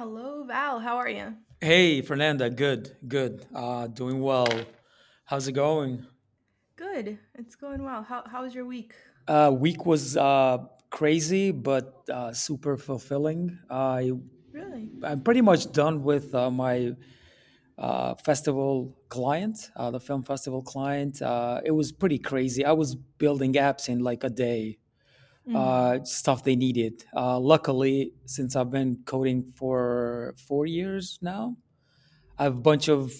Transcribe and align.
Hello, 0.00 0.44
Val. 0.44 0.80
How 0.80 0.96
are 0.96 1.10
you? 1.10 1.34
Hey, 1.60 2.00
Fernanda. 2.00 2.48
Good, 2.48 2.96
good. 3.06 3.44
Uh, 3.54 3.86
doing 3.86 4.22
well. 4.22 4.48
How's 5.26 5.46
it 5.46 5.52
going? 5.52 6.06
Good. 6.74 7.18
It's 7.34 7.54
going 7.54 7.84
well. 7.84 8.02
How 8.02 8.24
how 8.24 8.42
was 8.42 8.54
your 8.54 8.64
week? 8.64 8.94
Uh, 9.28 9.52
week 9.54 9.84
was 9.84 10.16
uh, 10.16 10.56
crazy, 10.88 11.50
but 11.50 12.02
uh, 12.10 12.32
super 12.32 12.78
fulfilling. 12.78 13.58
I 13.68 14.12
Really? 14.54 14.88
I'm 15.04 15.20
pretty 15.20 15.42
much 15.42 15.70
done 15.70 16.02
with 16.02 16.34
uh, 16.34 16.50
my 16.50 16.96
uh, 17.76 18.14
festival 18.14 18.96
client, 19.10 19.70
uh, 19.76 19.90
the 19.90 20.00
film 20.00 20.22
festival 20.22 20.62
client. 20.62 21.20
Uh, 21.20 21.60
it 21.62 21.72
was 21.72 21.92
pretty 21.92 22.18
crazy. 22.18 22.64
I 22.64 22.72
was 22.72 22.94
building 22.94 23.52
apps 23.52 23.90
in 23.90 23.98
like 23.98 24.24
a 24.24 24.30
day, 24.30 24.78
hmm 25.50 25.56
uh, 25.58 25.98
stuff 26.04 26.44
they 26.44 26.56
needed. 26.56 27.04
Uh, 27.16 27.38
luckily, 27.40 28.12
since 28.26 28.56
I've 28.56 28.70
been 28.70 28.98
coding 29.06 29.52
for 29.56 30.34
four 30.46 30.66
years 30.66 31.18
now, 31.22 31.56
I 32.38 32.44
have 32.44 32.56
a 32.56 32.60
bunch 32.60 32.88
of 32.88 33.12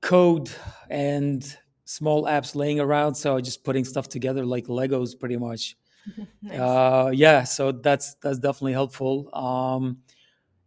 code 0.00 0.50
and 0.90 1.44
small 1.84 2.24
apps 2.24 2.54
laying 2.54 2.80
around. 2.80 3.14
So 3.14 3.40
just 3.40 3.64
putting 3.64 3.84
stuff 3.84 4.08
together 4.08 4.44
like 4.44 4.66
Legos, 4.66 5.18
pretty 5.18 5.36
much. 5.36 5.76
Nice. 6.42 6.58
Uh, 6.60 7.10
yeah, 7.14 7.44
so 7.44 7.72
that's 7.72 8.14
that's 8.22 8.38
definitely 8.38 8.72
helpful. 8.74 9.30
Um, 9.34 9.98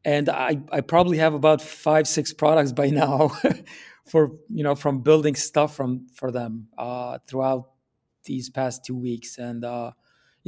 and 0.06 0.30
I 0.30 0.62
I 0.72 0.82
probably 0.82 1.18
have 1.20 1.34
about 1.34 1.62
five 1.62 2.08
six 2.08 2.34
products 2.34 2.72
by 2.74 2.90
now 2.92 3.30
for 4.08 4.32
you 4.50 4.64
know 4.64 4.76
from 4.76 5.02
building 5.02 5.36
stuff 5.36 5.76
from 5.76 6.08
for 6.16 6.32
them 6.32 6.68
uh, 6.78 7.20
throughout 7.28 7.70
these 8.26 8.50
past 8.50 8.86
two 8.86 8.96
weeks, 8.98 9.38
and 9.38 9.66
uh, 9.66 9.92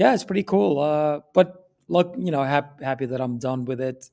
yeah, 0.02 0.16
it's 0.16 0.24
pretty 0.24 0.42
cool. 0.42 0.80
Uh, 0.80 1.20
but 1.32 1.70
look, 1.88 2.16
you 2.18 2.32
know, 2.32 2.42
hap- 2.42 2.82
happy 2.82 3.06
that 3.06 3.22
I'm 3.22 3.38
done 3.38 3.66
with 3.66 3.80
it. 3.80 4.10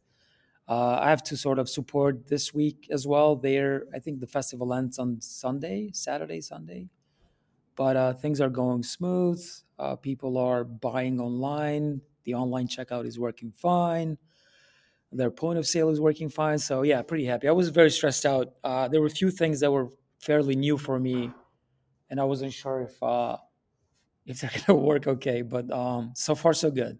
Uh, 0.68 0.98
I 1.00 1.08
have 1.08 1.22
to 1.24 1.36
sort 1.36 1.58
of 1.58 1.66
support 1.66 2.26
this 2.28 2.52
week 2.52 2.88
as 2.90 3.06
well. 3.06 3.36
There, 3.36 3.84
I 3.94 3.98
think 3.98 4.20
the 4.20 4.26
festival 4.26 4.74
ends 4.74 4.98
on 4.98 5.18
Sunday, 5.22 5.88
Saturday, 5.94 6.42
Sunday. 6.42 6.90
But 7.74 7.96
uh, 7.96 8.12
things 8.12 8.38
are 8.42 8.50
going 8.50 8.82
smooth. 8.82 9.42
Uh, 9.78 9.96
people 9.96 10.36
are 10.36 10.62
buying 10.62 11.20
online. 11.20 12.02
The 12.24 12.34
online 12.34 12.68
checkout 12.68 13.06
is 13.06 13.18
working 13.18 13.50
fine. 13.50 14.18
Their 15.10 15.30
point 15.30 15.58
of 15.58 15.66
sale 15.66 15.88
is 15.88 16.02
working 16.02 16.28
fine. 16.28 16.58
So 16.58 16.82
yeah, 16.82 17.00
pretty 17.00 17.24
happy. 17.24 17.48
I 17.48 17.52
was 17.52 17.70
very 17.70 17.90
stressed 17.90 18.26
out. 18.26 18.48
Uh, 18.62 18.88
there 18.88 19.00
were 19.00 19.06
a 19.06 19.20
few 19.22 19.30
things 19.30 19.60
that 19.60 19.72
were 19.72 19.88
fairly 20.20 20.54
new 20.54 20.76
for 20.76 20.98
me, 20.98 21.30
and 22.10 22.20
I 22.20 22.24
wasn't 22.24 22.52
sure 22.52 22.82
if 22.82 23.02
uh, 23.02 23.38
if 24.28 24.40
they're 24.42 24.52
gonna 24.66 24.78
work 24.78 25.08
okay. 25.08 25.42
But 25.42 25.70
um, 25.72 26.12
so 26.14 26.34
far 26.36 26.54
so 26.54 26.70
good. 26.70 26.98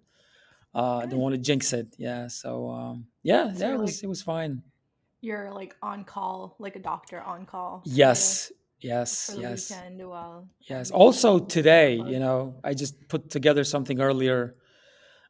Uh, 0.75 0.99
I 0.99 1.07
don't 1.07 1.21
want 1.21 1.35
to 1.35 1.41
jinx 1.41 1.73
it. 1.73 1.95
Yeah. 1.99 2.29
So 2.29 2.71
um, 2.71 3.07
yeah, 3.23 3.53
So 3.53 3.67
yeah, 3.67 3.75
it 3.75 3.79
like 3.79 3.81
was 3.81 4.03
it 4.03 4.09
was 4.09 4.23
fine. 4.23 4.63
you're 5.21 5.53
like 5.53 5.77
on 5.83 6.05
call, 6.05 6.57
like 6.59 6.77
a 6.77 6.81
doctor 6.81 7.21
on 7.21 7.47
call 7.47 7.83
Yes, 7.85 8.53
yes, 8.81 9.27
for 9.27 9.37
the 9.37 9.41
yes, 9.43 9.71
weekend 9.71 10.09
while 10.09 10.49
yes. 10.69 10.91
Also 10.91 11.39
today, 11.41 11.97
you 11.97 12.19
know, 12.21 12.61
I 12.65 12.75
just 12.75 13.09
put 13.09 13.31
together 13.31 13.65
something 13.65 14.01
earlier 14.01 14.57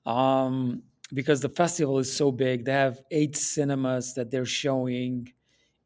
um, 0.07 0.83
because 1.13 1.41
the 1.41 1.49
festival 1.49 1.99
is 1.99 2.15
so 2.15 2.31
big. 2.33 2.65
They 2.65 2.73
have 2.73 3.01
eight 3.11 3.37
cinemas 3.37 4.15
that 4.15 4.31
they're 4.31 4.45
showing. 4.47 5.33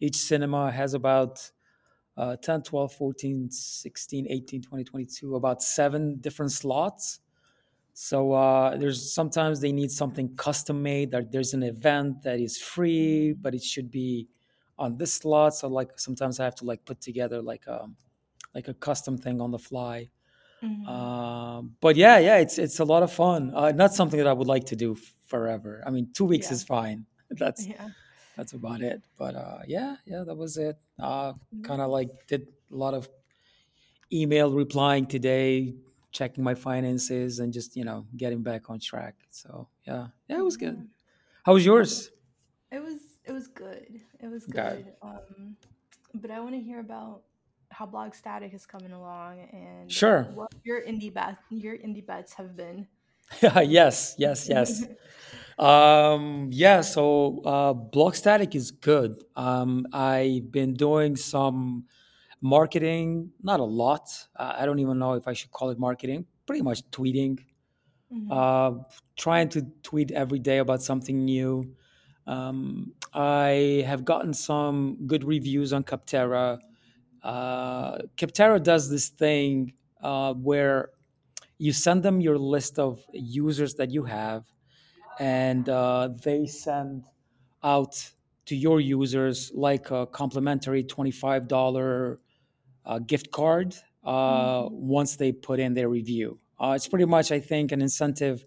Each 0.00 0.16
cinema 0.16 0.70
has 0.72 0.94
about 0.94 1.50
uh, 2.16 2.36
10, 2.36 2.62
twelve, 2.62 2.92
fourteen, 2.92 3.50
sixteen, 3.50 4.26
eighteen, 4.28 4.62
twenty, 4.62 4.84
twenty-two, 4.84 5.36
about 5.36 5.62
seven 5.62 6.16
different 6.20 6.52
slots. 6.52 7.20
So 7.94 8.32
uh, 8.32 8.76
there's 8.76 9.12
sometimes 9.12 9.60
they 9.60 9.72
need 9.72 9.90
something 9.90 10.34
custom 10.36 10.82
made. 10.82 11.10
That 11.10 11.30
there's 11.32 11.54
an 11.54 11.62
event 11.62 12.22
that 12.22 12.40
is 12.40 12.58
free, 12.58 13.32
Mm-hmm. 13.32 13.42
but 13.42 13.54
it 13.54 13.62
should 13.62 13.90
be 13.90 14.28
on 14.78 14.96
this 14.96 15.14
slot. 15.14 15.54
So 15.54 15.68
like 15.68 15.98
sometimes 15.98 16.40
I 16.40 16.44
have 16.44 16.54
to 16.56 16.64
like 16.64 16.84
put 16.84 17.00
together 17.00 17.42
like 17.42 17.66
um 17.68 17.96
like 18.54 18.68
a 18.68 18.74
custom 18.74 19.18
thing 19.18 19.40
on 19.40 19.50
the 19.50 19.58
fly. 19.58 20.08
hmm 20.60 20.86
Um, 20.86 21.76
but 21.80 21.96
yeah, 21.96 22.18
yeah, 22.18 22.38
it's 22.38 22.58
it's 22.58 22.78
a 22.80 22.84
lot 22.84 23.02
of 23.02 23.12
fun. 23.12 23.52
Uh, 23.54 23.72
not 23.72 23.94
something 23.94 24.18
that 24.18 24.26
I 24.26 24.32
would 24.32 24.48
like 24.48 24.64
to 24.66 24.76
do 24.76 24.96
forever. 25.26 25.82
I 25.86 25.90
mean, 25.90 26.08
two 26.12 26.24
weeks 26.24 26.48
Yeah. 26.48 26.54
is 26.54 26.62
fine. 26.64 27.06
That's 27.30 27.66
Yeah. 27.66 27.88
That's 28.36 28.52
about 28.52 28.80
it. 28.80 29.02
But 29.18 29.34
uh, 29.34 29.58
yeah, 29.66 29.96
yeah, 30.06 30.24
that 30.24 30.36
was 30.36 30.56
it. 30.56 30.76
Uh, 30.98 31.34
kind 31.62 31.80
of 31.80 31.90
like 31.90 32.08
did 32.26 32.48
a 32.70 32.76
lot 32.76 32.94
of 32.94 33.08
email 34.12 34.52
replying 34.52 35.06
today, 35.06 35.74
checking 36.10 36.44
my 36.44 36.54
finances, 36.54 37.38
and 37.38 37.52
just 37.52 37.76
you 37.76 37.84
know 37.84 38.06
getting 38.16 38.42
back 38.42 38.70
on 38.70 38.78
track. 38.78 39.14
So 39.30 39.68
yeah, 39.86 40.08
yeah, 40.28 40.38
it 40.38 40.44
was 40.44 40.56
good. 40.56 40.88
How 41.44 41.54
was 41.54 41.64
yours? 41.64 42.10
It 42.70 42.82
was 42.82 42.98
it 43.24 43.32
was 43.32 43.48
good. 43.48 44.00
It 44.20 44.28
was 44.28 44.46
good. 44.46 44.92
Um, 45.02 45.56
but 46.14 46.30
I 46.30 46.40
want 46.40 46.54
to 46.54 46.60
hear 46.60 46.80
about 46.80 47.22
how 47.70 47.86
Blog 47.86 48.14
Static 48.14 48.52
is 48.54 48.66
coming 48.66 48.92
along 48.92 49.40
and 49.52 49.90
sure. 49.90 50.24
what 50.34 50.52
your 50.62 50.82
indie 50.82 51.12
bet 51.12 51.38
your 51.50 51.76
indie 51.76 52.04
bets 52.04 52.34
have 52.34 52.56
been. 52.56 52.86
yes, 53.42 54.14
yes, 54.18 54.48
yes. 54.48 54.84
Um, 55.62 56.48
yeah, 56.50 56.80
so 56.80 57.40
uh, 57.44 57.72
Blog 57.72 58.14
Static 58.14 58.54
is 58.54 58.70
good. 58.72 59.22
Um, 59.36 59.86
I've 59.92 60.50
been 60.50 60.74
doing 60.74 61.14
some 61.16 61.84
marketing, 62.40 63.32
not 63.42 63.60
a 63.60 63.64
lot. 63.64 64.08
Uh, 64.36 64.54
I 64.58 64.66
don't 64.66 64.80
even 64.80 64.98
know 64.98 65.14
if 65.14 65.28
I 65.28 65.34
should 65.34 65.52
call 65.52 65.70
it 65.70 65.78
marketing. 65.78 66.26
Pretty 66.46 66.62
much 66.62 66.82
tweeting, 66.90 67.38
hmm 68.10 68.32
uh, 68.32 68.72
trying 69.16 69.48
to 69.50 69.62
tweet 69.82 70.10
every 70.12 70.38
day 70.38 70.58
about 70.58 70.82
something 70.82 71.24
new. 71.24 71.74
Um, 72.26 72.94
I 73.14 73.84
have 73.86 74.04
gotten 74.04 74.34
some 74.34 74.98
good 75.06 75.24
reviews 75.24 75.72
on 75.72 75.84
Capterra. 75.84 76.58
Uh, 77.22 77.98
Capterra 78.16 78.62
does 78.62 78.90
this 78.90 79.10
thing 79.10 79.72
uh, 80.02 80.34
where 80.34 80.90
you 81.58 81.72
send 81.72 82.02
them 82.02 82.20
your 82.20 82.38
list 82.38 82.78
of 82.78 83.02
users 83.12 83.74
that 83.76 83.90
you 83.90 84.04
have 84.04 84.44
and 85.18 85.68
uh, 85.68 86.08
they 86.22 86.46
send 86.46 87.06
out 87.62 88.12
to 88.46 88.56
your 88.56 88.80
users 88.80 89.52
like 89.54 89.90
a 89.90 90.06
complimentary 90.06 90.82
$25 90.84 92.18
uh, 92.84 92.98
gift 93.00 93.30
card 93.30 93.74
uh, 94.04 94.66
hmm 94.66 94.72
once 94.72 95.16
they 95.16 95.32
put 95.32 95.60
in 95.60 95.74
their 95.74 95.88
review. 95.88 96.40
Uh, 96.58 96.74
it's 96.76 96.88
pretty 96.88 97.04
much, 97.06 97.32
I 97.32 97.40
think, 97.40 97.72
an 97.72 97.80
incentive 97.82 98.44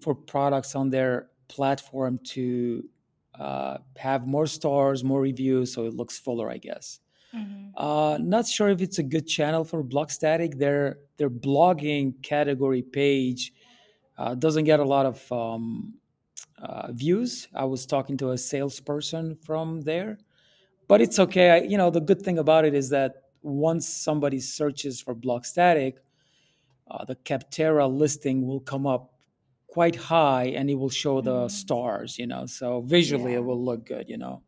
for 0.00 0.14
products 0.14 0.74
on 0.74 0.90
their 0.90 1.30
platform 1.48 2.18
to 2.18 2.88
uh, 3.34 3.78
have 3.96 4.26
more 4.26 4.46
stars, 4.46 5.04
more 5.04 5.20
reviews, 5.20 5.72
so 5.72 5.86
it 5.86 5.94
looks 5.94 6.18
fuller, 6.18 6.50
I 6.50 6.58
guess. 6.58 7.00
hmm 7.32 7.70
Uh, 7.74 8.18
not 8.20 8.46
sure 8.46 8.68
if 8.70 8.82
it's 8.82 8.98
a 8.98 9.02
good 9.02 9.26
channel 9.28 9.64
for 9.64 9.84
Blogstatic. 9.84 10.58
Their 10.58 11.00
their 11.18 11.30
blogging 11.30 12.22
category 12.22 12.82
page 12.82 13.52
uh, 14.20 14.36
doesn't 14.36 14.64
get 14.64 14.80
a 14.80 14.84
lot 14.84 15.06
of 15.06 15.32
um, 15.32 15.94
uh, 16.62 16.92
views. 16.92 17.48
I 17.54 17.64
was 17.64 17.86
talking 17.86 18.16
to 18.18 18.30
a 18.32 18.38
salesperson 18.38 19.36
from 19.36 19.82
there, 19.82 20.18
but 20.88 21.00
it's 21.02 21.18
okay. 21.20 21.50
I, 21.50 21.58
you 21.62 21.78
know, 21.78 21.90
the 21.90 22.00
good 22.00 22.22
thing 22.22 22.38
about 22.38 22.64
it 22.66 22.74
is 22.74 22.90
that 22.90 23.14
once 23.42 23.88
somebody 23.88 24.40
searches 24.40 25.00
for 25.00 25.14
blog 25.14 25.44
static, 25.46 25.98
uh, 26.90 27.04
the 27.04 27.16
Capterra 27.16 27.88
listing 27.88 28.46
will 28.46 28.60
come 28.60 28.86
up 28.86 29.14
quite 29.68 29.96
high 29.96 30.46
and 30.46 30.70
it 30.70 30.76
will 30.76 30.90
show 30.90 31.20
the 31.22 31.48
hmm 31.48 31.48
stars, 31.48 32.18
you 32.18 32.26
know, 32.26 32.46
so 32.46 32.82
visually 32.82 33.34
it 33.34 33.44
will 33.44 33.64
look 33.64 33.86
good, 33.86 34.08
you 34.10 34.18
know. 34.18 34.42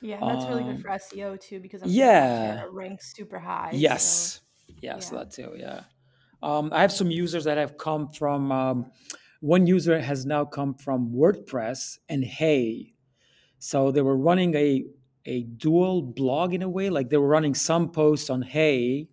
Yeah, 0.00 0.22
that's 0.22 0.48
really 0.48 0.64
good 0.64 0.78
Um, 0.78 0.80
for 0.80 0.90
SEO 0.90 1.36
too 1.36 1.60
because 1.60 1.82
I'm 1.82 1.92
yeah, 1.92 2.66
ranks 2.72 3.12
super 3.14 3.38
high. 3.38 3.82
So 3.82 4.30
yes, 4.30 4.40
yes, 4.80 5.08
yeah. 5.08 5.10
that 5.10 5.30
too, 5.32 5.54
yeah. 5.56 5.84
Um, 6.44 6.70
I 6.72 6.82
have 6.82 6.92
some 6.92 7.10
users 7.10 7.44
that 7.44 7.58
have 7.58 7.78
come 7.78 8.08
from, 8.10 8.52
um, 8.52 8.92
one 9.40 9.66
user 9.66 9.98
has 10.00 10.26
now 10.26 10.44
come 10.44 10.74
from 10.74 11.10
WordPress 11.10 11.98
and 12.10 12.24
Hey. 12.24 12.94
So 13.58 13.90
they 13.90 14.02
were 14.02 14.16
running 14.16 14.54
a 14.54 14.84
a 15.26 15.44
dual 15.44 16.02
blog 16.02 16.52
in 16.52 16.62
a 16.62 16.68
way, 16.68 16.90
like 16.90 17.08
they 17.08 17.16
were 17.16 17.28
running 17.28 17.54
some 17.54 17.90
posts 17.90 18.28
on 18.28 18.42
Hey 18.42 19.08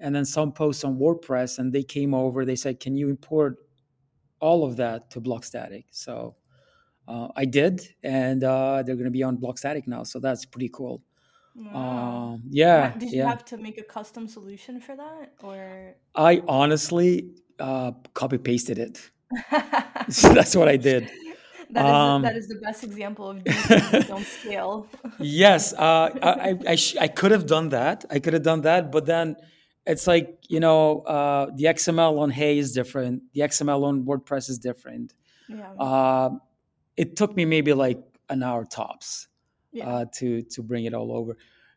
and 0.00 0.14
then 0.14 0.24
some 0.24 0.52
posts 0.52 0.84
on 0.84 0.98
WordPress, 0.98 1.58
and 1.58 1.72
they 1.72 1.82
came 1.84 2.14
over. 2.14 2.44
They 2.44 2.56
said, 2.56 2.80
"Can 2.80 2.96
you 2.96 3.08
import 3.08 3.58
all 4.40 4.64
of 4.64 4.76
that 4.76 5.10
to 5.12 5.20
Blogstatic?" 5.20 5.86
So 5.90 6.36
uh, 7.08 7.28
I 7.36 7.44
did, 7.44 7.82
and 8.02 8.44
uh, 8.44 8.82
they're 8.82 8.96
going 8.96 9.04
to 9.06 9.10
be 9.10 9.22
on 9.22 9.38
Blogstatic 9.38 9.86
now. 9.86 10.04
So 10.04 10.20
that's 10.20 10.44
pretty 10.44 10.70
cool. 10.70 11.02
Wow. 11.58 12.34
Um, 12.34 12.42
yeah, 12.50 12.92
Did 12.96 13.10
you 13.10 13.18
yeah. 13.18 13.28
have 13.28 13.44
to 13.46 13.56
make 13.58 13.78
a 13.78 13.82
custom 13.82 14.28
solution 14.28 14.80
for 14.80 14.94
that 14.96 15.32
or 15.42 15.96
I 16.14 16.42
honestly 16.46 17.30
uh, 17.58 17.92
copy 18.14 18.38
pasted 18.38 18.78
it. 18.78 19.10
So 20.08 20.32
that's 20.38 20.54
what 20.54 20.68
I 20.68 20.76
did. 20.76 21.10
That 21.70 21.84
is 21.86 22.22
that 22.22 22.34
Um, 22.34 22.36
is 22.36 22.48
the 22.48 22.60
best 22.62 22.84
example 22.84 23.30
of 23.30 23.44
that 23.44 24.06
don't 24.06 24.26
scale. 24.26 24.88
Yes, 25.18 25.74
uh, 25.74 26.10
I 26.22 26.30
I, 26.50 26.58
I, 26.68 26.76
sh- 26.76 26.96
I 27.00 27.08
could 27.08 27.30
have 27.32 27.46
done 27.46 27.68
that. 27.70 28.04
I 28.10 28.20
could 28.20 28.32
have 28.32 28.42
done 28.42 28.62
that, 28.62 28.90
but 28.90 29.04
then 29.06 29.36
it's 29.86 30.06
like 30.06 30.38
you 30.48 30.60
know 30.60 31.00
uh, 31.02 31.50
the 31.54 31.64
XML 31.64 32.18
on 32.20 32.30
Hey 32.30 32.58
is 32.58 32.72
different. 32.72 33.22
The 33.34 33.40
XML 33.42 33.84
on 33.84 34.04
WordPress 34.04 34.48
is 34.48 34.58
different. 34.58 35.14
Yeah. 35.48 35.72
Uh, 35.74 36.30
it 36.96 37.16
took 37.16 37.36
me 37.36 37.44
maybe 37.44 37.72
like 37.74 38.00
an 38.28 38.42
hour 38.42 38.64
tops 38.64 39.28
Yeah. 39.78 39.88
uh, 39.88 40.04
to 40.18 40.42
to 40.42 40.62
bring 40.62 40.84
it 40.84 40.94
all 40.94 41.12
over. 41.12 41.36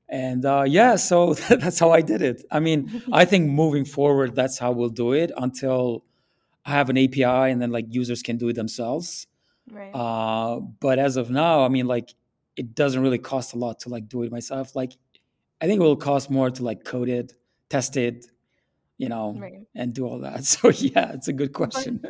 And 0.10 0.44
uh, 0.46 0.64
yeah, 0.68 0.98
so 0.98 1.34
that's 1.50 1.80
how 1.80 1.92
I 1.92 2.02
did 2.02 2.22
it. 2.22 2.44
I 2.52 2.60
mean, 2.60 3.02
I 3.12 3.26
think 3.26 3.50
moving 3.50 3.86
forward, 3.86 4.36
that's 4.36 4.58
how 4.58 4.72
we'll 4.74 4.90
do 4.90 5.14
it 5.14 5.32
until 5.38 6.04
I 6.66 6.72
have 6.72 6.90
an 6.90 6.98
API 6.98 7.24
and 7.52 7.62
then 7.62 7.72
like 7.72 7.86
users 7.90 8.22
can 8.22 8.38
do 8.38 8.50
it 8.50 8.54
themselves. 8.56 9.28
right. 9.72 9.92
Uh, 9.94 10.60
but 10.60 11.00
as 11.00 11.18
of 11.18 11.30
now, 11.30 11.64
I 11.64 11.70
mean, 11.70 11.88
like 11.88 12.10
it 12.58 12.76
doesn't 12.76 13.02
really 13.02 13.18
cost 13.20 13.54
a 13.54 13.58
lot 13.58 13.80
to 13.82 13.90
like 13.90 14.10
do 14.10 14.24
it 14.24 14.32
myself. 14.32 14.76
Like 14.76 14.94
I 15.62 15.68
think 15.68 15.80
it 15.80 15.84
will 15.84 15.96
cost 15.96 16.30
more 16.30 16.50
to 16.52 16.64
like 16.64 16.84
code 16.84 17.10
it, 17.10 17.34
test 17.70 17.96
it, 17.96 18.26
you 18.98 19.10
know, 19.10 19.36
right. 19.40 19.66
and 19.76 19.94
do 19.94 20.06
all 20.06 20.20
that. 20.20 20.44
So 20.54 20.70
yeah, 20.70 21.14
it's 21.14 21.28
a 21.30 21.34
good 21.34 21.54
But 21.54 21.72
question. 21.72 22.04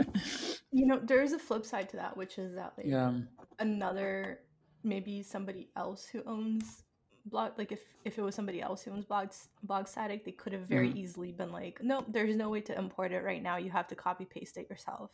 you 0.71 0.85
know, 0.87 0.99
there 0.99 1.21
is 1.21 1.33
a 1.33 1.39
flip 1.39 1.65
side 1.65 1.89
to 1.89 1.97
that, 1.97 2.17
which 2.17 2.37
is 2.39 2.55
that 2.55 2.73
like 2.77 2.87
yeah. 2.87 3.13
another 3.59 4.39
maybe 4.83 5.21
somebody 5.23 5.69
else 5.75 6.05
who 6.05 6.21
owns 6.25 6.83
blog 7.25 7.51
like 7.57 7.71
if 7.71 7.81
if 8.03 8.17
it 8.17 8.21
was 8.23 8.33
somebody 8.33 8.61
else 8.61 8.81
who 8.81 8.91
owns 8.91 9.05
blog 9.05 9.29
blog 9.63 9.87
static 9.87 10.25
they 10.25 10.31
could 10.31 10.53
have 10.53 10.63
very 10.63 10.89
Mhm. 10.89 10.95
easily 10.97 11.31
been 11.31 11.51
like 11.51 11.79
nope 11.83 12.05
there's 12.09 12.35
no 12.35 12.49
way 12.49 12.61
to 12.61 12.77
import 12.77 13.11
it 13.11 13.23
right 13.23 13.43
now. 13.43 13.57
You 13.57 13.69
have 13.71 13.87
to 13.89 13.95
copy 13.95 14.25
paste 14.25 14.57
it 14.57 14.69
yourself. 14.69 15.11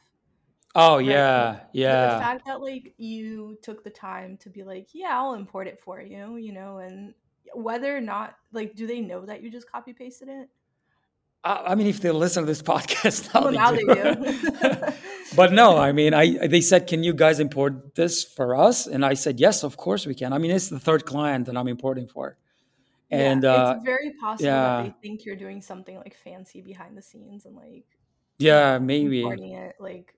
Oh 0.76 0.98
right? 0.98 1.06
yeah, 1.06 1.60
but 1.74 2.02
the 2.18 2.20
fact 2.24 2.46
that 2.46 2.62
like 2.62 2.94
you 2.98 3.58
took 3.62 3.84
the 3.84 3.90
time 3.90 4.38
to 4.38 4.50
be 4.50 4.64
like 4.64 4.90
yeah 4.94 5.18
i'll 5.20 5.34
import 5.34 5.68
it 5.68 5.80
for 5.82 6.02
you 6.02 6.38
you 6.38 6.54
know 6.54 6.78
and 6.78 7.14
whether 7.54 7.96
or 7.96 8.02
not 8.02 8.36
like 8.52 8.76
do 8.76 8.86
they 8.88 9.00
know 9.02 9.26
that 9.26 9.42
you 9.42 9.50
just 9.50 9.72
copy 9.72 9.94
pasted 9.94 10.28
it 10.30 10.50
I, 11.44 11.64
I 11.68 11.76
mean, 11.76 11.88
if 11.88 12.02
they 12.02 12.12
listen 12.12 12.44
to 12.44 12.48
this 12.48 12.62
podcast 12.74 13.34
now, 13.34 13.42
well 13.42 13.52
they 13.52 13.58
now 13.58 13.72
do. 13.72 14.16
they 14.16 14.32
do 14.32 14.94
but 15.36 15.54
no, 15.54 15.78
I 15.78 15.92
mean, 15.92 16.14
I 16.14 16.48
they 16.48 16.62
said, 16.62 16.88
"Can 16.88 17.04
you 17.04 17.14
guys 17.14 17.40
import 17.40 17.96
this 17.96 18.24
for 18.24 18.56
us?" 18.56 18.88
And 18.88 19.06
I 19.06 19.14
said, 19.14 19.40
"Yes, 19.40 19.64
of 19.64 19.78
course 19.78 20.06
we 20.06 20.16
can." 20.16 20.34
I 20.34 20.38
mean, 20.38 20.52
it's 20.52 20.70
the 20.70 20.80
third 20.80 21.06
client 21.06 21.46
that 21.48 21.58
I'm 21.58 21.68
importing 21.68 22.08
for, 22.08 22.38
yeah 23.10 23.18
and 23.18 23.44
it's 23.44 23.50
uh, 23.50 23.80
very 23.84 24.12
possible 24.20 24.50
that 24.50 24.84
they 24.84 24.96
think 25.02 25.26
you're 25.26 25.36
doing 25.36 25.62
something 25.62 25.98
like 25.98 26.16
fancy 26.16 26.62
behind 26.62 26.98
the 26.98 27.02
scenes 27.02 27.46
and 27.46 27.56
like 27.56 27.86
yeah, 28.40 28.78
maybe, 28.78 29.22
importing 29.22 29.54
it 29.54 29.76
like 29.80 30.14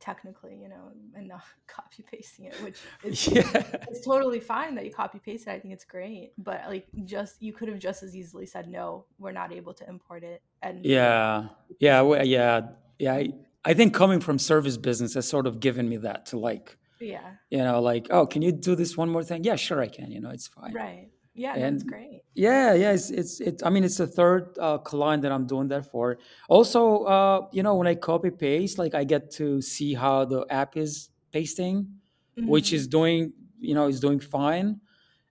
technically 0.00 0.56
you 0.60 0.68
know 0.68 0.92
and 1.16 1.28
not 1.28 1.42
copy 1.66 2.04
pasting 2.08 2.46
it 2.46 2.54
which 2.62 2.78
is 3.04 3.28
yeah, 3.28 3.42
it's 3.88 4.04
totally 4.04 4.40
fine 4.40 4.74
that 4.74 4.84
you 4.84 4.92
copy 4.92 5.18
paste 5.18 5.46
it 5.46 5.50
i 5.50 5.58
think 5.58 5.74
it's 5.74 5.84
great 5.84 6.32
but 6.38 6.62
like 6.68 6.86
just 7.04 7.42
you 7.42 7.52
could 7.52 7.68
have 7.68 7.78
just 7.78 8.02
as 8.02 8.14
easily 8.14 8.46
said 8.46 8.68
no 8.68 9.04
we're 9.18 9.32
not 9.32 9.52
able 9.52 9.74
to 9.74 9.88
import 9.88 10.22
it 10.22 10.42
and 10.62 10.84
yeah, 10.84 11.48
yeah, 11.78 12.00
well, 12.00 12.24
yeah, 12.24 12.62
yeah. 12.98 13.14
I, 13.14 13.32
I 13.64 13.74
think 13.74 13.94
coming 13.94 14.20
from 14.20 14.38
service 14.38 14.76
business 14.76 15.14
has 15.14 15.28
sort 15.28 15.46
of 15.46 15.60
given 15.60 15.88
me 15.88 15.98
that 15.98 16.26
to 16.26 16.38
like, 16.38 16.76
yeah 17.00 17.34
you 17.50 17.58
know, 17.58 17.80
like, 17.80 18.08
oh, 18.10 18.26
can 18.26 18.42
you 18.42 18.52
do 18.52 18.74
this 18.74 18.96
one 18.96 19.08
more 19.08 19.22
thing? 19.22 19.44
Yeah, 19.44 19.56
sure, 19.56 19.80
I 19.80 19.88
can. 19.88 20.10
You 20.10 20.20
know, 20.20 20.30
it's 20.30 20.48
fine. 20.48 20.72
right 20.72 21.08
yeah 21.56 21.56
And 21.56 21.84
great 21.86 22.24
yeah, 22.34 22.72
yeah, 22.74 22.92
it's 22.92 23.10
it's 23.10 23.40
it. 23.40 23.62
I 23.64 23.70
mean, 23.70 23.82
it's 23.82 23.96
the 23.96 24.06
third 24.06 24.56
uh, 24.60 24.78
client 24.78 25.22
that 25.22 25.32
I'm 25.32 25.46
doing 25.46 25.68
that 25.68 25.90
for. 25.90 26.18
Also, 26.48 27.04
uh, 27.04 27.48
you 27.52 27.62
know, 27.64 27.74
when 27.74 27.88
I 27.88 27.96
copy 27.96 28.30
paste, 28.30 28.78
like 28.78 28.94
I 28.94 29.02
get 29.04 29.30
to 29.32 29.60
see 29.60 29.94
how 29.94 30.24
the 30.24 30.46
app 30.50 30.76
is 30.76 31.10
pasting, 31.32 32.00
which 32.44 32.72
hmm 32.72 32.74
is 32.74 32.86
doing, 32.86 33.32
you 33.58 33.74
know, 33.74 33.88
is 33.88 33.98
doing 33.98 34.20
fine. 34.20 34.80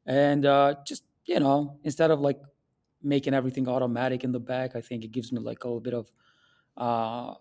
And 0.05 0.45
uh, 0.45 0.75
just 0.85 1.05
you 1.25 1.39
know, 1.39 1.79
instead 1.83 2.11
of 2.11 2.19
like 2.21 2.41
making 3.01 3.33
everything 3.33 3.67
automatic 3.69 4.23
in 4.23 4.31
the 4.33 4.39
back, 4.39 4.75
I 4.75 4.81
think 4.81 5.03
it 5.05 5.09
gives 5.11 5.31
me 5.31 5.39
like 5.39 5.63
a 5.63 5.67
little 5.67 5.81
bit 5.81 5.93
of, 5.93 6.11
uh, 6.77 7.35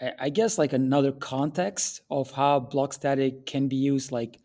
I, 0.00 0.14
I 0.18 0.30
guess, 0.30 0.58
like 0.58 0.72
another 0.72 1.12
context 1.12 2.02
of 2.10 2.30
how 2.30 2.60
blog 2.60 2.92
static 2.92 3.46
can 3.46 3.68
be 3.68 3.76
used, 3.76 4.12
like 4.12 4.40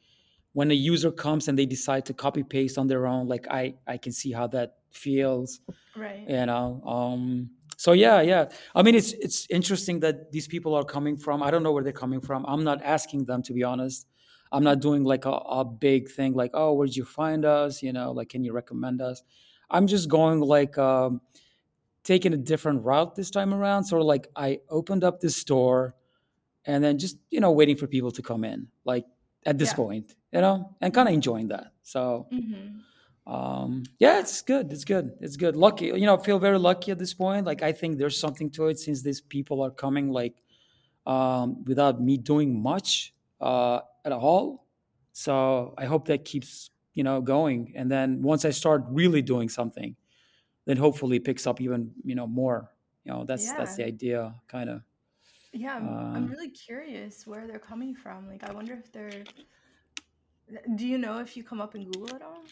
when 0.54 0.72
a 0.72 0.74
user 0.74 1.12
comes 1.12 1.48
and 1.48 1.58
they 1.58 1.66
decide 1.66 2.06
to 2.06 2.14
copy 2.14 2.44
paste 2.44 2.78
on 2.78 2.88
their 2.88 3.06
own 3.06 3.28
like 3.28 3.48
i 3.50 3.74
i 3.88 3.98
can 3.98 4.12
see 4.12 4.32
how 4.32 4.48
that 4.48 4.78
feels. 4.92 5.60
Right. 5.96 6.26
You 6.28 6.46
know 6.46 6.82
um 6.86 7.52
so 7.78 7.92
yeah 7.92 8.22
yeah. 8.22 8.50
I 8.74 8.82
mean 8.82 8.96
it's 8.96 9.14
it's 9.14 9.48
interesting 9.50 10.00
that 10.02 10.32
these 10.32 10.48
people 10.48 10.74
are 10.74 10.84
coming 10.84 11.18
from 11.18 11.44
i 11.44 11.52
don't 11.52 11.64
know 11.64 11.72
where 11.72 11.84
they're 11.84 11.94
coming 11.94 12.22
from. 12.22 12.46
I'm 12.46 12.64
not 12.64 12.82
asking 12.84 13.26
them 13.26 13.44
to 13.44 13.54
be 13.54 13.64
honest. 13.64 14.08
I'm 14.52 14.64
not 14.64 14.80
doing 14.80 15.04
like 15.04 15.26
a, 15.26 15.32
a 15.32 15.66
big 15.66 16.10
thing 16.10 16.34
like 16.34 16.52
oh 16.54 16.74
where 16.74 16.88
did 16.88 16.96
you 16.96 17.06
find 17.06 17.46
us? 17.46 17.84
You 17.84 17.94
know 17.94 18.12
like 18.12 18.30
can 18.30 18.44
you 18.44 18.54
recommend 18.54 19.02
us? 19.02 19.24
I'm 19.70 19.88
just 19.88 20.10
going 20.10 20.40
like 20.40 20.78
um 20.78 21.22
taking 22.04 22.34
a 22.34 22.38
different 22.38 22.84
route 22.84 23.16
this 23.16 23.30
time 23.30 23.54
around. 23.54 23.84
Sort 23.84 24.02
of 24.02 24.08
like 24.08 24.28
i 24.36 24.60
opened 24.70 25.04
up 25.04 25.20
this 25.20 25.36
store 25.36 25.96
and 26.66 26.84
then 26.84 26.98
just 26.98 27.18
you 27.30 27.40
know 27.40 27.52
waiting 27.52 27.76
for 27.76 27.88
people 27.88 28.12
to 28.12 28.22
come 28.22 28.44
in 28.44 28.68
like 28.86 29.06
at 29.46 29.58
this 29.58 29.70
yeah. 29.70 29.76
point 29.76 30.16
you 30.32 30.42
know 30.42 30.76
and 30.82 30.94
kind 30.94 31.08
of 31.08 31.14
enjoying 31.14 31.48
that. 31.50 31.74
So 31.84 32.30
hmm 32.32 32.84
um 33.28 33.84
yeah 34.00 34.20
it's 34.20 34.42
good 34.42 34.72
it's 34.72 34.86
good 34.86 35.12
it's 35.20 35.36
good. 35.36 35.56
Lucky 35.56 35.88
you 35.88 36.06
know 36.06 36.18
I 36.18 36.24
feel 36.24 36.40
very 36.40 36.58
lucky 36.60 36.92
at 36.92 37.00
this 37.00 37.14
point. 37.14 37.46
Like 37.46 37.62
i 37.62 37.72
think 37.72 37.98
there's 37.98 38.20
something 38.20 38.50
to 38.52 38.68
it 38.68 38.80
since 38.80 39.02
these 39.02 39.22
people 39.22 39.62
are 39.64 39.72
coming 39.72 40.12
like 40.12 40.36
um 41.06 41.64
without 41.66 42.02
me 42.02 42.18
doing 42.18 42.62
much 42.62 43.14
uh 43.42 43.80
at 44.06 44.12
all. 44.12 44.68
So 45.14 45.74
i 45.78 45.86
hope 45.86 46.08
that 46.08 46.26
keeps 46.26 46.72
you 46.94 47.04
know 47.04 47.22
going. 47.22 47.74
And 47.76 47.92
then 47.92 48.22
once 48.22 48.46
i 48.46 48.52
start 48.52 48.84
really 48.90 49.22
doing 49.22 49.50
something 49.50 49.96
then 50.66 50.78
hopefully 50.78 51.18
it 51.18 51.26
picks 51.26 51.48
up 51.48 51.62
even 51.62 51.92
you 52.04 52.16
know 52.16 52.28
more. 52.28 52.72
You 53.06 53.14
know 53.14 53.26
that's 53.26 53.54
that's 53.54 53.76
the 53.76 53.86
idea 53.86 54.36
kind 54.48 54.70
of 54.70 54.82
yeah 55.54 55.76
I'm, 55.76 56.00
I'm 56.14 56.26
uh 56.26 56.28
really 56.28 56.50
curious 56.50 57.26
where 57.26 57.48
they're 57.48 57.60
coming 57.60 57.96
from. 57.96 58.28
Like 58.28 58.44
i 58.44 58.52
wonder 58.52 58.74
if 58.74 58.92
they're 58.92 59.28
do 60.76 60.88
you 60.88 60.98
know 60.98 61.20
if 61.20 61.36
you 61.36 61.44
come 61.44 61.62
up 61.62 61.76
in 61.76 61.84
google 61.84 62.16
at 62.16 62.22
all 62.22 62.44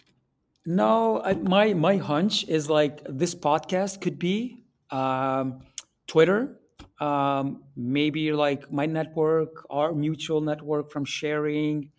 No, 0.66 1.22
I, 1.22 1.34
my 1.36 1.74
my 1.76 1.98
hunch 1.98 2.44
is 2.48 2.70
like 2.70 3.06
this 3.08 3.36
podcast 3.36 4.02
could 4.02 4.18
be 4.18 4.66
um, 4.90 5.62
Twitter, 6.08 6.58
um, 7.00 7.64
maybe 7.76 8.32
like 8.32 8.72
my 8.72 8.88
network, 8.88 9.66
our 9.70 9.94
mutual 9.94 10.42
network 10.42 10.92
from 10.92 11.06
sharing. 11.06 11.92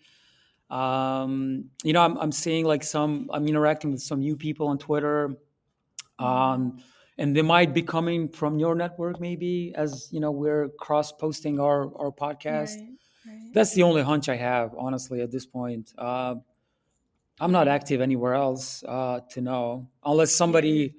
Um, 0.69 1.71
you 1.85 1.93
know, 1.93 2.03
I'm 2.03 2.17
I'm 2.19 2.33
seeing 2.33 2.65
like 2.67 2.83
some. 2.83 3.31
I'm 3.33 3.47
interacting 3.47 3.93
with 3.93 4.03
some 4.03 4.19
new 4.19 4.37
people 4.37 4.67
on 4.67 4.79
Twitter, 4.79 5.37
um, 6.19 6.83
and 7.19 7.37
they 7.37 7.43
might 7.43 7.73
be 7.73 7.83
coming 7.83 8.29
from 8.29 8.59
your 8.59 8.75
network, 8.75 9.21
maybe 9.21 9.73
as 9.77 10.09
you 10.11 10.19
know 10.19 10.33
we're 10.33 10.71
cross 10.71 11.13
posting 11.13 11.61
our 11.61 11.95
our 12.03 12.11
podcast. 12.11 12.83
right 12.83 12.97
right 13.27 13.51
That's 13.53 13.75
the 13.75 13.83
only 13.83 14.03
hunch 14.03 14.29
I 14.29 14.37
have, 14.37 14.75
honestly, 14.79 15.21
at 15.21 15.31
this 15.31 15.47
point. 15.47 15.93
Uh, 15.99 16.37
I'm 17.41 17.53
not 17.53 17.69
active 17.69 18.01
anywhere 18.01 18.35
else 18.35 18.83
uh, 18.85 19.21
to 19.31 19.41
know, 19.41 19.89
unless 20.05 20.35
somebody 20.35 20.95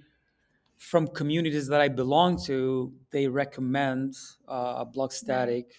from 0.77 1.07
communities 1.07 1.67
that 1.67 1.81
I 1.81 1.87
belong 1.89 2.41
to 2.45 2.93
they 3.11 3.27
recommend 3.27 4.15
uh, 4.47 4.85
Blog 4.85 5.11
Static. 5.11 5.73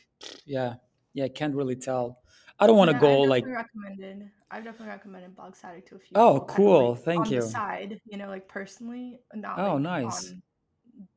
Yeah, 0.47 0.75
yeah, 1.15 1.25
I 1.25 1.29
can't 1.29 1.55
really 1.55 1.77
tell. 1.77 2.23
I 2.59 2.67
don't 2.67 2.77
want 2.77 2.91
to 2.91 2.95
Yeah, 2.95 3.01
go 3.01 3.23
I've 3.23 3.29
like, 3.29 3.45
recommended. 3.45 4.31
I've 4.51 4.65
definitely 4.65 4.89
recommended 4.89 5.37
Blog 5.37 5.55
Static 5.55 5.87
to 5.87 5.97
a 5.97 5.99
few 5.99 6.17
oh, 6.17 6.41
people, 6.41 6.47
kind 6.47 6.67
of 6.67 6.75
cool, 6.75 6.95
like 6.95 7.05
thank 7.05 7.27
on 7.27 7.35
the 7.35 7.37
you. 7.37 7.43
side, 7.43 8.01
you 8.07 8.17
know, 8.19 8.29
like 8.29 8.49
personally, 8.49 9.21
not 9.35 9.59
Oh, 9.61 9.75
like 9.75 9.83
nice. 9.83 10.31
on 10.31 10.43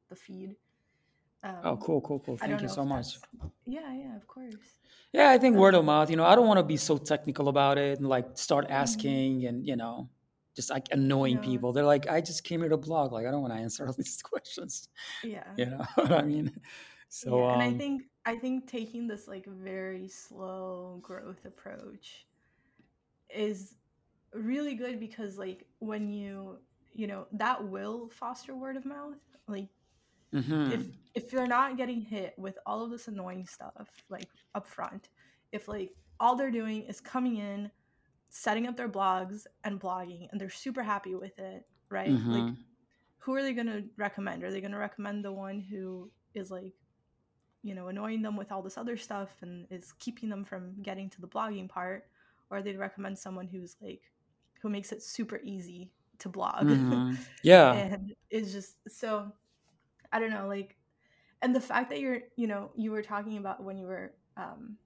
the 0.09 0.15
feed. 0.15 0.55
Oh, 1.63 1.75
Um, 1.75 1.77
cool, 1.77 2.01
cool, 2.01 2.19
cool. 2.19 2.37
Thank 2.37 2.61
you 2.61 2.67
so 2.67 2.85
much. 2.85 3.17
yeah, 3.65 3.93
yeah, 3.93 4.15
of 4.15 4.27
course. 4.27 4.79
Yeah, 5.13 5.29
I 5.29 5.37
think 5.37 5.55
word 5.57 5.75
of 5.75 5.83
Um, 5.83 5.85
mouth. 5.85 6.09
You 6.09 6.15
know, 6.17 6.25
I 6.25 6.35
don't 6.35 6.47
want 6.47 6.59
to 6.59 6.63
be 6.63 6.77
so 6.77 6.97
technical 6.97 7.49
about 7.49 7.77
it 7.77 7.99
and 7.99 8.07
like 8.07 8.37
start 8.37 8.67
mhm. 8.79 9.17
asking 9.17 9.45
and 9.45 9.65
you 9.65 9.75
know, 9.75 10.09
just 10.55 10.69
like 10.69 10.87
annoying 10.91 11.39
No, 11.39 11.39
people. 11.39 11.73
They're 11.73 11.83
like, 11.85 12.09
I 12.09 12.21
just 12.21 12.43
came 12.43 12.61
here 12.61 12.69
to 12.69 12.77
blog. 12.77 13.11
Like, 13.11 13.25
I 13.27 13.31
don't 13.31 13.41
want 13.41 13.53
to 13.53 13.59
answer 13.59 13.85
all 13.87 13.93
these 13.97 14.21
questions. 14.21 14.87
yeah, 15.21 15.57
You 15.57 15.67
know 15.67 15.85
what 15.95 16.11
I 16.11 16.23
mean? 16.23 16.51
So, 17.09 17.29
yeah, 17.29 17.47
and 17.49 17.61
I 17.61 17.71
um, 17.71 17.73
think 17.73 18.03
I 18.25 18.35
think 18.35 18.67
taking 18.67 19.07
this 19.07 19.27
like 19.27 19.45
very 19.45 20.07
slow 20.07 20.99
growth 21.01 21.45
approach 21.45 22.25
is 23.33 23.75
really 24.33 24.75
good 24.75 24.99
because 24.99 25.37
like 25.37 25.65
when 25.79 26.09
you 26.09 26.57
you 26.93 27.07
know 27.07 27.27
that 27.33 27.63
will 27.67 28.09
foster 28.09 28.55
word 28.55 28.77
of 28.77 28.85
mouth 28.85 29.15
like 29.47 29.67
if 30.69 30.83
mhm. 30.83 31.01
if 31.15 31.33
you're 31.33 31.47
not 31.47 31.77
getting 31.77 32.01
hit 32.01 32.33
with 32.37 32.57
all 32.65 32.83
of 32.83 32.91
this 32.91 33.07
annoying 33.07 33.45
stuff 33.45 33.89
like 34.09 34.29
up 34.55 34.67
front 34.67 35.09
if 35.51 35.67
like 35.67 35.91
all 36.19 36.35
they're 36.35 36.51
doing 36.51 36.83
is 36.83 37.01
coming 37.01 37.37
in 37.37 37.71
setting 38.29 38.67
up 38.67 38.77
their 38.77 38.89
blogs 38.89 39.45
and 39.63 39.79
blogging 39.81 40.27
and 40.31 40.41
they're 40.41 40.49
super 40.49 40.83
happy 40.83 41.15
with 41.15 41.37
it 41.39 41.63
right 41.89 42.21
like 42.27 42.47
Mhm. 42.47 42.65
who 43.19 43.35
are 43.35 43.43
they 43.43 43.53
going 43.53 43.67
to 43.67 43.85
recommend 43.97 44.43
are 44.43 44.51
they 44.51 44.61
going 44.61 44.71
to 44.71 44.77
recommend 44.77 45.23
the 45.25 45.31
one 45.33 45.59
who 45.61 46.11
is 46.35 46.51
like 46.51 46.73
you 47.63 47.75
know 47.75 47.87
annoying 47.87 48.21
them 48.21 48.35
with 48.35 48.51
all 48.51 48.61
this 48.61 48.77
other 48.77 48.97
stuff 48.97 49.37
and 49.41 49.67
is 49.69 49.93
keeping 49.93 50.29
them 50.29 50.43
from 50.43 50.81
getting 50.81 51.09
to 51.09 51.21
the 51.21 51.27
blogging 51.27 51.69
part 51.69 52.05
or 52.49 52.61
they'd 52.61 52.77
recommend 52.77 53.17
someone 53.17 53.47
who's 53.47 53.75
like 53.81 54.01
who 54.61 54.69
makes 54.69 54.91
it 54.91 55.03
super 55.03 55.39
easy 55.43 55.93
to 56.19 56.29
blog 56.29 56.69
Mhm. 56.69 57.25
Yeah. 57.43 57.83
and 57.91 58.13
is 58.29 58.51
just 58.53 58.77
so 58.87 59.31
i 60.11 60.19
don't 60.19 60.31
know 60.31 60.47
like 60.47 60.77
and 61.41 61.55
the 61.55 61.61
fact 61.61 61.89
that 61.89 61.99
you're 61.99 62.21
you 62.37 62.47
know 62.47 62.71
you 62.75 62.91
were 62.91 63.01
talking 63.01 63.37
about 63.37 63.63
when 63.63 63.77
you 63.77 63.87
were 63.87 64.13
um 64.37 64.77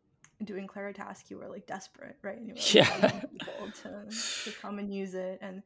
doing 0.43 0.67
Claritask, 0.67 1.29
you 1.29 1.37
were 1.37 1.47
like 1.47 1.65
desperate, 1.65 2.17
right? 2.21 2.37
And 2.37 2.47
you 2.47 2.55
were 2.55 2.65
like, 2.65 2.73
Yeah. 2.73 3.21
people 3.31 3.71
to 3.83 4.15
to 4.43 4.51
come 4.61 4.79
and 4.79 4.93
use 4.93 5.13
it, 5.15 5.39
and 5.41 5.63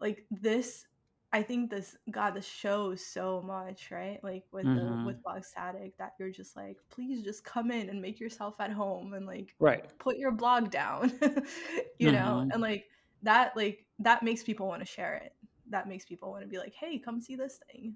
like 0.00 0.24
this, 0.30 0.86
I 1.32 1.42
think 1.42 1.70
this 1.70 1.96
God, 2.10 2.34
this 2.34 2.46
shows 2.46 3.04
so 3.04 3.42
much, 3.42 3.90
right? 3.90 4.18
Like 4.22 4.44
with 4.52 4.72
the 4.72 4.98
hmm 4.98 5.02
with 5.02 5.22
Blog 5.22 5.44
Static, 5.44 5.96
that 5.98 6.12
you're 6.18 6.30
just 6.30 6.56
like, 6.56 6.78
please 6.90 7.22
just 7.22 7.44
come 7.44 7.70
in 7.70 7.88
and 7.90 8.00
make 8.00 8.20
yourself 8.20 8.54
at 8.60 8.72
home, 8.72 9.14
and 9.14 9.26
like 9.26 9.54
Right. 9.58 9.84
put 9.98 10.16
your 10.18 10.32
blog 10.32 10.70
down, 10.70 11.12
you 11.98 12.12
know, 12.12 12.42
hmm 12.42 12.50
and 12.52 12.62
like 12.62 12.84
that, 13.22 13.56
like 13.56 13.86
that 13.98 14.22
makes 14.22 14.42
people 14.42 14.66
want 14.68 14.80
to 14.82 14.86
share 14.86 15.16
it. 15.16 15.34
That 15.70 15.88
makes 15.88 16.04
people 16.04 16.30
want 16.30 16.42
to 16.42 16.48
be 16.48 16.58
like, 16.58 16.74
hey, 16.74 16.98
come 16.98 17.20
see 17.20 17.36
this 17.36 17.60
thing, 17.72 17.94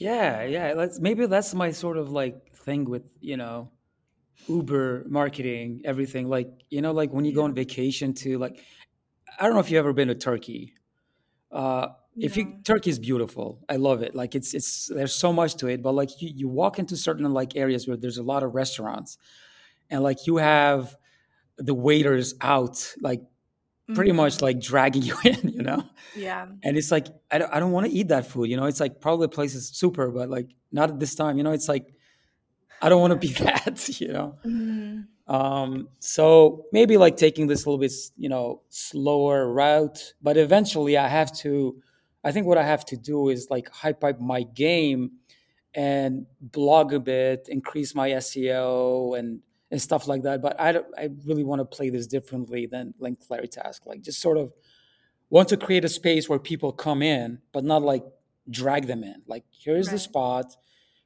Yeah, 0.00 0.44
yeah. 0.44 0.74
That's 0.74 0.98
maybe 0.98 1.26
that's 1.26 1.54
my 1.54 1.72
sort 1.72 1.98
of 1.98 2.10
like 2.10 2.54
thing 2.54 2.86
with, 2.86 3.04
you 3.20 3.36
know, 3.36 3.70
Uber 4.48 5.06
marketing, 5.08 5.82
everything. 5.84 6.28
Like, 6.28 6.48
you 6.70 6.82
know, 6.82 6.92
like 6.92 7.12
when 7.12 7.24
you 7.24 7.34
go 7.34 7.44
on 7.44 7.54
vacation 7.54 8.14
to 8.16 8.38
like 8.38 8.64
I 9.38 9.44
don't 9.44 9.54
know 9.54 9.60
if 9.60 9.70
you've 9.70 9.80
ever 9.80 9.92
been 9.94 10.08
to 10.08 10.16
Turkey. 10.16 10.74
Uh 11.52 11.88
if 12.20 12.36
you 12.36 12.58
Turkey 12.64 12.90
is 12.90 12.98
beautiful. 12.98 13.60
I 13.68 13.76
love 13.76 14.02
it. 14.02 14.14
Like 14.14 14.34
it's 14.34 14.54
it's 14.54 14.86
there's 14.88 15.14
so 15.14 15.32
much 15.32 15.56
to 15.56 15.68
it, 15.68 15.82
but 15.82 15.92
like 15.94 16.22
you, 16.22 16.30
you 16.34 16.48
walk 16.48 16.78
into 16.78 16.96
certain 16.96 17.30
like 17.32 17.56
areas 17.56 17.88
where 17.88 17.96
there's 17.98 18.18
a 18.18 18.24
lot 18.24 18.42
of 18.44 18.54
restaurants 18.54 19.18
and 19.90 20.02
like 20.02 20.26
you 20.26 20.38
have 20.38 20.96
the 21.58 21.74
waiters 21.74 22.34
out 22.42 22.94
like 23.02 23.22
pretty 23.94 24.12
much 24.12 24.38
hmm 24.38 24.44
like 24.44 24.60
dragging 24.60 25.02
you 25.10 25.16
in, 25.24 25.48
you 25.48 25.62
know? 25.62 25.82
Yeah. 26.14 26.46
And 26.62 26.76
it's 26.76 26.90
like 26.90 27.06
I 27.30 27.38
don't, 27.38 27.52
I 27.54 27.60
don't 27.60 27.72
want 27.72 27.86
to 27.86 27.92
eat 27.92 28.08
that 28.08 28.26
food, 28.26 28.50
you 28.50 28.56
know? 28.56 28.64
It's 28.66 28.80
like 28.80 29.00
probably 29.00 29.24
the 29.26 29.30
place 29.30 29.54
is 29.54 29.68
super, 29.68 30.10
but 30.10 30.28
like 30.28 30.50
not 30.72 30.90
at 30.90 31.00
this 31.00 31.14
time, 31.14 31.36
you 31.38 31.42
know? 31.44 31.52
It's 31.52 31.68
like 31.68 31.94
I 32.82 32.88
don't 32.88 33.00
want 33.00 33.12
to 33.12 33.18
be 33.18 33.32
that, 33.44 34.00
you 34.00 34.08
know? 34.08 34.38
Mhm. 34.46 35.06
Um, 35.26 35.88
so 36.00 36.66
maybe 36.72 36.96
like 36.96 37.16
taking 37.16 37.46
this 37.46 37.64
a 37.64 37.68
little 37.68 37.78
bit, 37.78 37.92
you 38.16 38.28
know, 38.28 38.62
slower 38.68 39.52
route, 39.52 40.14
but 40.20 40.36
eventually 40.36 40.96
I 40.98 41.06
have 41.06 41.32
to, 41.38 41.80
I 42.24 42.32
think 42.32 42.46
what 42.46 42.58
I 42.58 42.64
have 42.64 42.84
to 42.86 42.96
do 42.96 43.28
is 43.28 43.46
like 43.48 43.68
hype 43.70 44.02
up 44.02 44.20
my 44.20 44.42
game 44.42 45.12
and 45.72 46.26
blog 46.40 46.92
a 46.92 46.98
bit, 46.98 47.46
increase 47.48 47.94
my 47.94 48.10
SEO 48.10 49.14
and, 49.18 49.40
and 49.70 49.80
stuff 49.80 50.08
like 50.08 50.22
that. 50.22 50.42
But 50.42 50.60
I 50.60 50.80
I 50.98 51.10
really 51.24 51.44
want 51.44 51.60
to 51.60 51.64
play 51.64 51.90
this 51.90 52.06
differently 52.06 52.66
than 52.66 52.94
like 52.98 53.14
Claritask, 53.20 53.86
like 53.86 54.02
just 54.02 54.20
sort 54.20 54.38
of 54.38 54.52
want 55.30 55.48
to 55.50 55.56
create 55.56 55.84
a 55.84 55.88
space 55.88 56.28
where 56.28 56.38
people 56.38 56.72
come 56.72 57.02
in, 57.02 57.38
but 57.52 57.64
not 57.64 57.82
like 57.82 58.04
drag 58.50 58.86
them 58.86 59.04
in. 59.04 59.22
Like, 59.26 59.44
here's 59.50 59.88
the 59.90 59.98
spot, 59.98 60.56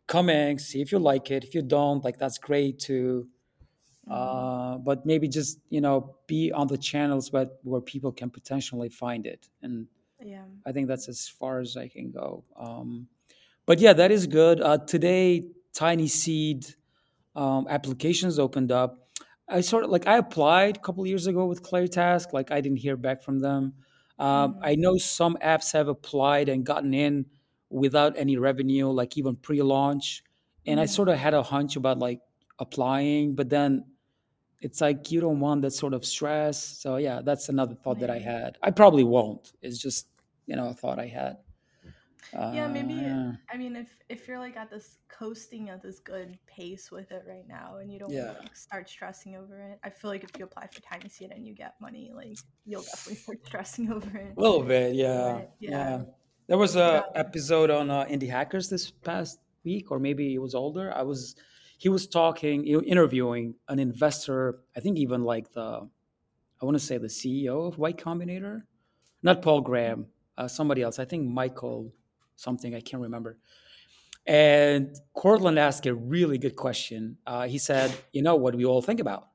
come 0.06 0.30
in, 0.30 0.58
see 0.58 0.80
if 0.80 0.92
you 0.92 0.98
like 0.98 1.30
it. 1.30 1.44
If 1.44 1.54
you 1.54 1.62
don't, 1.62 2.02
like, 2.04 2.18
that's 2.18 2.38
great 2.38 2.78
too 2.78 3.28
hmm 4.06 4.12
uh, 4.14 4.76
but 4.78 5.06
maybe 5.06 5.28
just 5.28 5.60
you 5.70 5.80
know 5.80 6.16
be 6.26 6.52
on 6.52 6.66
the 6.66 6.76
channels 6.76 7.32
where, 7.32 7.46
where 7.62 7.80
people 7.80 8.12
can 8.12 8.28
potentially 8.30 8.88
find 8.88 9.26
it 9.26 9.48
and 9.62 9.86
Yeah. 10.20 10.44
i 10.66 10.72
think 10.72 10.88
that's 10.88 11.08
as 11.08 11.28
far 11.28 11.60
as 11.60 11.76
i 11.76 11.88
can 11.88 12.10
go 12.10 12.44
um, 12.56 13.08
but 13.66 13.78
yeah 13.78 13.92
that 13.94 14.10
is 14.10 14.26
good 14.26 14.60
uh, 14.60 14.78
today 14.78 15.48
tiny 15.72 16.08
seed 16.08 16.66
um, 17.36 17.66
applications 17.68 18.38
opened 18.38 18.72
up 18.72 19.08
i 19.48 19.60
sort 19.60 19.84
of 19.84 19.90
like 19.90 20.06
i 20.06 20.16
applied 20.16 20.76
a 20.76 20.80
couple 20.80 21.06
years 21.06 21.26
ago 21.26 21.46
with 21.46 21.62
Task. 21.90 22.32
like 22.32 22.50
i 22.50 22.60
didn't 22.60 22.78
hear 22.78 22.96
back 22.96 23.22
from 23.22 23.40
them 23.40 23.74
um, 24.18 24.56
i 24.62 24.74
hmm 24.74 24.74
know 24.74 24.96
some 24.96 25.36
apps 25.42 25.72
have 25.72 25.88
applied 25.88 26.48
and 26.48 26.64
gotten 26.64 26.94
in 26.94 27.26
without 27.70 28.16
any 28.16 28.36
revenue 28.36 28.88
like 28.88 29.16
even 29.18 29.36
pre-launch 29.36 30.22
and 30.66 30.80
i 30.80 30.84
hmm 30.84 30.86
sort 30.86 31.08
of 31.08 31.18
had 31.18 31.34
a 31.34 31.42
hunch 31.42 31.76
about 31.76 31.98
like 31.98 32.20
applying 32.58 33.34
but 33.34 33.48
then 33.50 33.84
it's 34.60 34.80
like 34.80 35.10
you 35.10 35.20
don't 35.20 35.40
want 35.40 35.62
that 35.62 35.72
sort 35.72 35.94
of 35.94 36.04
stress. 36.04 36.62
So 36.62 36.96
yeah, 36.96 37.20
that's 37.22 37.48
another 37.48 37.74
thought 37.74 38.00
that 38.00 38.10
I 38.10 38.18
had. 38.18 38.58
I 38.62 38.70
probably 38.70 39.04
won't. 39.04 39.52
It's 39.62 39.78
just 39.78 40.08
you 40.46 40.56
know 40.56 40.68
a 40.68 40.74
thought 40.74 40.98
I 40.98 41.06
had. 41.06 41.38
Yeah, 42.32 42.66
Uh, 42.66 42.68
maybe 42.68 42.94
yeah, 42.94 43.32
I 43.52 43.56
mean 43.56 43.76
if 43.76 43.88
if 44.08 44.26
you're 44.26 44.38
like 44.38 44.56
at 44.56 44.70
this 44.70 44.98
coasting 45.08 45.68
at 45.70 45.82
this 45.82 46.00
good 46.00 46.38
pace 46.46 46.90
with 46.90 47.12
it 47.12 47.24
right 47.28 47.46
now 47.46 47.76
and 47.80 47.92
you 47.92 47.98
don't 47.98 48.10
yeah, 48.10 48.34
like 48.40 48.56
start 48.56 48.88
stressing 48.88 49.36
over 49.36 49.60
it. 49.60 49.78
I 49.84 49.90
feel 49.90 50.10
like 50.10 50.24
if 50.24 50.30
you 50.38 50.44
apply 50.44 50.66
for 50.68 50.80
Tiny 50.80 51.08
Seed 51.08 51.30
and 51.30 51.46
you 51.46 51.54
get 51.54 51.74
money, 51.80 52.12
like 52.14 52.38
you'll 52.64 52.82
definitely 52.82 53.16
start 53.16 53.38
stressing 53.46 53.92
over 53.92 54.16
it. 54.16 54.34
a 54.36 54.40
little 54.40 54.62
bit. 54.62 54.94
Yeah, 54.94 55.32
But 55.34 55.52
yeah. 55.60 55.70
yeah. 55.70 56.02
There 56.46 56.58
was 56.58 56.76
a 56.76 57.04
episode 57.14 57.70
on 57.70 57.90
uh, 57.90 58.04
Indie 58.04 58.28
Hackers 58.28 58.68
this 58.68 58.90
past 58.90 59.38
week, 59.64 59.90
or 59.90 59.98
maybe 59.98 60.34
it 60.34 60.38
was 60.38 60.54
older. 60.54 60.92
I 60.94 61.02
was 61.02 61.36
he 61.78 61.88
was 61.88 62.06
talking, 62.06 62.66
interviewing 62.66 63.54
an 63.68 63.78
investor. 63.78 64.60
I 64.76 64.80
think 64.80 64.98
even 64.98 65.24
like 65.24 65.52
the 65.52 65.88
I 66.60 66.64
want 66.64 66.76
to 66.78 66.84
say 66.84 66.98
the 66.98 67.08
CEO 67.08 67.66
of 67.68 67.78
Y 67.78 67.92
Combinator, 67.92 68.62
not 69.22 69.42
Paul 69.42 69.60
Graham, 69.60 70.06
uh, 70.36 70.48
somebody 70.48 70.82
else. 70.82 70.98
I 70.98 71.04
think 71.04 71.28
Michael 71.28 71.92
something. 72.36 72.74
I 72.74 72.80
can't 72.80 73.02
remember 73.02 73.38
And 74.26 74.96
Courtland 75.14 75.58
asked 75.58 75.86
a 75.86 75.94
really 75.94 76.38
good 76.38 76.56
question. 76.56 77.18
Uh, 77.26 77.46
he 77.46 77.58
said, 77.58 77.94
"You 78.12 78.22
know 78.22 78.36
what 78.36 78.54
we 78.54 78.64
all 78.64 78.82
think 78.82 79.00
about?" 79.00 79.28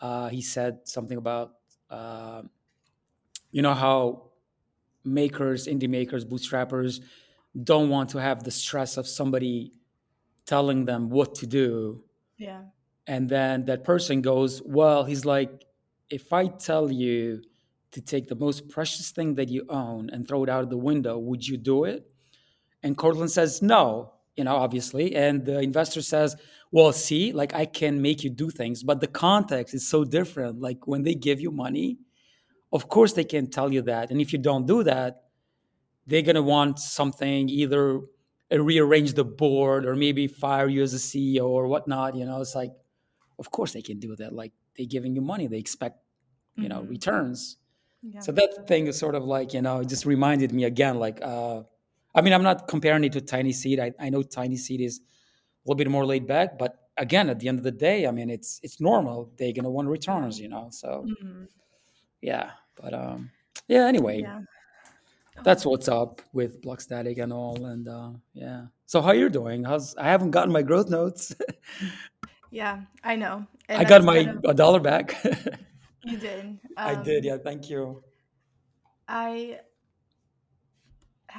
Uh, 0.00 0.28
he 0.28 0.42
said 0.42 0.88
something 0.88 1.18
about, 1.18 1.54
uh, 1.90 2.42
you 3.50 3.62
know, 3.62 3.74
how 3.74 4.30
makers, 5.04 5.66
indie 5.66 5.88
makers, 5.88 6.24
bootstrappers 6.24 7.00
don't 7.62 7.90
want 7.90 8.10
to 8.10 8.18
have 8.18 8.44
the 8.44 8.52
stress 8.52 8.96
of 8.96 9.06
somebody 9.08 9.74
telling 10.46 10.86
them 10.86 11.10
what 11.10 11.34
to 11.36 11.46
do, 11.46 12.04
yeah. 12.38 12.62
and 13.06 13.28
then 13.28 13.64
that 13.66 13.84
person 13.84 14.20
goes, 14.22 14.62
"Well," 14.62 15.04
he's 15.04 15.24
like, 15.24 15.64
"If 16.10 16.32
I 16.32 16.48
tell 16.48 16.90
you 16.90 17.42
to 17.92 18.00
take 18.00 18.28
the 18.28 18.36
most 18.36 18.68
precious 18.68 19.10
thing 19.10 19.34
that 19.36 19.48
you 19.48 19.64
own 19.68 20.10
and 20.10 20.26
throw 20.26 20.44
it 20.44 20.50
out 20.50 20.62
of 20.62 20.70
the 20.70 20.76
window, 20.76 21.18
would 21.18 21.46
you 21.46 21.56
do 21.56 21.84
it?" 21.84 22.10
And 22.82 22.96
Courtland 22.96 23.30
says, 23.30 23.60
no, 23.60 24.12
you 24.36 24.44
know, 24.44 24.56
obviously. 24.56 25.14
And 25.16 25.44
the 25.44 25.58
investor 25.58 26.00
says, 26.00 26.36
well, 26.70 26.92
see, 26.92 27.32
like 27.32 27.54
I 27.54 27.66
can 27.66 28.00
make 28.00 28.22
you 28.22 28.30
do 28.30 28.50
things, 28.50 28.82
but 28.84 29.00
the 29.00 29.08
context 29.08 29.74
is 29.74 29.88
so 29.88 30.04
different. 30.04 30.60
Like 30.60 30.86
when 30.86 31.02
they 31.02 31.14
give 31.14 31.40
you 31.40 31.50
money, 31.50 31.98
of 32.72 32.88
course 32.88 33.14
they 33.14 33.24
can 33.24 33.50
tell 33.50 33.72
you 33.72 33.82
that. 33.82 34.10
And 34.10 34.20
if 34.20 34.32
you 34.32 34.38
don't 34.38 34.66
do 34.66 34.84
that, 34.84 35.24
they're 36.06 36.22
going 36.22 36.36
to 36.36 36.42
want 36.42 36.78
something 36.78 37.48
either 37.48 38.00
rearrange 38.50 39.14
the 39.14 39.24
board 39.24 39.84
or 39.84 39.94
maybe 39.94 40.26
fire 40.26 40.68
you 40.68 40.82
as 40.82 40.94
a 40.94 40.98
CEO 40.98 41.48
or 41.48 41.66
whatnot. 41.66 42.14
You 42.14 42.24
know, 42.24 42.40
it's 42.40 42.54
like, 42.54 42.72
of 43.38 43.50
course 43.50 43.72
they 43.72 43.82
can 43.82 43.98
do 43.98 44.14
that. 44.16 44.32
Like 44.32 44.52
they're 44.76 44.86
giving 44.86 45.14
you 45.14 45.20
money, 45.20 45.48
they 45.48 45.58
expect, 45.58 45.98
you 46.56 46.68
know, 46.68 46.80
hmm 46.80 46.88
returns. 46.88 47.56
Yeah. 48.02 48.20
So 48.20 48.32
that 48.32 48.66
thing 48.66 48.86
is 48.86 48.98
sort 48.98 49.14
of 49.14 49.24
like, 49.24 49.54
you 49.54 49.62
know, 49.62 49.80
it 49.80 49.88
just 49.88 50.06
reminded 50.06 50.52
me 50.52 50.64
again, 50.64 50.98
like, 50.98 51.20
uh, 51.22 51.62
I 52.14 52.20
mean, 52.20 52.32
I'm 52.32 52.42
not 52.42 52.68
comparing 52.68 53.04
it 53.04 53.12
to 53.12 53.20
Tiny 53.20 53.52
Seed. 53.52 53.80
I, 53.80 53.92
I 54.00 54.08
know 54.10 54.22
Tiny 54.22 54.56
Seed 54.56 54.80
is 54.80 54.98
a 54.98 55.68
little 55.68 55.76
bit 55.76 55.88
more 55.90 56.06
laid 56.06 56.26
back, 56.26 56.58
but 56.58 56.88
again, 56.96 57.28
at 57.28 57.38
the 57.38 57.48
end 57.48 57.58
of 57.58 57.64
the 57.64 57.70
day, 57.70 58.06
I 58.06 58.10
mean, 58.10 58.30
it's 58.30 58.60
it's 58.62 58.80
normal. 58.80 59.30
They're 59.36 59.52
gonna 59.52 59.70
want 59.70 59.88
returns, 59.88 60.40
you 60.40 60.48
know. 60.48 60.68
So 60.70 61.06
hmm 61.22 61.44
yeah, 62.20 62.50
but 62.80 62.94
um, 62.94 63.30
yeah. 63.68 63.86
Anyway, 63.86 64.22
Yeah. 64.22 64.40
that's 65.44 65.64
Um, 65.64 65.70
what's 65.70 65.88
up 65.88 66.20
with 66.32 66.60
Blog 66.62 66.80
Static 66.80 67.18
and 67.18 67.32
all, 67.32 67.66
and 67.66 67.88
uh, 67.88 68.10
yeah. 68.34 68.66
So 68.86 69.00
how 69.00 69.12
you're 69.12 69.30
doing? 69.30 69.64
How's 69.64 69.94
I 69.96 70.04
haven't 70.04 70.32
gotten 70.32 70.52
my 70.52 70.62
growth 70.62 70.88
notes. 70.88 71.34
yeah, 72.50 72.82
I 73.04 73.16
know. 73.16 73.46
I 73.68 73.84
got 73.84 74.02
my 74.02 74.18
of 74.18 74.44
a 74.44 74.54
dollar 74.54 74.80
back. 74.80 75.14
you 76.04 76.16
did. 76.18 76.58
I 76.84 76.94
did, 76.94 77.24
Um 77.24 77.24
yeah. 77.24 77.38
Thank 77.38 77.70
you. 77.70 78.02
I 79.06 79.60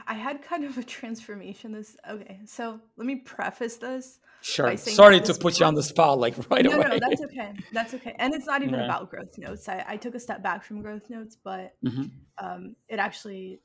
I 0.07 0.13
had 0.13 0.41
kind 0.43 0.63
of 0.65 0.77
a 0.77 0.83
transformation 0.83 1.71
this 1.71 1.95
okay, 2.09 2.39
so 2.45 2.79
let 2.97 3.05
me 3.07 3.15
preface 3.17 3.77
this 3.77 4.19
Sure. 4.41 4.77
Sorry 4.77 5.19
to 5.21 5.33
put 5.33 5.59
you 5.59 5.65
on 5.65 5.75
the 5.75 5.83
spot 5.83 6.17
like 6.19 6.35
right 6.49 6.65
No, 6.65 6.71
no, 6.71 6.75
away. 6.75 6.99
that's 6.99 7.21
okay. 7.21 7.53
That's 7.71 7.93
okay. 7.95 8.15
And 8.19 8.33
it's 8.33 8.45
not 8.45 8.61
even 8.61 8.75
yeah. 8.75 8.85
about 8.85 9.09
growth 9.09 9.37
notes. 9.37 9.67
I, 9.67 9.83
I 9.87 9.97
took 9.97 10.15
a 10.15 10.19
step 10.19 10.43
back 10.43 10.63
from 10.63 10.81
growth 10.81 11.09
notes, 11.09 11.37
but 11.43 11.75
hmm 11.85 12.03
um, 12.41 12.75
it 12.87 12.99
actually, 12.99 13.61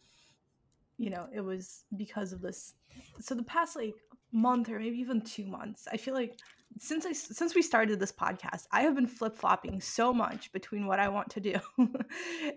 you 0.98 1.10
know, 1.10 1.28
it 1.32 1.40
was 1.40 1.84
because 1.96 2.32
of 2.32 2.40
this. 2.40 2.74
So 3.20 3.34
the 3.34 3.44
past 3.44 3.76
like 3.76 3.94
month 4.32 4.68
or 4.68 4.78
maybe 4.78 4.98
even 4.98 5.20
two 5.20 5.46
months, 5.46 5.86
I 5.92 5.96
feel 5.96 6.14
like 6.14 6.38
since 6.78 7.06
I 7.06 7.12
since 7.12 7.54
we 7.54 7.62
started 7.62 8.00
this 8.00 8.12
podcast, 8.12 8.66
I 8.72 8.82
have 8.82 8.94
been 8.94 9.06
flip 9.06 9.36
flopping 9.36 9.80
so 9.80 10.12
much 10.12 10.52
between 10.52 10.86
what 10.86 11.00
I 11.00 11.08
want 11.08 11.30
to 11.30 11.40
do, 11.40 11.54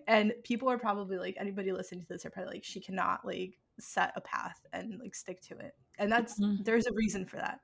and 0.08 0.34
people 0.44 0.70
are 0.70 0.78
probably 0.80 1.18
like 1.18 1.36
anybody 1.40 1.72
listening 1.72 2.02
to 2.02 2.08
this 2.08 2.26
are 2.26 2.30
probably 2.32 2.56
like 2.56 2.64
she 2.64 2.80
cannot 2.82 3.26
like 3.26 3.58
set 3.80 4.14
a 4.16 4.22
path 4.22 4.60
and 4.74 5.00
like 5.00 5.16
stick 5.16 5.42
to 5.44 5.58
it, 5.58 5.74
and 5.98 6.12
that's 6.12 6.42
there's 6.58 6.88
a 6.88 6.94
reason 6.94 7.26
for 7.26 7.38
that 7.38 7.60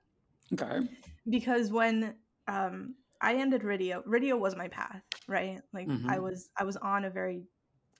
Okay. 0.53 0.87
because 1.29 1.71
when 1.71 2.15
um 2.47 2.95
I 3.21 3.35
ended 3.35 3.63
radio, 3.63 4.03
radio 4.05 4.35
was 4.37 4.55
my 4.55 4.67
path, 4.67 5.01
right? 5.27 5.61
Like 5.71 5.91
I 6.07 6.19
hmm 6.19 6.19
was 6.19 6.49
I 6.57 6.63
was 6.65 6.75
on 6.77 7.05
a 7.05 7.09
very 7.09 7.43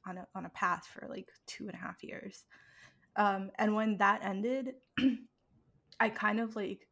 on 0.06 0.18
a 0.18 0.28
on 0.36 0.46
a 0.46 0.50
path 0.50 0.86
for 0.88 1.08
like 1.10 1.30
two 1.48 1.66
and 1.68 1.76
a 1.76 1.78
half 1.78 2.04
years. 2.04 2.46
Um 3.16 3.52
and 3.58 3.76
when 3.76 3.98
that 3.98 4.24
ended, 4.24 4.74
I 6.00 6.10
kind 6.10 6.40
of 6.40 6.56
like 6.56 6.88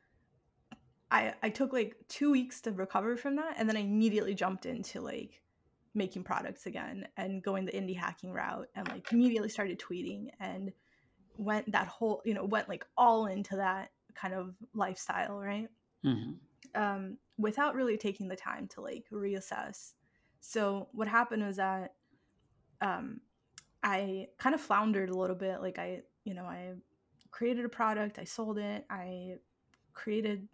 I 1.12 1.34
I 1.44 1.50
took 1.50 1.74
like 1.74 1.96
two 2.08 2.32
weeks 2.32 2.62
to 2.62 2.72
recover 2.72 3.18
from 3.18 3.36
that, 3.36 3.56
and 3.58 3.68
then 3.70 3.78
I 3.78 3.82
immediately 3.82 4.34
jumped 4.34 4.66
into 4.66 5.02
like 5.02 5.42
making 5.94 6.24
products 6.24 6.66
again 6.66 7.06
and 7.18 7.44
going 7.44 7.66
the 7.66 7.74
indie 7.74 7.98
hacking 7.98 8.32
route, 8.32 8.68
and 8.76 8.88
like 8.88 9.12
immediately 9.12 9.50
started 9.50 9.80
tweeting 9.80 10.28
and 10.40 10.72
went 11.38 11.72
that 11.72 11.88
whole 11.88 12.22
you 12.26 12.34
know 12.34 12.46
went 12.46 12.70
like 12.70 12.86
all 12.98 13.26
into 13.28 13.58
that 13.58 13.92
kind 14.16 14.34
of 14.34 14.56
lifestyle, 14.74 15.38
right? 15.40 15.68
hmm 16.04 16.34
Um, 16.76 17.18
without 17.38 17.76
really 17.76 17.98
taking 17.98 18.28
the 18.28 18.36
time 18.36 18.68
to 18.70 18.82
like 18.82 19.06
reassess. 19.12 19.94
So 20.40 20.88
what 20.94 21.08
happened 21.08 21.46
was 21.46 21.58
that 21.58 21.94
um, 22.82 23.22
I 23.84 24.28
kind 24.38 24.56
of 24.56 24.62
floundered 24.62 25.10
a 25.10 25.18
little 25.18 25.36
bit. 25.36 25.62
Like 25.62 25.80
I, 25.80 26.02
you 26.24 26.34
know, 26.34 26.46
I 26.46 26.74
created 27.32 27.66
a 27.66 27.70
product, 27.70 28.20
I 28.20 28.24
sold 28.24 28.58
it, 28.58 28.86
I 28.90 29.36
created 29.94 30.48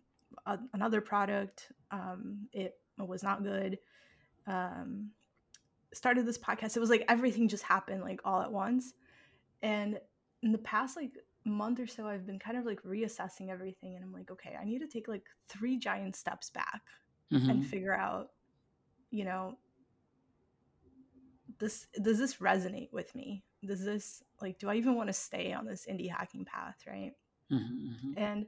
a, 0.45 0.59
another 0.73 1.01
product. 1.01 1.71
Um, 1.91 2.47
it 2.53 2.75
was 2.97 3.23
not 3.23 3.43
good. 3.43 3.77
Um, 4.47 5.11
started 5.93 6.25
this 6.25 6.37
podcast. 6.37 6.75
It 6.75 6.79
was 6.79 6.89
like 6.89 7.05
everything 7.09 7.47
just 7.47 7.63
happened 7.63 8.01
like 8.01 8.21
all 8.25 8.41
at 8.41 8.51
once. 8.51 8.93
And 9.61 9.99
in 10.43 10.51
the 10.51 10.57
past 10.59 10.95
like 10.95 11.11
month 11.45 11.79
or 11.79 11.87
so, 11.87 12.07
I've 12.07 12.25
been 12.25 12.39
kind 12.39 12.57
of 12.57 12.65
like 12.65 12.81
reassessing 12.83 13.49
everything. 13.49 13.95
And 13.95 14.03
I'm 14.03 14.13
like, 14.13 14.31
okay, 14.31 14.55
I 14.59 14.65
need 14.65 14.79
to 14.79 14.87
take 14.87 15.07
like 15.07 15.25
three 15.49 15.77
giant 15.77 16.15
steps 16.15 16.49
back 16.49 16.81
hmm 17.31 17.49
and 17.49 17.65
figure 17.65 17.93
out, 17.95 18.29
you 19.11 19.25
know, 19.25 19.57
this 21.59 21.87
does 22.01 22.17
this 22.19 22.35
resonate 22.37 22.91
with 22.91 23.13
me? 23.15 23.43
Does 23.65 23.83
this 23.83 24.23
like 24.41 24.59
do 24.59 24.69
I 24.69 24.75
even 24.75 24.95
want 24.95 25.07
to 25.09 25.13
stay 25.13 25.53
on 25.53 25.65
this 25.65 25.85
indie 25.89 26.09
hacking 26.09 26.45
path, 26.45 26.77
right? 26.87 27.13
hmm 27.49 28.13
And 28.15 28.45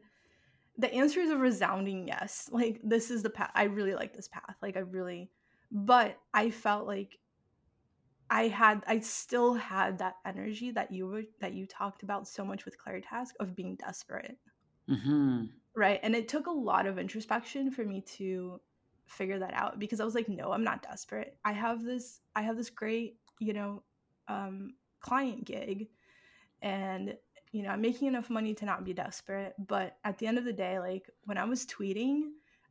the 0.79 0.93
answer 0.93 1.19
is 1.19 1.29
a 1.31 1.37
resounding 1.37 2.07
yes. 2.07 2.49
Like 2.51 2.81
this 2.83 3.11
is 3.11 3.23
the 3.23 3.29
path. 3.29 3.51
I 3.55 3.65
really 3.65 3.95
like 3.95 4.15
this 4.15 4.29
path. 4.29 4.55
Like 4.61 4.77
I 4.77 4.81
really 4.81 5.31
but 5.71 6.17
I 6.33 6.49
felt 6.49 6.87
like 6.87 7.19
I 8.31 8.47
had 8.47 8.83
I 8.87 8.99
still 9.01 9.53
had 9.55 9.99
that 9.99 10.17
energy 10.25 10.71
that 10.71 10.91
you 10.91 11.07
were 11.07 11.23
that 11.41 11.53
you 11.53 11.67
talked 11.67 12.03
about 12.03 12.27
so 12.27 12.43
much 12.45 12.65
with 12.65 12.77
Claritask 12.77 13.31
of 13.39 13.55
being 13.55 13.75
desperate, 13.75 14.37
hmm 14.87 15.49
right? 15.75 15.99
And 16.03 16.15
it 16.15 16.27
took 16.27 16.47
a 16.47 16.51
lot 16.51 16.85
of 16.87 16.99
introspection 16.99 17.71
for 17.71 17.83
me 17.83 18.01
to 18.17 18.59
figure 19.07 19.39
that 19.39 19.53
out 19.53 19.79
because 19.79 19.99
I 19.99 20.05
was 20.05 20.15
like, 20.15 20.29
no, 20.29 20.51
I'm 20.51 20.63
not 20.63 20.83
desperate. 20.83 21.37
I 21.45 21.53
have 21.53 21.83
this 21.83 22.21
I 22.35 22.41
have 22.41 22.57
this 22.57 22.69
great, 22.69 23.17
you 23.39 23.53
know, 23.53 23.83
um 24.27 24.73
client 25.01 25.45
gig 25.45 25.87
and 26.61 27.15
you 27.51 27.63
know, 27.63 27.69
I'm 27.69 27.81
making 27.81 28.07
enough 28.07 28.29
money 28.29 28.53
to 28.55 28.65
not 28.65 28.83
be 28.85 28.93
desperate, 28.93 29.55
but 29.67 29.97
at 30.03 30.17
the 30.17 30.27
end 30.27 30.37
of 30.37 30.45
the 30.45 30.53
day, 30.53 30.79
like 30.79 31.09
when 31.25 31.37
I 31.37 31.45
was 31.45 31.65
tweeting, 31.65 32.21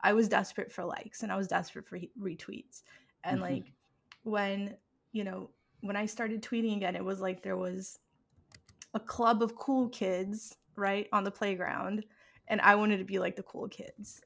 I 0.01 0.13
was 0.13 0.29
desperate 0.29 0.71
for 0.73 0.85
likes 0.85 1.23
and 1.23 1.33
I 1.33 1.37
was 1.37 1.49
desperate 1.49 1.87
for 1.87 1.99
retweets. 2.21 2.83
And 3.25 3.41
hmm 3.41 3.41
like 3.41 3.73
when, 4.23 4.77
you 5.13 5.25
know, 5.25 5.51
when 5.81 5.97
I 5.97 6.07
started 6.07 6.43
tweeting 6.43 6.77
again, 6.77 6.97
it 6.97 7.05
was 7.05 7.21
like 7.21 7.43
there 7.43 7.57
was 7.57 7.99
a 8.95 9.01
club 9.01 9.43
of 9.43 9.57
cool 9.57 9.89
kids, 9.89 10.57
right, 10.77 11.09
on 11.13 11.25
the 11.25 11.31
playground, 11.31 12.05
and 12.49 12.61
I 12.61 12.75
wanted 12.77 12.99
to 12.99 13.05
be 13.05 13.19
like 13.19 13.37
the 13.37 13.43
cool 13.43 13.69
kids. 13.69 14.21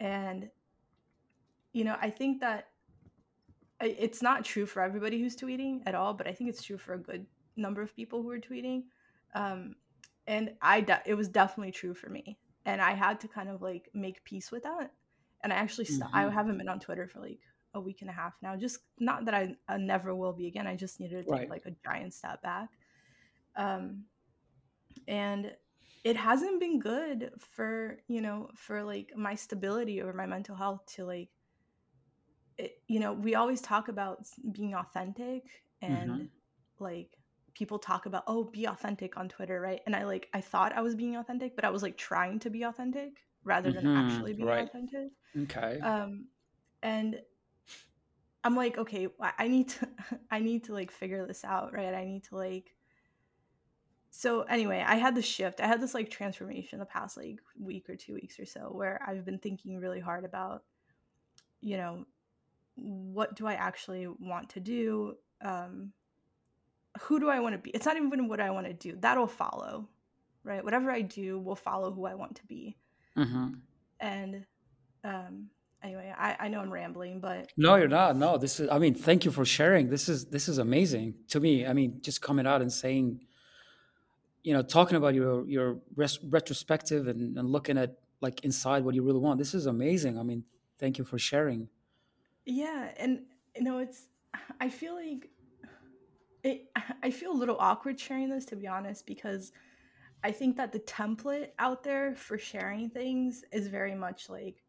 And 0.00 0.50
you 1.72 1.84
know, 1.84 1.96
I 2.00 2.10
think 2.10 2.40
that 2.40 2.68
it's 3.80 4.22
not 4.22 4.44
true 4.44 4.66
for 4.66 4.82
everybody 4.82 5.20
who's 5.20 5.36
tweeting 5.36 5.80
at 5.86 5.94
all, 5.94 6.14
but 6.14 6.26
I 6.28 6.32
think 6.32 6.50
it's 6.50 6.62
true 6.62 6.78
for 6.78 6.94
a 6.94 6.98
good 6.98 7.26
number 7.56 7.82
of 7.82 7.94
people 7.96 8.22
who 8.22 8.30
are 8.30 8.38
tweeting. 8.38 8.84
Um, 9.34 9.74
and 10.26 10.52
I, 10.62 10.80
de- 10.80 11.02
it 11.06 11.14
was 11.14 11.28
definitely 11.28 11.72
true 11.72 11.94
for 11.94 12.08
me, 12.08 12.38
and 12.64 12.80
I 12.80 12.92
had 12.92 13.20
to 13.20 13.28
kind 13.28 13.48
of 13.48 13.62
like 13.62 13.88
make 13.94 14.24
peace 14.24 14.50
with 14.50 14.62
that. 14.64 14.92
And 15.42 15.52
I 15.52 15.56
actually, 15.56 15.86
st- 15.86 16.10
I 16.12 16.22
hmm 16.22 16.30
haven't 16.30 16.58
been 16.58 16.68
on 16.68 16.80
Twitter 16.80 17.06
for 17.08 17.20
like 17.20 17.40
a 17.74 17.80
week 17.80 18.02
and 18.02 18.10
a 18.10 18.12
half 18.12 18.34
now. 18.42 18.56
Just 18.56 18.78
not 18.98 19.24
that 19.26 19.34
I, 19.34 19.56
I 19.68 19.76
never 19.78 20.14
will 20.14 20.32
be 20.32 20.46
again. 20.46 20.66
I 20.66 20.76
just 20.76 21.00
needed 21.00 21.26
to 21.26 21.34
take 21.34 21.40
Right. 21.40 21.50
like 21.50 21.66
a 21.66 21.74
giant 21.84 22.14
step 22.14 22.42
back. 22.42 22.68
Um, 23.56 24.04
and 25.08 25.52
it 26.04 26.16
hasn't 26.16 26.60
been 26.60 26.78
good 26.80 27.30
for 27.38 27.98
you 28.08 28.20
know 28.20 28.48
for 28.54 28.82
like 28.82 29.12
my 29.16 29.34
stability 29.34 30.00
or 30.00 30.12
my 30.12 30.26
mental 30.26 30.56
health 30.56 30.84
to 30.86 31.04
like 31.04 31.30
it, 32.58 32.72
you 32.88 33.00
know, 33.00 33.12
we 33.12 33.34
always 33.34 33.60
talk 33.60 33.88
about 33.88 34.24
being 34.52 34.74
authentic 34.74 35.44
and 35.80 36.18
hmm 36.18 36.28
like 36.78 37.16
people 37.54 37.78
talk 37.78 38.06
about, 38.06 38.24
oh, 38.26 38.44
be 38.44 38.66
authentic 38.66 39.16
on 39.16 39.28
Twitter, 39.28 39.60
right? 39.60 39.80
And 39.86 39.94
I 39.96 40.04
like, 40.04 40.28
I 40.34 40.40
thought 40.40 40.72
I 40.74 40.82
was 40.82 40.94
being 40.94 41.16
authentic, 41.16 41.54
but 41.56 41.64
I 41.64 41.70
was 41.70 41.82
like 41.82 41.96
trying 41.96 42.38
to 42.40 42.50
be 42.50 42.62
authentic 42.64 43.24
rather 43.44 43.72
than 43.72 43.86
hmm 43.86 43.88
actually 43.94 44.34
being 44.34 44.48
Right. 44.48 44.58
authentic. 44.58 45.10
Okay. 45.42 45.84
Um, 45.84 46.28
and 46.82 47.20
I'm 48.44 48.56
like, 48.56 48.78
okay, 48.78 49.08
I 49.20 49.32
I 49.38 49.48
need 49.48 49.68
to, 49.70 49.88
I 50.30 50.40
need 50.40 50.64
to 50.64 50.72
like 50.72 50.90
figure 50.90 51.26
this 51.26 51.44
out, 51.44 51.72
right? 51.72 51.94
I 51.94 52.04
need 52.04 52.24
to 52.24 52.36
like, 52.36 52.74
so 54.10 54.42
anyway, 54.42 54.84
I 54.86 54.96
had 54.96 55.14
this 55.14 55.24
shift. 55.24 55.60
I 55.60 55.66
had 55.66 55.80
this 55.80 55.94
like 55.94 56.10
transformation 56.10 56.78
the 56.78 56.84
past 56.84 57.16
like 57.16 57.40
week 57.58 57.88
or 57.88 57.96
two 57.96 58.14
weeks 58.14 58.38
or 58.38 58.44
so 58.44 58.64
where 58.70 59.00
I've 59.06 59.24
been 59.24 59.38
thinking 59.38 59.78
really 59.78 60.00
hard 60.00 60.24
about, 60.24 60.64
you 61.60 61.76
know, 61.76 62.06
what 62.76 63.36
do 63.36 63.46
I 63.46 63.54
actually 63.54 64.06
want 64.08 64.50
to 64.50 64.60
do? 64.60 65.16
Um, 65.42 65.92
who 67.00 67.18
do 67.20 67.28
I 67.30 67.40
want 67.40 67.54
to 67.54 67.58
be? 67.58 67.70
It's 67.70 67.86
not 67.86 67.96
even 67.96 68.28
what 68.28 68.40
I 68.40 68.50
want 68.50 68.66
to 68.66 68.72
do. 68.72 68.96
That'll 69.00 69.26
follow, 69.26 69.88
right? 70.44 70.62
Whatever 70.64 70.90
I 70.90 71.02
do 71.02 71.38
will 71.38 71.56
follow 71.56 71.92
who 71.92 72.06
I 72.06 72.14
want 72.14 72.36
to 72.36 72.46
be. 72.46 72.76
hmm 73.16 73.48
And 74.00 74.44
um, 75.04 75.48
anyway, 75.82 76.12
I, 76.16 76.36
I 76.40 76.48
know 76.48 76.60
I'm 76.60 76.72
rambling, 76.72 77.20
but 77.20 77.50
No, 77.56 77.76
you're 77.76 77.88
not. 77.88 78.16
No, 78.16 78.36
this 78.38 78.60
is. 78.60 78.68
I 78.70 78.78
mean, 78.78 78.94
thank 78.94 79.24
you 79.24 79.30
for 79.30 79.44
sharing. 79.44 79.88
This 79.88 80.08
is 80.08 80.26
this 80.26 80.48
is 80.48 80.58
amazing 80.58 81.14
to 81.28 81.40
me. 81.40 81.66
I 81.66 81.72
mean, 81.72 82.00
just 82.02 82.20
coming 82.22 82.46
out 82.46 82.60
and 82.62 82.72
saying, 82.72 83.20
you 84.42 84.52
know, 84.54 84.62
talking 84.62 84.96
about 84.96 85.14
your 85.14 85.46
your 85.48 85.78
res- 85.96 86.22
retrospective 86.22 87.08
and, 87.08 87.36
and 87.38 87.48
looking 87.48 87.78
at 87.78 87.96
like 88.20 88.44
inside 88.44 88.84
what 88.84 88.94
you 88.94 89.02
really 89.02 89.18
want. 89.20 89.38
This 89.38 89.54
is 89.54 89.66
amazing. 89.66 90.18
I 90.18 90.22
mean, 90.22 90.44
thank 90.78 90.98
you 90.98 91.04
for 91.04 91.18
sharing. 91.18 91.68
yeah, 92.44 92.90
and 92.98 93.22
you 93.56 93.62
know, 93.64 93.78
it's 93.78 94.06
I 94.60 94.68
feel 94.68 94.94
like 94.94 95.30
it. 96.44 96.68
I 97.02 97.10
feel 97.10 97.32
a 97.32 97.34
little 97.34 97.56
awkward 97.58 97.98
sharing 97.98 98.28
this 98.30 98.44
to 98.46 98.56
be 98.56 98.66
honest 98.66 99.06
because 99.06 99.52
I 100.24 100.32
think 100.32 100.56
that 100.56 100.72
the 100.72 100.80
template 100.80 101.50
out 101.58 101.82
there 101.84 102.14
for 102.14 102.38
sharing 102.38 102.90
things 102.90 103.44
is 103.52 103.68
very 103.68 103.94
much 103.94 104.28
like 104.30 104.62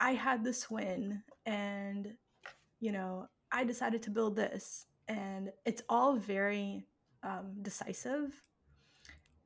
I 0.00 0.12
had 0.12 0.44
this 0.44 0.70
win 0.70 1.22
and 1.46 2.14
you 2.80 2.92
know, 2.92 3.28
I 3.52 3.64
decided 3.64 4.02
to 4.04 4.10
build 4.10 4.36
this. 4.36 4.86
And 5.08 5.52
it's 5.64 5.82
all 5.88 6.16
very 6.16 6.86
um, 7.22 7.54
decisive 7.62 8.32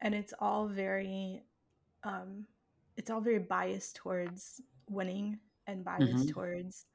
and 0.01 0.14
it's 0.14 0.35
all 0.38 0.66
very, 0.68 1.42
um, 2.05 2.47
it's 2.97 3.11
all 3.11 3.21
very 3.21 3.38
biased 3.38 3.97
towards 3.97 4.61
winning 4.88 5.38
and 5.66 5.85
biased 5.85 6.29
hmm 6.29 6.29
towards 6.29 6.87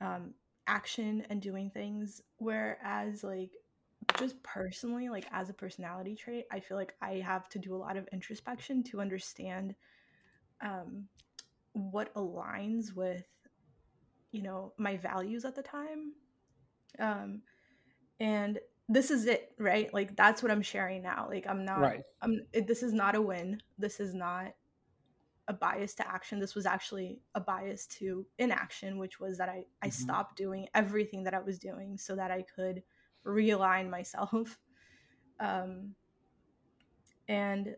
um, 0.00 0.34
action 0.66 1.24
and 1.30 1.42
doing 1.42 1.70
things. 1.70 2.22
Whereas, 2.38 3.24
like, 3.24 3.50
just 4.18 4.42
personally, 4.42 5.08
like, 5.08 5.26
as 5.32 5.48
a 5.50 5.54
personality 5.54 6.14
trait, 6.16 6.46
I 6.52 6.60
feel 6.60 6.76
like 6.76 6.94
I 7.02 7.14
have 7.16 7.48
to 7.50 7.58
do 7.58 7.74
a 7.74 7.78
lot 7.78 7.96
of 7.96 8.08
introspection 8.12 8.82
to 8.84 9.00
understand 9.00 9.74
um, 10.62 11.08
what 11.72 12.14
aligns 12.14 12.94
with, 12.94 13.26
you 14.32 14.42
know, 14.42 14.72
my 14.78 14.96
values 14.96 15.44
at 15.44 15.54
the 15.54 15.62
time. 15.62 16.12
Um 16.98 17.42
and 18.20 18.58
this 18.88 19.10
is 19.10 19.26
it 19.26 19.52
right? 19.58 19.92
Like 19.94 20.16
that's 20.16 20.42
what 20.42 20.52
i'm 20.52 20.62
sharing 20.62 21.02
now. 21.02 21.26
Like 21.30 21.46
i'm 21.48 21.64
not 21.64 21.92
Right. 21.92 22.02
i'm 22.22 22.40
it, 22.52 22.66
this 22.66 22.82
is 22.82 22.92
not 22.92 23.16
a 23.16 23.22
win. 23.22 23.60
This 23.78 24.00
is 24.00 24.14
not 24.14 24.54
a 25.48 25.52
bias 25.54 25.94
to 25.96 26.08
action. 26.08 26.38
This 26.40 26.54
was 26.54 26.66
actually 26.66 27.20
a 27.34 27.40
bias 27.40 27.86
to 27.98 28.26
inaction 28.38 28.98
which 28.98 29.20
was 29.20 29.38
that 29.38 29.48
i 29.48 29.64
i 29.82 29.88
hmm 29.88 29.90
stopped 29.90 30.36
doing 30.36 30.68
everything 30.74 31.24
that 31.24 31.34
i 31.34 31.40
was 31.40 31.58
doing 31.58 31.98
so 31.98 32.16
that 32.16 32.30
i 32.30 32.42
could 32.56 32.82
realign 33.26 33.90
myself 33.90 34.58
um 35.40 35.94
and 37.28 37.76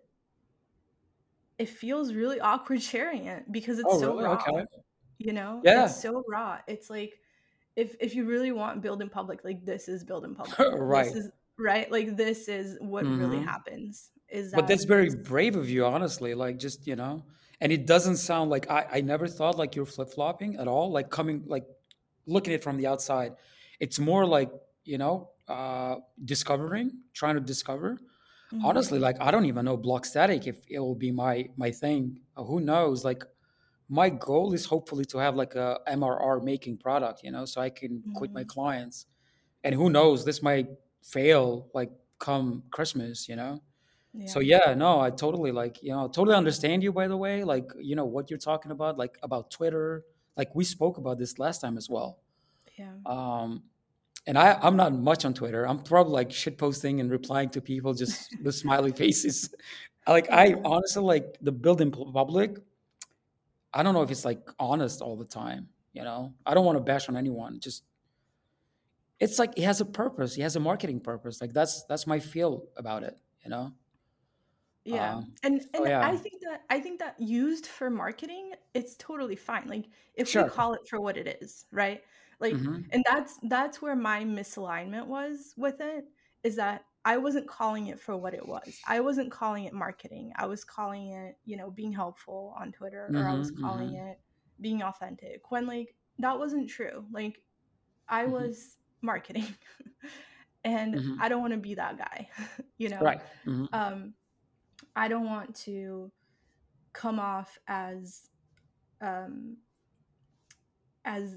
it 1.59 1.69
feels 1.69 2.13
really 2.13 2.41
awkward 2.41 2.83
sharing 2.83 3.27
it 3.27 3.51
because 3.51 3.79
it's 3.79 3.95
Oh, 3.95 3.99
so 3.99 4.17
really? 4.17 4.23
raw 4.23 4.37
Okay. 4.37 4.67
you 5.19 5.33
know 5.33 5.65
Yeah. 5.65 5.75
it's 5.75 6.01
so 6.01 6.25
raw 6.29 6.61
it's 6.69 6.91
like 6.91 7.21
if 7.77 7.97
if 8.01 8.15
you 8.15 8.27
really 8.27 8.53
want 8.53 8.83
build 8.83 9.03
in 9.03 9.11
public 9.11 9.45
like 9.45 9.65
this 9.65 9.89
is 9.89 10.05
build 10.05 10.25
in 10.25 10.35
public 10.37 10.69
this 10.89 11.13
right. 11.13 11.15
is 11.15 11.31
right 11.59 11.91
like 11.93 12.17
this 12.17 12.49
is 12.49 12.79
what 12.81 13.15
really 13.15 13.39
hmm 13.39 13.41
happens 13.41 14.13
is 14.31 14.53
that 14.53 14.55
But 14.55 14.67
that's 14.67 14.85
very 14.85 15.11
brave 15.11 15.57
of 15.57 15.69
you, 15.69 15.85
honestly. 15.85 16.35
Like, 16.35 16.59
just 16.59 16.87
you 16.87 16.97
know, 16.97 17.25
and 17.61 17.73
it 17.73 17.87
doesn't 17.87 18.17
sound 18.17 18.51
like 18.51 18.71
I. 18.71 18.87
I 18.99 19.01
never 19.03 19.29
thought 19.29 19.57
like 19.59 19.77
you're 19.77 19.87
flip 19.87 20.11
flopping 20.11 20.57
at 20.57 20.69
all. 20.69 20.91
Like 20.91 21.11
coming, 21.11 21.45
like 21.47 21.67
looking 22.27 22.55
at 22.55 22.61
it 22.61 22.65
from 22.65 22.77
the 22.79 22.87
outside, 22.87 23.35
it's 23.81 23.99
more 23.99 24.27
like 24.27 24.51
you 24.85 24.99
know, 24.99 25.33
uh, 25.49 25.97
discovering, 26.25 27.01
trying 27.13 27.35
to 27.37 27.41
discover. 27.41 27.99
Mhm. 28.53 28.63
Honestly, 28.63 28.99
like 28.99 29.17
I 29.21 29.31
don't 29.31 29.45
even 29.47 29.65
know 29.67 29.77
blog 29.77 30.05
static 30.07 30.47
if 30.47 30.61
it 30.69 30.79
will 30.81 30.95
be 30.95 31.11
my 31.13 31.49
my 31.57 31.71
thing. 31.71 32.21
Uh, 32.37 32.45
who 32.45 32.61
knows? 32.61 33.05
Like 33.05 33.25
my 33.89 34.11
goal 34.11 34.53
is 34.53 34.67
hopefully 34.67 35.05
to 35.07 35.19
have 35.19 35.37
like 35.37 35.55
a 35.55 35.81
mrr 35.89 36.43
making 36.43 36.77
product 36.79 37.23
you 37.23 37.31
know 37.31 37.45
so 37.45 37.61
i 37.61 37.71
can 37.71 38.05
quit 38.15 38.35
my 38.35 38.43
Mhm. 38.43 38.47
clients 38.47 39.07
and 39.65 39.75
who 39.75 39.91
knows 39.91 40.25
this 40.25 40.43
might 40.43 40.69
fail 41.03 41.71
like 41.75 41.91
come 42.19 42.65
christmas 42.71 43.29
you 43.29 43.37
know 43.37 43.63
so 44.25 44.41
Yeah. 44.41 44.41
yeah 44.41 44.75
no 44.75 45.01
i 45.01 45.11
totally 45.11 45.53
like 45.53 45.83
you 45.83 45.91
know 45.93 46.09
totally 46.09 46.35
understand 46.37 46.83
you 46.83 46.93
by 46.93 47.09
the 47.09 47.17
way 47.17 47.45
like 47.45 47.71
you 47.79 47.97
know 47.97 48.05
what 48.05 48.31
you're 48.31 48.39
talking 48.39 48.73
about 48.73 48.99
like 48.99 49.19
about 49.23 49.51
twitter 49.51 50.05
like 50.37 50.55
we 50.55 50.65
spoke 50.65 50.99
about 50.99 51.19
this 51.19 51.39
last 51.39 51.61
time 51.61 51.77
as 51.77 51.89
well 51.89 52.23
Yeah. 52.77 52.97
um 53.07 53.65
and 54.27 54.37
I, 54.37 54.59
I'm 54.61 54.77
not 54.77 54.93
much 54.93 55.25
on 55.25 55.35
Twitter. 55.35 55.67
I'm 55.67 55.79
probably 55.79 56.13
like 56.13 56.33
shit 56.33 56.59
posting 56.59 57.01
and 57.01 57.11
replying 57.11 57.49
to 57.51 57.61
people 57.61 57.95
just 57.95 58.35
with 58.43 58.55
smiley 58.55 58.93
faces. 58.93 59.55
Like 60.07 60.31
I 60.31 60.55
honestly 60.65 61.03
like 61.03 61.37
the 61.41 61.53
building 61.53 61.91
public. 61.91 62.59
I 63.73 63.83
don't 63.83 63.95
know 63.95 64.03
if 64.03 64.11
it's 64.11 64.25
like 64.25 64.49
honest 64.59 65.01
all 65.01 65.17
the 65.17 65.25
time. 65.25 65.69
You 65.93 66.03
know, 66.03 66.35
I 66.45 66.55
don't 66.55 66.65
want 66.65 66.77
to 66.77 66.85
bash 66.85 67.09
on 67.09 67.17
anyone. 67.17 67.59
Just 67.61 67.85
it's 69.19 69.39
like 69.39 69.53
it 69.57 69.63
has 69.63 69.81
a 69.81 69.85
purpose. 69.85 70.37
It 70.37 70.43
has 70.43 70.57
a 70.57 70.61
marketing 70.61 71.01
purpose. 71.01 71.41
Like 71.41 71.53
that's 71.53 71.85
that's 71.85 72.07
my 72.07 72.19
feel 72.19 72.65
about 72.77 73.03
it. 73.03 73.17
You 73.45 73.51
know. 73.51 73.73
Yeah. 74.85 75.17
Um, 75.17 75.33
And 75.43 75.63
and 75.75 75.87
yeah, 75.87 76.07
I 76.07 76.17
think 76.17 76.41
that 76.43 76.63
I 76.71 76.81
think 76.81 77.01
that 77.01 77.19
used 77.19 77.67
for 77.67 77.91
marketing, 77.91 78.53
it's 78.75 78.95
totally 78.97 79.37
fine. 79.37 79.67
Like 79.67 79.87
if 80.15 80.35
we 80.35 80.45
call 80.45 80.75
it 80.75 80.87
for 80.89 81.01
what 81.01 81.17
it 81.17 81.39
is, 81.41 81.67
right? 81.73 82.03
Like 82.41 82.61
hmm 82.61 82.91
and 82.93 83.05
that's 83.09 83.39
that's 83.49 83.83
where 83.83 83.97
my 83.97 84.25
misalignment 84.25 85.07
was 85.07 85.55
with 85.57 85.81
it 85.81 86.05
is 86.45 86.57
that 86.57 86.85
I 87.05 87.17
wasn't 87.19 87.49
calling 87.49 87.87
it 87.89 88.01
for 88.01 88.17
what 88.17 88.35
it 88.35 88.47
was. 88.47 88.81
I 88.87 89.01
wasn't 89.01 89.31
calling 89.33 89.65
it 89.65 89.73
marketing. 89.73 90.33
I 90.37 90.47
was 90.47 90.65
calling 90.65 91.11
it, 91.11 91.37
you 91.45 91.57
know, 91.57 91.71
being 91.71 91.93
helpful 91.93 92.55
on 92.59 92.73
Twitter 92.73 93.13
or 93.17 93.29
I 93.29 93.35
was 93.35 93.51
calling 93.51 93.95
hmm 93.95 93.97
it 93.97 94.19
being 94.61 94.83
authentic 94.83 95.51
when 95.51 95.67
like 95.67 95.95
that 96.19 96.39
wasn't 96.39 96.69
true. 96.69 97.07
Like 97.13 97.43
I 98.09 98.27
hmm 98.27 98.27
was 98.27 98.77
marketing 99.03 99.47
and 100.65 100.99
hmm 100.99 101.19
I 101.19 101.29
don't 101.29 101.41
want 101.43 101.53
to 101.55 101.59
be 101.59 101.75
that 101.75 101.99
guy, 101.99 102.29
you 102.79 102.89
know. 102.89 103.11
Right. 103.11 103.21
hmm 103.45 103.67
Um 103.73 104.15
I 104.97 105.09
don't 105.09 105.27
want 105.27 105.55
to 105.65 106.13
come 106.93 107.19
off 107.21 107.59
as 107.69 108.29
um 109.01 109.59
as 111.05 111.37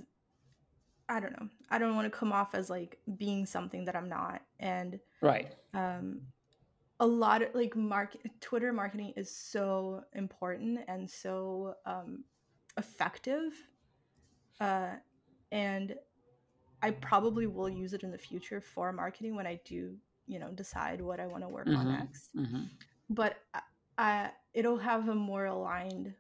I 1.10 1.20
don't 1.20 1.34
know. 1.40 1.50
I 1.70 1.80
don't 1.80 1.96
want 1.96 2.12
to 2.12 2.18
come 2.18 2.32
off 2.32 2.54
as 2.56 2.70
like 2.70 3.00
being 3.18 3.46
something 3.46 3.86
that 3.86 3.96
I'm 3.96 4.10
not. 4.10 4.42
And 4.60 5.00
Right. 5.22 5.54
um 5.74 6.22
a 7.00 7.08
lot 7.08 7.42
of 7.42 7.56
like 7.56 7.76
market 7.76 8.22
Twitter 8.42 8.74
marketing 8.74 9.14
is 9.18 9.30
so 9.34 10.04
important 10.14 10.82
and 10.88 11.10
so 11.10 11.76
um 11.86 12.26
effective. 12.78 13.54
Uh 14.60 14.96
and 15.52 15.96
I 16.82 16.92
probably 16.92 17.48
will 17.48 17.70
use 17.70 17.94
it 17.94 18.04
in 18.04 18.12
the 18.12 18.18
future 18.18 18.62
for 18.62 18.94
marketing 18.94 19.36
when 19.36 19.48
I 19.48 19.60
do, 19.66 19.98
you 20.28 20.40
know, 20.40 20.50
decide 20.52 21.02
what 21.02 21.20
I 21.20 21.28
want 21.28 21.44
to 21.44 21.50
work 21.50 21.68
on 21.76 21.88
hmm 21.88 21.90
next. 21.90 22.32
hmm 22.36 22.64
But 23.10 23.38
I, 23.54 23.62
I 23.98 24.32
it'll 24.54 24.78
have 24.78 25.10
a 25.10 25.16
more 25.16 25.46
aligned 25.46 26.14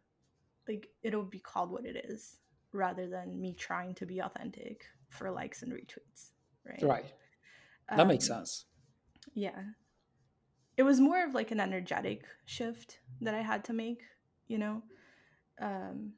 like 0.67 0.89
it'll 1.03 1.23
be 1.23 1.39
called 1.39 1.71
what 1.71 1.85
it 1.85 2.05
is 2.09 2.37
rather 2.73 3.07
than 3.07 3.39
me 3.41 3.53
trying 3.53 3.93
to 3.95 4.05
be 4.05 4.19
authentic 4.19 4.85
for 5.09 5.31
likes 5.31 5.63
and 5.63 5.71
retweets 5.73 6.31
right 6.65 6.83
Right. 6.83 7.05
That 7.95 8.07
makes 8.07 8.27
um 8.29 8.35
sense. 8.37 8.65
yeah 9.33 9.61
it 10.77 10.83
was 10.83 10.99
more 10.99 11.23
of 11.25 11.33
like 11.33 11.51
an 11.51 11.59
energetic 11.59 12.23
shift 12.45 12.99
that 13.21 13.33
i 13.35 13.41
had 13.41 13.63
to 13.65 13.73
make 13.73 14.01
you 14.47 14.57
know 14.57 14.81
um 15.61 16.13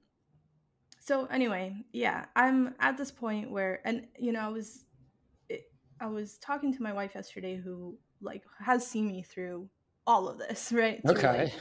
so 1.00 1.26
anyway 1.26 1.76
yeah 1.94 2.26
i'm 2.36 2.76
at 2.80 2.98
this 2.98 3.12
point 3.12 3.50
where 3.50 3.82
and 3.86 4.08
you 4.20 4.32
know 4.32 4.40
i 4.42 4.48
was 4.50 4.86
it, 5.50 5.64
i 6.00 6.06
was 6.08 6.38
talking 6.38 6.74
to 6.74 6.84
my 6.84 6.94
wife 6.94 7.16
yesterday 7.16 7.56
who 7.56 7.98
like 8.22 8.44
has 8.60 8.86
seen 8.86 9.08
me 9.08 9.24
through 9.24 9.68
all 10.06 10.28
of 10.28 10.38
this 10.38 10.72
right 10.76 11.02
through 11.04 11.16
Okay. 11.16 11.44
like 11.44 11.54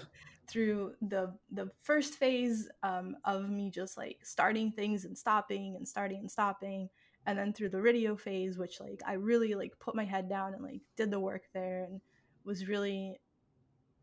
through 0.51 0.95
the 1.03 1.33
the 1.53 1.71
first 1.83 2.15
phase 2.15 2.69
um, 2.83 3.17
of 3.25 3.49
me 3.51 3.71
just 3.71 3.97
like 3.97 4.19
starting 4.25 4.71
things 4.73 5.05
and 5.05 5.17
stopping 5.17 5.77
and 5.77 5.87
starting 5.87 6.21
and 6.21 6.31
stopping 6.31 6.89
and 7.27 7.39
then 7.39 7.53
through 7.53 7.69
the 7.69 7.81
radio 7.81 8.17
phase 8.17 8.59
which 8.59 8.81
like 8.81 9.01
i 9.07 9.13
really 9.15 9.55
like 9.55 9.79
put 9.79 9.95
my 9.95 10.05
head 10.05 10.29
down 10.29 10.55
and 10.55 10.63
like 10.63 10.81
did 10.97 11.11
the 11.11 11.21
work 11.21 11.45
there 11.53 11.85
and 11.85 12.01
was 12.45 12.69
really 12.69 13.19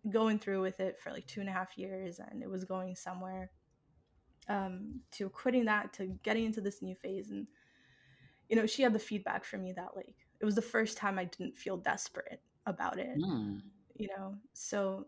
going 0.09 0.39
through 0.39 0.61
with 0.61 0.79
it 0.79 0.99
for 0.99 1.11
like 1.11 1.25
two 1.27 1.41
and 1.41 1.49
a 1.49 1.53
half 1.53 1.77
years 1.77 2.19
and 2.19 2.41
it 2.41 2.49
was 2.49 2.63
going 2.63 2.95
somewhere 2.95 3.51
um, 4.49 5.01
to 5.11 5.29
quitting 5.29 5.65
that 5.65 5.91
to 5.93 6.07
getting 6.23 6.45
into 6.45 6.61
this 6.61 6.81
new 6.81 6.95
phase 6.95 7.31
and 7.31 7.47
you 8.49 8.55
know 8.55 8.65
she 8.65 8.81
had 8.83 8.93
the 8.93 8.99
feedback 8.99 9.43
for 9.43 9.57
me 9.57 9.73
that 9.73 9.89
like 9.95 10.15
it 10.39 10.45
was 10.45 10.55
the 10.55 10.61
first 10.61 10.97
time 10.97 11.19
i 11.19 11.25
didn't 11.25 11.57
feel 11.57 11.77
desperate 11.77 12.41
about 12.65 12.99
it 12.99 13.17
Hmm. 13.21 13.57
you 13.95 14.07
know 14.15 14.35
so 14.53 15.07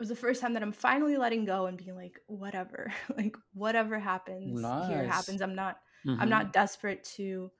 was 0.00 0.08
the 0.08 0.16
first 0.16 0.40
time 0.42 0.54
that 0.54 0.62
i'm 0.64 0.72
finally 0.72 1.18
letting 1.18 1.44
go 1.46 1.66
and 1.66 1.78
being 1.78 1.96
like 1.96 2.20
whatever 2.26 2.92
like 3.18 3.36
whatever 3.54 4.00
happens 4.00 4.72
here 4.78 5.04
happens. 5.04 5.42
I'm 5.42 5.56
not 5.56 5.78
i'm 6.18 6.28
hmm 6.28 6.30
not 6.30 6.52
desperate 6.52 7.04
to 7.16 7.50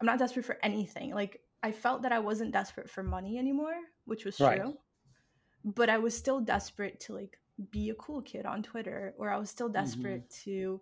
i'm 0.00 0.06
not 0.06 0.20
desperate 0.20 0.46
for 0.46 0.58
anything. 0.62 1.14
Like 1.14 1.40
i 1.64 1.72
felt 1.72 2.02
that 2.02 2.12
i 2.12 2.20
wasn't 2.20 2.52
desperate 2.52 2.90
for 2.90 3.02
money 3.04 3.38
anymore 3.38 3.74
which 4.06 4.24
was 4.26 4.40
Right. 4.40 4.62
true 4.62 4.74
but 5.64 5.90
i 5.90 5.98
was 5.98 6.16
still 6.16 6.40
desperate 6.40 7.00
to 7.00 7.14
like 7.14 7.38
be 7.70 7.90
a 7.90 7.94
cool 7.96 8.22
kid 8.22 8.46
on 8.46 8.62
twitter 8.62 9.14
or 9.18 9.30
i 9.30 9.38
was 9.38 9.50
still 9.50 9.68
desperate 9.68 10.28
to 10.30 10.80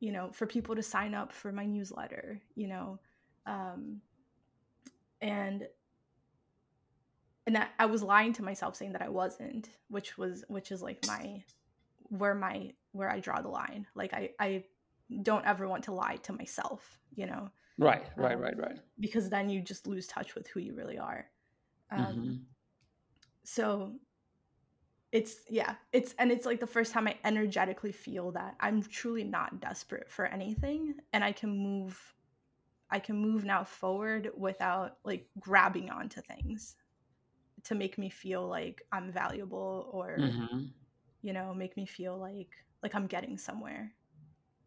you 0.00 0.12
know 0.12 0.30
for 0.32 0.46
people 0.46 0.74
to 0.76 0.82
sign 0.82 1.14
up 1.14 1.32
for 1.32 1.52
my 1.52 1.66
newsletter 1.66 2.40
you 2.54 2.68
know 2.68 3.00
um 3.46 4.00
and 5.20 5.66
and 7.48 7.56
I, 7.56 7.66
I 7.78 7.86
was 7.86 8.02
lying 8.02 8.34
to 8.34 8.44
myself 8.44 8.76
saying 8.76 8.92
that 8.92 9.02
i 9.02 9.08
wasn't 9.08 9.70
which 9.88 10.18
was 10.18 10.44
which 10.48 10.70
is 10.70 10.82
like 10.82 11.02
my 11.06 11.42
where 12.10 12.34
my 12.34 12.72
where 12.92 13.10
i 13.10 13.20
draw 13.20 13.40
the 13.40 13.48
line 13.48 13.86
like 13.94 14.12
i 14.12 14.30
i 14.38 14.64
don't 15.22 15.46
ever 15.46 15.66
want 15.66 15.84
to 15.84 15.92
lie 15.92 16.16
to 16.16 16.32
myself 16.32 17.00
you 17.14 17.26
know 17.26 17.50
Right. 17.78 18.04
Right. 18.16 18.34
um, 18.34 18.42
Right. 18.42 18.58
Right. 18.58 18.78
because 19.00 19.30
then 19.30 19.48
you 19.48 19.62
just 19.62 19.86
lose 19.86 20.06
touch 20.06 20.34
with 20.34 20.46
who 20.48 20.60
you 20.60 20.74
really 20.74 20.98
are 20.98 21.26
um 21.90 22.40
so 23.44 23.92
it's 25.10 25.36
yeah 25.48 25.74
it's 25.92 26.14
and 26.18 26.30
it's 26.30 26.44
like 26.44 26.60
the 26.60 26.66
first 26.66 26.92
time 26.92 27.08
i 27.08 27.16
energetically 27.24 27.92
feel 27.92 28.30
that 28.32 28.56
i'm 28.60 28.82
truly 28.82 29.24
not 29.24 29.60
desperate 29.60 30.10
for 30.10 30.26
anything 30.26 30.94
and 31.14 31.24
i 31.24 31.32
can 31.32 31.48
move 31.50 31.98
i 32.90 32.98
can 32.98 33.16
move 33.16 33.44
now 33.44 33.64
forward 33.64 34.30
without 34.36 34.98
like 35.04 35.26
grabbing 35.40 35.88
onto 35.88 36.20
things 36.20 36.76
to 37.68 37.74
make 37.74 37.98
me 37.98 38.10
feel 38.10 38.46
like 38.48 38.82
i'm 38.92 39.12
valuable 39.12 39.90
or 39.92 40.08
hmm 40.16 40.66
you 41.22 41.32
know 41.32 41.54
make 41.54 41.76
me 41.76 41.86
feel 41.86 42.16
like 42.18 42.50
like 42.82 42.94
i'm 42.94 43.06
getting 43.06 43.36
somewhere 43.38 43.92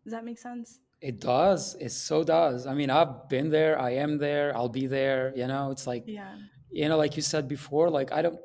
does 0.04 0.14
that 0.14 0.26
make 0.26 0.40
sense 0.40 0.80
It 1.02 1.20
does. 1.20 1.76
It 1.80 1.92
so 1.92 2.24
does. 2.24 2.68
I 2.68 2.74
mean, 2.76 2.90
I've 2.92 3.28
been 3.30 3.50
there. 3.50 3.74
I 3.80 3.92
am 4.06 4.18
there. 4.20 4.56
I'll 4.56 4.70
be 4.70 4.88
there. 4.88 5.34
You 5.36 5.48
know, 5.48 5.72
it's 5.72 5.88
like, 5.88 6.06
yeah 6.06 6.36
you 6.70 6.88
know, 6.90 6.98
like 6.98 7.16
you 7.18 7.24
said 7.24 7.48
before, 7.48 7.90
like 7.90 8.12
I 8.12 8.22
don't, 8.22 8.40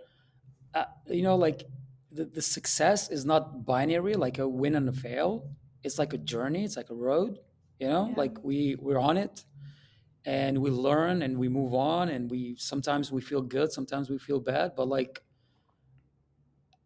uh, 0.74 0.86
you 1.08 1.22
know, 1.22 1.36
like 1.36 1.64
the, 2.12 2.24
the 2.24 2.42
success 2.42 3.10
is 3.10 3.24
not 3.24 3.64
binary, 3.66 4.14
like 4.14 4.38
a 4.38 4.48
win 4.48 4.74
and 4.74 4.88
a 4.88 4.92
fail. 4.92 5.50
It's 5.82 5.98
like 5.98 6.12
a 6.14 6.18
journey. 6.18 6.64
It's 6.64 6.76
like 6.76 6.90
a 6.90 6.94
road, 6.94 7.38
you 7.78 7.88
know, 7.88 8.04
yeah 8.10 8.16
like 8.16 8.34
we, 8.42 8.76
we're 8.80 8.98
on 8.98 9.16
it 9.16 9.44
and 10.26 10.58
we 10.58 10.70
learn 10.70 11.22
and 11.22 11.38
we 11.38 11.48
move 11.48 11.74
on 11.74 12.10
and 12.10 12.30
we, 12.30 12.56
sometimes 12.58 13.12
we 13.12 13.22
feel 13.22 13.42
good. 13.42 13.72
Sometimes 13.72 14.10
we 14.10 14.18
feel 14.18 14.40
bad, 14.40 14.72
but 14.76 14.88
like, 14.88 15.22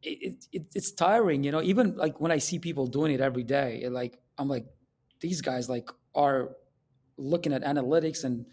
it, 0.02 0.46
it 0.52 0.62
it's 0.74 0.92
tiring 0.92 1.44
you 1.44 1.52
know? 1.52 1.62
Even 1.62 1.96
like 1.96 2.20
when 2.20 2.32
i 2.32 2.38
see 2.38 2.58
people 2.58 2.86
doing 2.86 3.12
it 3.12 3.20
every 3.20 3.42
day 3.44 3.82
it 3.82 3.92
like 3.92 4.18
i'm 4.38 4.48
like 4.48 4.66
these 5.20 5.42
guys 5.42 5.68
like 5.68 5.90
are 6.14 6.52
looking 7.18 7.52
at 7.52 7.62
analytics 7.62 8.24
and 8.24 8.46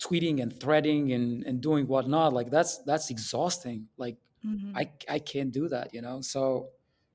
tweeting 0.00 0.42
and 0.42 0.58
threading 0.60 1.12
and 1.12 1.44
and 1.44 1.60
doing 1.60 1.86
whatnot 1.86 2.32
like 2.32 2.50
that's 2.50 2.78
that's 2.84 3.10
exhausting. 3.10 3.88
Like 3.96 4.18
hmm 4.42 4.72
i 4.76 4.90
i 5.08 5.18
can't 5.18 5.52
do 5.52 5.68
that 5.68 5.94
you 5.94 6.02
know? 6.02 6.20
So 6.20 6.70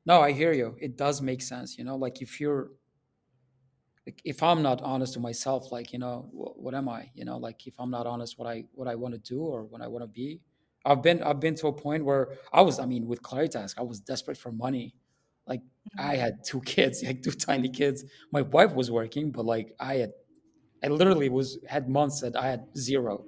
no 0.05 0.21
i 0.21 0.31
hear 0.31 0.53
you. 0.53 0.75
It 0.79 0.97
does 0.97 1.21
make 1.21 1.41
sense 1.41 1.77
you 1.77 1.83
know? 1.83 1.95
Like 1.97 2.21
if 2.21 2.39
you're 2.41 2.71
like 4.07 4.21
if 4.25 4.43
i'm 4.43 4.63
not 4.63 4.81
honest 4.81 5.13
to 5.15 5.19
myself 5.19 5.71
like 5.71 5.93
you 5.93 5.99
know 5.99 6.21
wh- 6.31 6.57
what 6.59 6.75
am 6.75 6.89
i? 6.89 7.11
You 7.15 7.25
know 7.25 7.37
like 7.37 7.67
if 7.67 7.75
i'm 7.79 7.91
not 7.91 8.07
honest 8.07 8.39
what 8.39 8.47
i 8.49 8.65
what 8.73 8.87
i 8.87 8.95
want 8.95 9.13
to 9.15 9.19
do 9.19 9.41
or 9.41 9.65
what 9.65 9.81
i 9.81 9.87
want 9.87 10.03
to 10.03 10.07
be 10.07 10.41
i've 10.85 11.03
been 11.03 11.23
i've 11.23 11.39
been 11.41 11.55
to 11.55 11.67
a 11.67 11.73
point 11.73 12.05
where 12.05 12.35
i 12.53 12.61
was 12.61 12.79
i 12.79 12.85
mean 12.85 13.07
with 13.07 13.21
Claritask 13.23 13.77
i 13.79 13.83
was 13.83 13.99
desperate 14.01 14.37
for 14.37 14.51
money. 14.51 14.95
Like 15.47 15.61
i 15.99 16.15
hmm 16.15 16.17
had 16.17 16.43
two 16.45 16.61
kids 16.61 17.03
like 17.07 17.23
two 17.23 17.31
tiny 17.31 17.69
kids. 17.69 18.05
My 18.31 18.41
wife 18.43 18.73
was 18.75 18.91
working 18.91 19.31
but 19.31 19.45
like 19.45 19.75
i 19.79 19.95
had 19.95 20.13
i 20.83 20.87
literally 20.89 21.29
was 21.29 21.59
had 21.67 21.89
months 21.89 22.21
that 22.21 22.35
i 22.37 22.47
had 22.47 22.67
zero 22.77 23.25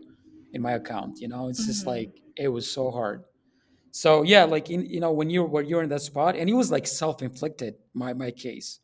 in 0.53 0.61
my 0.61 0.73
account 0.73 1.21
you 1.21 1.27
know? 1.29 1.49
It's 1.49 1.65
just 1.65 1.85
hmm 1.85 1.87
like 1.87 2.21
it 2.37 2.49
was 2.49 2.71
so 2.71 2.91
hard. 2.91 3.25
So 3.91 4.23
yeah 4.23 4.45
like 4.45 4.69
in 4.71 4.85
you 4.85 5.01
know 5.01 5.11
when 5.13 5.29
you're 5.31 5.47
when 5.47 5.67
you're 5.67 5.83
in 5.83 5.89
that 5.89 6.01
spot 6.01 6.35
and 6.37 6.49
it 6.49 6.53
was 6.53 6.71
like 6.71 6.87
self-inflicted 6.87 7.75
my 7.93 8.13
my 8.13 8.31
case 8.31 8.81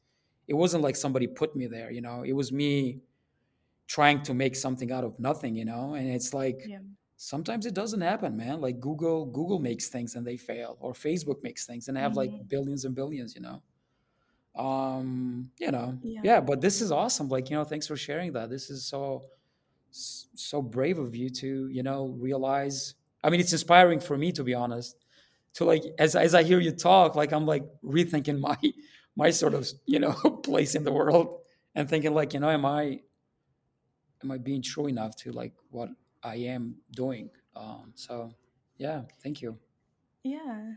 it 0.47 0.53
wasn't 0.53 0.83
like 0.83 0.95
somebody 0.95 1.27
put 1.27 1.55
me 1.55 1.67
there 1.67 1.91
you 1.91 2.01
know? 2.01 2.23
It 2.23 2.33
was 2.33 2.51
me 2.51 3.01
trying 3.87 4.23
to 4.23 4.33
make 4.33 4.55
something 4.55 4.91
out 4.91 5.03
of 5.03 5.19
nothing 5.19 5.55
you 5.55 5.65
know? 5.65 5.95
And 5.95 6.09
it's 6.09 6.33
like 6.33 6.61
Yeah. 6.67 6.79
sometimes 7.17 7.65
it 7.65 7.73
doesn't 7.75 8.01
happen 8.01 8.35
man. 8.37 8.61
Like 8.61 8.79
google 8.79 9.25
google 9.27 9.59
makes 9.59 9.89
things 9.89 10.15
and 10.15 10.25
they 10.27 10.37
fail 10.37 10.77
or 10.81 10.93
facebook 10.93 11.43
makes 11.43 11.65
things 11.65 11.87
and 11.89 11.97
have 11.97 12.15
like 12.17 12.31
Mhm. 12.31 12.47
billions 12.49 12.85
and 12.85 12.95
billions 12.95 13.35
you 13.35 13.41
know? 13.41 13.61
Um 14.55 15.51
you 15.59 15.71
know? 15.71 15.99
Yeah. 16.03 16.21
yeah 16.23 16.41
but 16.41 16.61
this 16.61 16.81
is 16.81 16.91
awesome. 16.91 17.29
Like 17.29 17.49
you 17.49 17.57
know 17.57 17.63
thanks 17.65 17.87
for 17.87 17.97
sharing 17.97 18.31
that. 18.33 18.49
This 18.49 18.69
is 18.69 18.85
so 18.87 19.23
so 19.91 20.61
brave 20.61 20.99
of 20.99 21.15
you 21.15 21.29
to 21.29 21.69
you 21.69 21.83
know 21.83 22.07
realize 22.19 22.95
i 23.23 23.29
mean 23.29 23.39
it's 23.39 23.53
inspiring 23.53 23.99
for 23.99 24.17
me 24.17 24.31
to 24.31 24.43
be 24.43 24.53
honest. 24.53 24.97
To 25.55 25.65
like 25.65 25.83
as 25.99 26.15
as 26.15 26.35
i 26.35 26.43
hear 26.43 26.59
you 26.59 26.71
talk 26.71 27.15
like 27.15 27.31
i'm 27.31 27.45
like 27.45 27.63
rethinking 27.83 28.39
my 28.49 28.57
my 29.15 29.29
sort 29.31 29.53
of 29.53 29.67
you 29.85 29.99
know 29.99 30.13
place 30.43 30.75
in 30.75 30.83
the 30.83 30.91
world 30.91 31.39
and 31.75 31.89
thinking 31.89 32.13
like 32.13 32.33
you 32.33 32.39
know 32.39 32.49
am 32.49 32.65
i 32.65 32.99
am 34.23 34.31
i 34.31 34.37
being 34.37 34.61
true 34.61 34.87
enough 34.87 35.15
to 35.15 35.31
like 35.31 35.53
what 35.69 35.89
i 36.23 36.35
am 36.35 36.75
doing 36.91 37.29
um 37.55 37.91
so 37.95 38.31
yeah 38.77 39.01
thank 39.23 39.41
you 39.41 39.57
Yeah. 40.23 40.73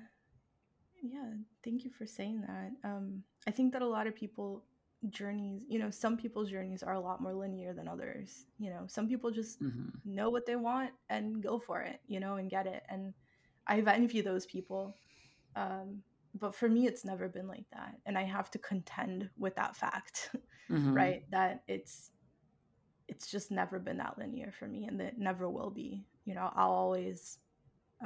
Yeah. 1.03 1.33
Thank 1.64 1.85
you 1.85 1.90
for 1.90 2.07
saying 2.07 2.42
that. 2.42 2.72
Um, 2.85 3.22
I 3.46 3.51
think 3.51 3.72
that 3.72 3.83
a 3.83 3.87
lot 3.87 4.07
of 4.07 4.14
people 4.14 4.64
journeys, 5.11 5.64
you 5.68 5.79
know, 5.79 5.90
some 5.90 6.16
people's 6.16 6.51
journeys 6.51 6.83
are 6.83 6.94
a 6.94 7.01
lot 7.01 7.20
more 7.22 7.35
linear 7.35 7.72
than 7.72 7.88
others. 7.88 8.46
You 8.59 8.70
know, 8.70 8.85
some 8.87 9.09
people 9.09 9.31
just 9.31 9.59
hmm 9.61 9.88
know 10.05 10.31
what 10.31 10.46
they 10.46 10.57
want 10.57 10.90
and 11.09 11.42
go 11.42 11.59
for 11.59 11.83
it, 11.83 12.01
you 12.07 12.20
know, 12.20 12.37
and 12.37 12.51
get 12.51 12.66
it. 12.66 12.83
And 12.88 13.14
I 13.66 13.79
envy 13.81 14.20
those 14.22 14.46
people. 14.46 14.96
Um, 15.57 16.03
but 16.38 16.55
for 16.55 16.68
me, 16.68 16.87
it's 16.87 17.05
never 17.05 17.29
been 17.29 17.48
like 17.48 17.66
that. 17.72 17.94
And 18.07 18.16
I 18.18 18.24
have 18.24 18.51
to 18.53 18.59
contend 18.59 19.31
with 19.38 19.57
that 19.57 19.77
fact, 19.77 20.31
hmm 20.68 20.94
right? 20.94 21.22
That 21.31 21.62
it's 21.68 22.11
it's 23.09 23.31
just 23.31 23.51
never 23.51 23.79
been 23.79 23.98
that 23.98 24.18
linear 24.18 24.53
for 24.53 24.66
me 24.68 24.87
and 24.87 25.01
that 25.01 25.18
never 25.18 25.48
will 25.48 25.70
be. 25.70 26.05
You 26.24 26.35
know, 26.35 26.51
I'll 26.55 26.72
always 26.72 27.38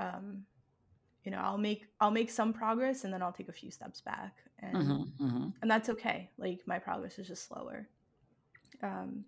um 0.01 0.45
you 1.25 1.31
know 1.31 1.38
i'll 1.38 1.59
make 1.59 1.87
i'll 2.01 2.11
make 2.11 2.31
some 2.31 2.53
progress 2.53 3.05
and 3.05 3.12
then 3.12 3.23
i'll 3.23 3.33
take 3.33 3.49
a 3.49 3.53
few 3.53 3.71
steps 3.71 4.01
back 4.01 4.37
and 4.61 4.79
hmm 4.79 5.03
hmm 5.18 5.49
and 5.61 5.71
that's 5.71 5.88
okay 5.88 6.31
like 6.38 6.61
my 6.66 6.79
progress 6.79 7.18
is 7.18 7.29
just 7.29 7.47
slower 7.47 7.88
um 8.83 9.25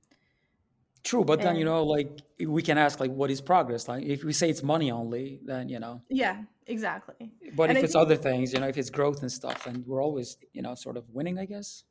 true 1.05 1.25
but 1.25 1.43
then 1.43 1.57
you 1.57 1.65
know 1.65 1.85
like 1.85 2.09
we 2.47 2.63
can 2.63 2.79
ask 2.79 2.99
like 2.99 3.11
what 3.11 3.31
is 3.31 3.41
progress? 3.41 3.89
Like 3.89 4.05
if 4.05 4.25
we 4.25 4.33
say 4.33 4.51
it's 4.51 4.63
money 4.63 4.91
only 4.91 5.41
then 5.45 5.69
you 5.69 5.79
know. 5.79 6.03
Yeah 6.09 6.37
exactly. 6.67 7.33
But 7.55 7.69
and 7.69 7.79
if 7.79 7.83
i 7.83 7.85
it's 7.85 7.93
think 7.93 8.03
other 8.05 8.17
things 8.17 8.53
you 8.53 8.61
know 8.61 8.69
if 8.69 8.77
it's 8.79 8.91
growth 8.91 9.21
and 9.23 9.31
stuff 9.31 9.65
then 9.65 9.85
we're 9.87 10.03
always 10.03 10.39
you 10.53 10.63
know 10.63 10.75
sort 10.75 10.97
of 10.97 11.05
winning 11.11 11.39
i 11.39 11.45
guess. 11.45 11.85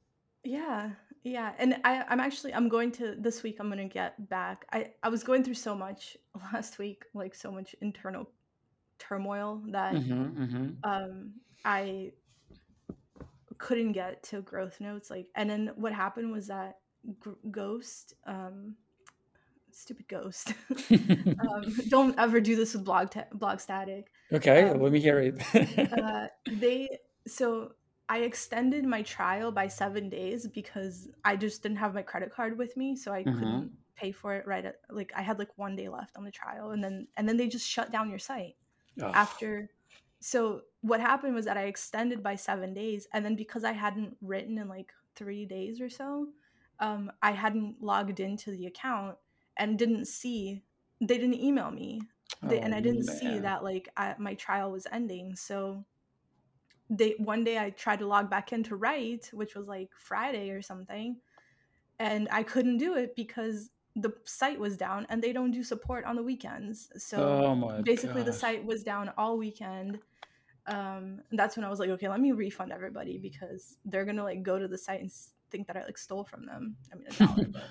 Yeah 0.43 0.89
yeah 1.23 1.53
and 1.57 1.77
i 1.85 2.03
i'm 2.09 2.19
actually 2.19 2.53
i'm 2.53 2.67
going 2.67 2.91
to 2.91 3.15
this 3.17 3.43
week 3.43 3.57
i'm 3.59 3.67
going 3.67 3.77
to 3.77 3.93
get 3.93 4.29
back 4.29 4.65
i 4.73 4.91
i 5.01 5.09
was 5.09 5.23
going 5.23 5.43
through 5.43 5.53
so 5.53 5.73
much 5.73 6.17
last 6.53 6.79
week 6.79 7.05
like 7.13 7.33
so 7.33 7.51
much 7.51 7.75
internal 7.81 8.29
turmoil 8.99 9.61
that 9.67 9.95
hmm 9.95 10.23
hmm 10.25 10.69
um 10.83 11.31
i 11.65 12.11
couldn't 13.57 13.93
get 13.93 14.21
to 14.23 14.41
growth 14.41 14.81
notes 14.81 15.09
like 15.09 15.27
and 15.35 15.49
then 15.49 15.71
what 15.75 15.93
happened 15.93 16.31
was 16.31 16.47
that 16.47 16.79
G- 17.23 17.31
ghost 17.51 18.13
um 18.25 18.75
stupid 19.75 20.07
ghost. 20.07 20.53
Um, 21.39 21.73
don't 21.89 22.17
ever 22.19 22.39
do 22.39 22.55
this 22.55 22.73
with 22.73 22.85
blog 22.85 23.11
ta- 23.11 23.27
blog 23.33 23.59
static 23.59 24.11
okay 24.31 24.69
um, 24.69 24.81
let 24.81 24.91
me 24.91 24.99
hear 24.99 25.19
it. 25.19 25.41
uh, 25.93 26.27
they 26.47 26.89
so 27.27 27.73
i 28.09 28.19
extended 28.19 28.85
my 28.85 29.01
trial 29.01 29.51
by 29.51 29.67
seven 29.67 30.09
days 30.09 30.47
because 30.47 31.09
i 31.25 31.35
just 31.35 31.63
didn't 31.63 31.77
have 31.77 31.93
my 31.93 32.01
credit 32.01 32.31
card 32.31 32.57
with 32.57 32.75
me 32.77 32.95
so 32.95 33.11
i 33.11 33.23
hmm 33.23 33.33
couldn't 33.33 33.71
pay 33.95 34.11
for 34.11 34.33
it 34.35 34.45
right 34.47 34.65
at 34.65 34.77
like 34.89 35.11
i 35.15 35.21
had 35.21 35.37
like 35.37 35.49
one 35.57 35.75
day 35.75 35.87
left 35.87 36.17
on 36.17 36.23
the 36.23 36.31
trial 36.31 36.71
and 36.71 36.83
then 36.83 37.07
and 37.17 37.27
then 37.27 37.37
they 37.37 37.47
just 37.47 37.67
shut 37.67 37.91
down 37.91 38.09
your 38.09 38.19
site 38.19 38.55
oh. 39.01 39.11
after 39.13 39.69
so 40.19 40.61
what 40.81 40.99
happened 40.99 41.35
was 41.35 41.45
that 41.45 41.57
i 41.57 41.63
extended 41.63 42.23
by 42.23 42.35
seven 42.35 42.73
days 42.73 43.07
and 43.13 43.23
then 43.23 43.35
because 43.35 43.63
i 43.63 43.71
hadn't 43.71 44.15
written 44.21 44.57
in 44.57 44.67
like 44.67 44.91
three 45.15 45.45
days 45.45 45.79
or 45.79 45.89
so 45.89 46.27
um, 46.79 47.11
i 47.21 47.31
hadn't 47.31 47.75
logged 47.81 48.19
into 48.19 48.51
the 48.51 48.65
account 48.65 49.15
and 49.57 49.77
didn't 49.77 50.05
see 50.05 50.63
they 51.01 51.17
didn't 51.17 51.39
email 51.39 51.71
me 51.71 52.01
they, 52.41 52.59
and 52.59 52.73
oh 52.73 52.77
i 52.77 52.79
didn't 52.79 53.05
see 53.05 53.39
that 53.39 53.63
like 53.63 53.89
I, 53.95 54.15
my 54.17 54.33
trial 54.35 54.71
was 54.71 54.87
ending 54.91 55.35
so 55.35 55.83
they 56.89 57.15
one 57.17 57.43
day 57.43 57.57
i 57.57 57.69
tried 57.69 57.99
to 57.99 58.07
log 58.07 58.29
back 58.29 58.53
in 58.53 58.63
to 58.63 58.75
write 58.75 59.29
which 59.33 59.55
was 59.55 59.67
like 59.67 59.89
friday 59.97 60.49
or 60.49 60.61
something 60.61 61.17
and 61.99 62.27
i 62.31 62.43
couldn't 62.43 62.77
do 62.77 62.95
it 62.95 63.15
because 63.15 63.69
the 63.95 64.11
site 64.25 64.59
was 64.59 64.75
down 64.75 65.05
and 65.09 65.21
they 65.21 65.31
don't 65.31 65.51
do 65.51 65.63
support 65.63 66.03
on 66.05 66.15
the 66.15 66.23
weekends 66.23 66.89
so 66.97 67.17
oh 67.17 67.81
basically 67.83 68.23
the 68.23 68.33
site 68.33 68.63
was 68.65 68.83
down 68.83 69.11
all 69.17 69.37
weekend 69.37 69.99
um 70.67 71.21
and 71.29 71.37
that's 71.37 71.55
when 71.55 71.63
i 71.63 71.69
was 71.69 71.79
like 71.79 71.89
okay 71.89 72.09
let 72.09 72.19
me 72.19 72.31
refund 72.31 72.71
everybody 72.71 73.17
because 73.17 73.77
they're 73.85 74.05
gonna 74.05 74.23
like 74.23 74.41
go 74.41 74.57
to 74.57 74.67
the 74.67 74.77
site 74.77 75.01
and 75.01 75.11
think 75.51 75.67
that 75.67 75.77
i 75.77 75.83
like 75.83 75.97
stole 75.97 76.23
from 76.23 76.45
them. 76.45 76.75
I 76.91 76.95
mean 76.95 77.07
a 77.09 77.13
dollar 77.13 77.47
but 77.51 77.63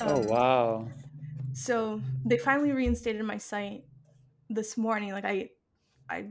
oh 0.00 0.20
um 0.20 0.26
wow. 0.26 0.88
so 1.52 2.00
they 2.24 2.38
finally 2.38 2.72
reinstated 2.72 3.22
my 3.24 3.36
site 3.36 3.84
this 4.50 4.76
morning 4.76 5.12
like 5.12 5.24
i 5.24 5.48
i 6.08 6.26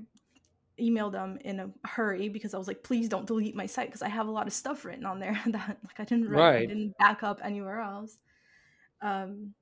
emailed 0.79 1.11
them 1.11 1.37
in 1.43 1.59
a 1.59 1.69
hurry 1.87 2.27
because 2.29 2.53
i 2.53 2.57
was 2.57 2.67
like 2.67 2.81
please 2.83 3.07
don't 3.07 3.27
delete 3.27 3.55
my 3.55 3.65
site 3.65 3.87
because 3.87 4.01
i 4.01 4.07
have 4.09 4.27
a 4.27 4.31
lot 4.31 4.47
of 4.47 4.53
stuff 4.53 4.83
written 4.83 5.05
on 5.05 5.19
there 5.19 5.39
that 5.47 5.77
like 5.83 5.99
i 5.99 6.03
didn't 6.03 6.29
write 6.29 6.55
i 6.55 6.65
didn't 6.65 6.97
back 6.97 7.23
up 7.23 7.39
anywhere 7.43 7.79
else. 7.79 8.17
Um 9.01 9.53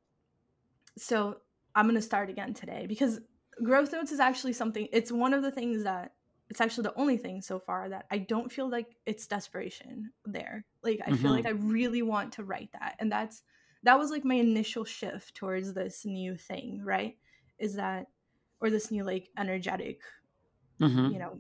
so 0.98 1.38
i'm 1.76 1.86
going 1.86 1.96
to 1.96 2.02
start 2.02 2.30
again 2.30 2.54
today 2.54 2.86
because 2.88 3.20
growth 3.64 3.92
notes 3.92 4.12
is 4.12 4.20
actually 4.20 4.54
something 4.54 4.88
it's 4.92 5.12
one 5.12 5.34
of 5.34 5.44
the 5.44 5.52
things 5.52 5.84
that 5.84 6.14
it's 6.50 6.62
actually 6.62 6.84
the 6.84 6.96
only 6.96 7.18
thing 7.18 7.42
so 7.42 7.60
far 7.60 7.90
that 7.90 8.06
i 8.12 8.18
don't 8.18 8.52
feel 8.52 8.70
like 8.70 8.96
it's 9.06 9.28
desperation 9.28 10.12
there. 10.26 10.66
Like 10.84 11.00
i 11.06 11.16
feel 11.16 11.32
like 11.32 11.46
i 11.46 11.52
really 11.52 12.02
want 12.02 12.34
to 12.34 12.44
write 12.44 12.70
that 12.74 12.96
and 13.00 13.12
that's 13.12 13.44
that 13.84 13.98
was 14.00 14.12
like 14.12 14.26
my 14.26 14.36
initial 14.36 14.84
shift 14.86 15.36
towards 15.36 15.74
this 15.74 16.06
new 16.06 16.36
thing 16.36 16.82
right? 16.84 17.18
Is 17.60 17.76
that 17.76 18.08
or 18.62 18.70
this 18.70 18.92
new 18.92 19.04
like 19.04 19.30
energetic 19.38 20.02
hmm 20.80 21.10
you 21.10 21.20
know 21.20 21.40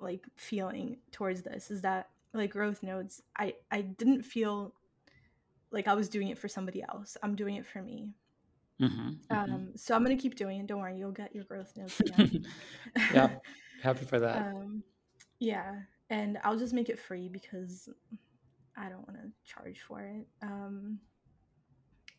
like 0.00 0.24
feeling 0.36 0.98
towards 1.12 1.42
this 1.42 1.70
is 1.70 1.82
that 1.82 2.08
like 2.34 2.50
growth 2.50 2.82
notes 2.82 3.22
i 3.38 3.54
i 3.70 3.80
didn't 3.80 4.22
feel 4.22 4.74
like 5.70 5.88
i 5.88 5.94
was 5.94 6.08
doing 6.08 6.28
it 6.28 6.38
for 6.38 6.48
somebody 6.48 6.82
else 6.82 7.16
i'm 7.22 7.34
doing 7.36 7.56
it 7.56 7.66
for 7.66 7.82
me. 7.82 8.10
Hmm 8.78 8.86
hmm 8.86 9.10
um 9.30 9.70
so 9.76 9.94
i'm 9.94 10.02
gonna 10.02 10.16
keep 10.16 10.34
doing 10.34 10.60
it 10.60 10.66
don't 10.66 10.80
worry 10.80 10.96
you'll 10.96 11.10
get 11.10 11.34
your 11.34 11.44
growth 11.44 11.72
notes 11.76 12.00
again. 12.00 12.44
Yeah 13.10 13.28
happy 13.82 14.04
for 14.04 14.18
that. 14.20 14.46
Um 14.60 14.82
yeah 15.40 15.74
and 16.10 16.38
i'll 16.44 16.58
just 16.58 16.74
make 16.74 16.88
it 16.88 16.98
free 16.98 17.28
because 17.28 17.88
i 18.76 18.88
don't 18.88 19.06
want 19.08 19.16
to 19.20 19.30
charge 19.44 19.80
for 19.86 20.00
it 20.02 20.26
um 20.42 20.98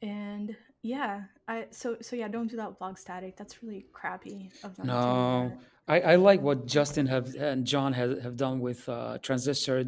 and 0.06 0.56
yeah 0.84 1.22
i 1.48 1.66
so 1.72 1.98
so 2.02 2.16
yeah 2.16 2.28
don't 2.28 2.48
do 2.48 2.58
that 2.58 2.78
blog 2.80 2.98
static 2.98 3.36
that's 3.36 3.64
really 3.64 3.86
crappy 3.92 4.52
of 4.64 4.76
them 4.78 4.88
no 4.88 5.58
I, 5.88 6.00
I 6.00 6.16
like 6.16 6.42
what 6.42 6.66
Justin 6.66 7.06
have 7.06 7.36
and 7.36 7.64
John 7.64 7.94
have, 7.94 8.20
have 8.24 8.36
done 8.36 8.60
with 8.60 8.90
uh, 8.90 9.20
Transistor. 9.22 9.86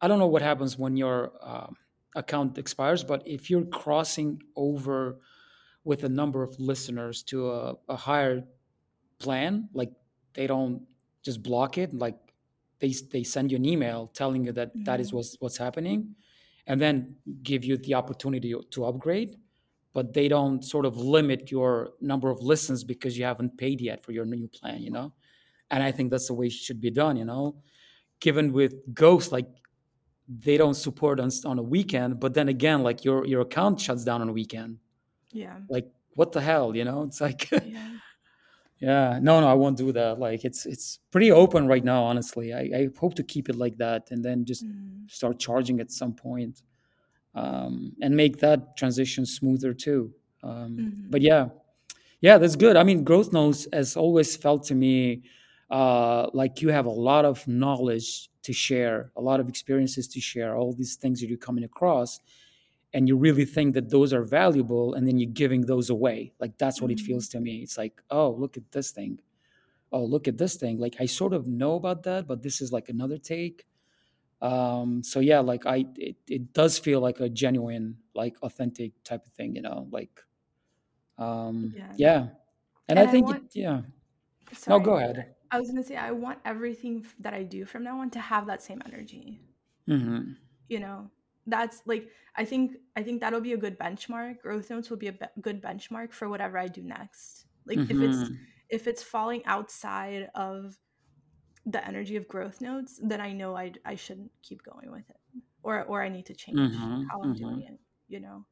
I 0.00 0.08
don't 0.08 0.18
know 0.18 0.32
what 0.34 0.40
happens 0.40 0.78
when 0.78 0.96
your 0.96 1.32
um 1.42 1.76
account 2.16 2.56
expires, 2.58 3.04
but 3.04 3.22
if 3.26 3.50
you're 3.50 3.66
crossing 3.82 4.42
over 4.56 5.18
with 5.84 6.04
a 6.04 6.08
number 6.08 6.42
of 6.42 6.58
listeners 6.58 7.22
to 7.24 7.36
a, 7.50 7.74
a 7.90 7.96
higher 7.96 8.42
plan, 9.18 9.68
like 9.74 9.92
they 10.32 10.46
don't 10.46 10.82
just 11.22 11.42
block 11.42 11.76
it, 11.76 11.92
like 11.94 12.16
they 12.80 12.92
they 13.12 13.22
send 13.22 13.50
you 13.52 13.56
an 13.56 13.66
email 13.66 14.10
telling 14.14 14.44
you 14.46 14.52
that 14.52 14.70
that 14.86 15.00
is 15.00 15.10
Mhm. 15.10 15.16
what's 15.16 15.36
what's 15.42 15.58
happening, 15.58 16.14
and 16.66 16.80
then 16.80 17.16
give 17.42 17.64
you 17.64 17.76
the 17.76 17.94
opportunity 17.94 18.54
to 18.70 18.84
upgrade. 18.84 19.36
But 19.92 20.14
they 20.14 20.28
don't 20.28 20.64
sort 20.64 20.86
of 20.86 20.96
limit 20.96 21.50
your 21.50 21.90
number 22.00 22.30
of 22.30 22.40
listens 22.40 22.84
because 22.84 23.18
you 23.18 23.24
haven't 23.24 23.58
paid 23.58 23.80
yet 23.80 24.04
for 24.04 24.12
your 24.12 24.24
new 24.24 24.46
plan, 24.46 24.82
you 24.82 24.90
know. 24.90 25.12
And 25.70 25.82
I 25.82 25.90
think 25.90 26.10
that's 26.10 26.28
the 26.28 26.34
way 26.34 26.46
it 26.46 26.52
should 26.52 26.80
be 26.80 26.90
done, 26.90 27.16
you 27.16 27.24
know. 27.24 27.56
Given 28.20 28.52
with 28.52 28.74
Ghost, 28.94 29.32
like 29.32 29.48
they 30.28 30.56
don't 30.56 30.74
support 30.74 31.18
on 31.18 31.30
on 31.44 31.58
a 31.58 31.62
weekend, 31.62 32.20
but 32.20 32.34
then 32.34 32.48
again, 32.48 32.82
like 32.82 33.04
your 33.04 33.26
your 33.26 33.40
account 33.40 33.80
shuts 33.80 34.04
down 34.04 34.20
on 34.20 34.28
a 34.28 34.32
weekend. 34.32 34.78
yeah 35.32 35.56
Like 35.68 35.88
what 36.14 36.32
the 36.32 36.40
hell, 36.40 36.76
you 36.76 36.84
know? 36.84 37.02
It's 37.02 37.20
like 37.20 37.50
yeah 37.50 37.88
Yeah, 38.80 39.18
no, 39.20 39.40
no, 39.40 39.48
I 39.48 39.54
won't 39.54 39.76
do 39.76 39.92
that. 39.92 40.18
Like 40.18 40.44
it's 40.44 40.64
it's 40.64 41.00
pretty 41.10 41.30
open 41.30 41.66
right 41.66 41.84
now, 41.84 42.02
honestly. 42.04 42.54
I, 42.54 42.60
I 42.74 42.88
hope 42.98 43.14
to 43.16 43.22
keep 43.22 43.48
it 43.50 43.56
like 43.56 43.76
that 43.78 44.08
and 44.10 44.24
then 44.24 44.44
just 44.44 44.64
mm 44.64 44.88
start 45.06 45.40
charging 45.40 45.80
at 45.80 45.90
some 45.90 46.14
point, 46.14 46.62
um, 47.34 47.92
and 48.02 48.16
make 48.16 48.38
that 48.38 48.76
transition 48.76 49.26
smoother 49.26 49.74
too. 49.74 50.12
Um, 50.42 50.92
but 51.10 51.20
hmm 51.20 51.22
yeah, 51.22 51.48
yeah, 52.20 52.38
that's 52.38 52.56
good. 52.56 52.76
I 52.76 52.84
mean, 52.84 53.04
growth 53.04 53.32
notes 53.32 53.66
has 53.72 53.96
always 53.96 54.36
felt 54.36 54.64
to 54.66 54.74
me 54.74 55.22
uh, 55.70 56.28
like 56.34 56.62
you 56.62 56.68
have 56.70 56.86
a 56.86 56.90
lot 56.90 57.24
of 57.24 57.46
knowledge 57.48 58.30
to 58.42 58.52
share, 58.52 59.12
a 59.16 59.20
lot 59.20 59.40
of 59.40 59.48
experiences 59.48 60.08
to 60.08 60.20
share, 60.20 60.56
all 60.56 60.72
these 60.72 60.96
things 60.96 61.20
that 61.20 61.28
you're 61.28 61.38
coming 61.38 61.64
across, 61.64 62.20
and 62.92 63.08
you 63.08 63.16
really 63.16 63.44
think 63.44 63.74
that 63.74 63.90
those 63.90 64.12
are 64.12 64.24
valuable, 64.24 64.94
and 64.94 65.06
then 65.06 65.18
you're 65.18 65.30
giving 65.30 65.62
those 65.62 65.90
away. 65.90 66.34
Like 66.40 66.58
that's 66.58 66.82
what 66.82 66.90
it 66.90 67.00
Mhm. 67.00 67.00
feels 67.00 67.28
to 67.30 67.40
me. 67.40 67.62
It's 67.62 67.78
like, 67.78 68.02
oh, 68.10 68.30
look 68.32 68.56
at 68.56 68.72
this 68.72 68.90
thing. 68.92 69.20
Oh, 69.92 70.04
look 70.04 70.28
at 70.28 70.38
this 70.38 70.56
thing. 70.56 70.78
Like 70.78 70.96
I 71.00 71.06
sort 71.06 71.32
of 71.34 71.46
know 71.48 71.74
about 71.76 72.04
that, 72.04 72.26
but 72.28 72.42
this 72.42 72.60
is 72.60 72.72
like 72.72 72.88
another 72.88 73.18
take. 73.18 73.66
Um, 74.42 75.02
so 75.02 75.20
yeah, 75.20 75.40
like 75.40 75.66
I, 75.66 75.86
it, 75.96 76.16
it 76.28 76.52
does 76.54 76.78
feel 76.78 77.00
like 77.00 77.20
a 77.20 77.28
genuine, 77.28 77.98
like 78.14 78.36
authentic 78.42 79.02
type 79.04 79.26
of 79.26 79.32
thing, 79.32 79.56
you 79.56 79.62
know, 79.62 79.88
like, 79.90 80.22
um, 81.18 81.76
Yeah. 81.76 81.96
yeah. 81.96 82.30
And 82.88 82.98
I 83.00 83.06
And 83.06 83.08
I 83.08 83.12
think, 83.12 83.30
it, 83.30 83.38
want 83.38 83.50
yeah. 83.54 83.82
No, 84.68 84.80
go 84.80 84.96
ahead. 84.96 85.36
I 85.52 85.60
was 85.60 85.70
gonna 85.70 85.84
say 85.84 85.96
I 85.96 86.10
want 86.10 86.40
everything 86.44 87.06
that 87.20 87.34
I 87.34 87.44
do 87.44 87.64
from 87.64 87.84
now 87.84 88.00
on 88.00 88.10
to 88.10 88.20
have 88.20 88.46
that 88.46 88.62
same 88.62 88.82
energy. 88.84 89.40
hmm 89.86 90.36
You 90.68 90.80
know, 90.80 91.10
that's 91.46 91.82
like 91.86 92.10
I 92.36 92.44
think 92.44 92.76
I 92.96 93.02
think 93.02 93.20
that'll 93.20 93.40
be 93.40 93.52
a 93.52 93.56
good 93.58 93.78
benchmark. 93.78 94.40
Growth 94.40 94.70
notes 94.70 94.90
will 94.90 94.96
be 94.98 95.08
a 95.08 95.12
be- 95.12 95.26
good 95.40 95.62
benchmark 95.62 96.12
for 96.12 96.28
whatever 96.28 96.58
I 96.58 96.68
do 96.68 96.82
next. 96.82 97.46
Like 97.66 97.84
if 97.88 98.00
it's 98.00 98.24
hmm 98.24 98.50
if 98.68 98.86
it's 98.86 99.02
falling 99.02 99.44
outside 99.46 100.30
of 100.34 100.78
the 101.66 101.86
energy 101.86 102.16
of 102.16 102.28
growth 102.28 102.60
notes, 102.60 103.00
then 103.02 103.20
I 103.20 103.32
know 103.32 103.56
I 103.56 103.72
I 103.84 103.96
shouldn't 103.96 104.32
keep 104.42 104.62
going 104.62 104.90
with 104.92 105.08
it, 105.10 105.20
or 105.62 105.84
or 105.84 106.02
I 106.02 106.08
need 106.08 106.26
to 106.26 106.34
change 106.34 106.54
hmm 106.54 107.10
how 107.10 107.22
I'm 107.22 107.34
hmm 107.34 107.60
doing 107.60 107.62
it. 107.62 107.80
You 108.08 108.20
know, 108.20 108.46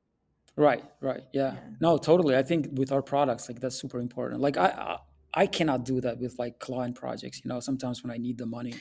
Right, 0.56 0.84
right. 1.00 1.22
Yeah. 1.32 1.58
yeah. 1.58 1.70
No, 1.80 1.98
totally. 1.98 2.36
I 2.36 2.42
think 2.42 2.68
with 2.72 2.90
our 2.90 3.02
products, 3.02 3.48
like 3.48 3.60
that's 3.60 3.76
super 3.80 4.00
important. 4.00 4.40
Like 4.40 4.56
I, 4.56 4.68
I, 4.68 4.98
I 5.42 5.46
cannot 5.46 5.84
do 5.84 6.00
that 6.00 6.18
with 6.18 6.36
like 6.38 6.58
client 6.58 6.96
projects, 6.96 7.40
you 7.44 7.48
know, 7.48 7.60
sometimes 7.60 8.02
when 8.02 8.10
I 8.10 8.16
need 8.16 8.38
the 8.38 8.46
money. 8.46 8.74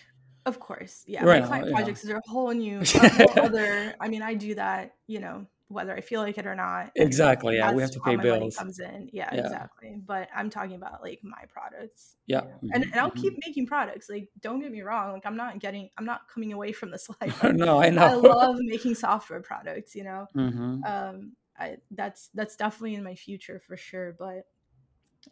Of 0.48 0.60
course, 0.60 1.04
yeah. 1.08 1.26
Right 1.26 1.42
My 1.42 1.48
client 1.48 1.70
projects 1.72 2.04
is 2.06 2.10
a 2.12 2.22
whole 2.28 2.52
new, 2.52 2.90
a 2.96 3.04
whole 3.10 3.36
other. 3.38 3.96
I 4.00 4.08
mean, 4.08 4.22
I 4.24 4.34
do 4.34 4.56
that, 4.56 4.96
you 5.08 5.20
know, 5.20 5.46
whether 5.68 5.94
I 5.96 6.02
feel 6.02 6.22
like 6.22 6.38
it 6.38 6.48
or 6.48 6.56
not, 6.56 6.94
Exactly. 6.96 7.58
Yeah. 7.58 7.74
We 7.74 7.82
have 7.82 7.92
to 7.92 8.00
pay 8.00 8.16
bills. 8.16 8.58
comes 8.58 8.80
in. 8.80 9.10
Yeah, 9.14 9.34
Yeah. 9.34 9.42
exactly. 9.42 10.02
But 10.06 10.30
I'm 10.36 10.50
talking 10.50 10.76
about 10.78 11.02
like 11.04 11.20
my 11.24 11.44
products, 11.50 12.16
Yeah. 12.28 12.42
you 12.42 12.48
know, 12.50 12.60
and 12.74 12.84
and 12.86 12.96
I'll 13.02 13.12
hmm 13.12 13.22
keep 13.22 13.34
making 13.46 13.68
products. 13.68 14.10
Like, 14.10 14.30
don't 14.42 14.62
get 14.62 14.72
me 14.72 14.82
wrong. 14.82 15.14
Like, 15.14 15.26
I'm 15.26 15.38
not 15.38 15.60
getting, 15.60 15.90
I'm 15.98 16.06
not 16.06 16.30
coming 16.34 16.54
away 16.54 16.72
from 16.72 16.92
this 16.92 17.10
life. 17.22 17.44
No, 17.44 17.82
I 17.82 17.90
know. 17.90 18.08
I 18.08 18.14
love 18.14 18.56
making 18.60 18.96
software 18.96 19.42
products. 19.42 19.96
You 19.96 20.06
know, 20.06 20.28
hmm 20.34 20.82
um, 20.88 21.34
I 21.60 21.78
that's 21.92 22.30
that's 22.34 22.56
definitely 22.56 22.96
in 22.96 23.04
my 23.04 23.16
future 23.16 23.60
for 23.60 23.76
sure. 23.78 24.16
But 24.18 24.48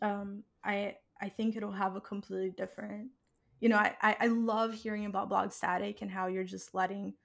um, 0.02 0.44
I 0.64 0.98
I 1.22 1.30
think 1.30 1.56
it'll 1.56 1.72
have 1.72 1.96
a 1.96 2.02
completely 2.02 2.52
different. 2.52 3.12
You 3.66 3.70
know, 3.70 3.78
I, 3.78 4.16
I 4.20 4.28
love 4.28 4.76
hearing 4.76 5.08
about 5.08 5.30
blog 5.30 5.52
static 5.52 6.04
and 6.04 6.12
how 6.12 6.28
you're 6.28 6.44
just 6.44 6.76
letting 6.76 7.16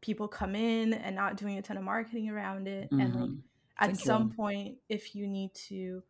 people 0.00 0.28
come 0.28 0.54
in 0.54 0.94
and 0.94 1.16
not 1.16 1.36
doing 1.36 1.58
a 1.58 1.62
ton 1.62 1.76
of 1.78 1.82
marketing 1.82 2.30
around 2.30 2.68
it. 2.68 2.92
And 2.98 3.12
like 3.14 3.24
hmm 3.24 3.34
at 3.78 3.96
Thank 3.96 3.98
some 3.98 4.28
you. 4.28 4.36
point, 4.36 4.78
if 4.88 5.16
you 5.16 5.26
need 5.26 5.54
to 5.68 6.04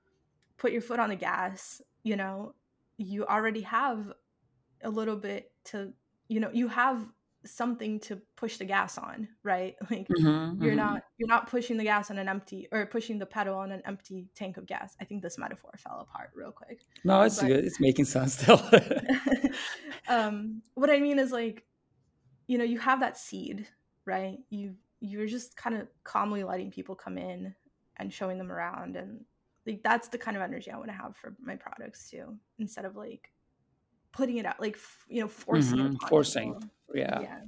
put 0.59 0.73
your 0.73 0.83
foot 0.83 1.01
on 1.01 1.11
the 1.11 1.17
gas, 1.17 1.81
you 2.03 2.17
know, 2.17 2.55
you 2.99 3.27
already 3.27 3.63
have 3.63 4.13
a 4.83 4.91
little 4.91 5.17
bit 5.17 5.53
to, 5.67 5.95
you 6.29 6.41
know, 6.41 6.51
you 6.53 6.69
have 6.69 7.09
something 7.45 8.01
to 8.01 8.21
push 8.37 8.59
the 8.59 8.65
gas 8.65 8.99
on, 8.99 9.29
right? 9.43 9.77
Like 9.91 10.09
hmm 10.09 10.55
you're 10.59 10.75
hmm 10.75 10.77
not 10.77 11.03
you're 11.19 11.29
not 11.29 11.49
pushing 11.49 11.77
the 11.79 11.85
gas 11.85 12.11
on 12.11 12.19
an 12.19 12.29
empty 12.29 12.69
or 12.73 12.87
pushing 12.87 13.19
the 13.19 13.27
pedal 13.27 13.57
on 13.59 13.73
an 13.73 13.83
empty 13.87 14.29
tank 14.35 14.57
of 14.57 14.67
gas. 14.67 14.95
I 15.01 15.05
think 15.05 15.23
this 15.23 15.39
metaphor 15.39 15.73
fell 15.79 16.01
apart 16.01 16.31
real 16.35 16.53
quick. 16.53 16.81
No, 17.05 17.23
it's 17.23 17.37
But 17.37 17.47
good. 17.47 17.65
It's 17.65 17.81
making 17.81 18.05
sense 18.07 18.35
still. 18.39 18.61
um 20.09 20.63
what 20.75 20.91
I 20.91 21.01
mean 21.01 21.19
is 21.19 21.33
like 21.33 21.65
you 22.47 22.59
know 22.59 22.65
you 22.65 22.79
have 22.79 23.01
that 23.01 23.17
seed 23.19 23.67
right 24.07 24.39
you 24.51 24.75
you're 25.01 25.27
just 25.27 25.57
kind 25.57 25.77
of 25.77 25.89
calmly 26.05 26.45
letting 26.45 26.71
people 26.71 26.95
come 26.95 27.19
in 27.19 27.55
and 27.97 28.13
showing 28.13 28.39
them 28.39 28.53
around 28.53 28.97
and 28.97 29.25
like 29.67 29.83
that's 29.83 30.09
the 30.09 30.19
kind 30.19 30.37
of 30.37 30.43
energy 30.43 30.71
i 30.71 30.77
want 30.77 30.89
to 30.89 30.95
have 30.97 31.17
for 31.17 31.35
my 31.41 31.57
products 31.57 32.11
too 32.11 32.37
instead 32.59 32.85
of 32.85 32.97
like 32.97 33.31
putting 34.13 34.39
it 34.39 34.47
out 34.47 34.61
like 34.61 34.75
f- 34.75 35.05
you 35.09 35.21
know 35.21 35.29
forcing 35.29 35.79
it 35.81 35.87
hmm 35.87 35.95
upon 35.95 36.09
Forcing. 36.09 36.55
people 36.55 36.63
Yeah. 36.95 37.25
yeah 37.25 37.45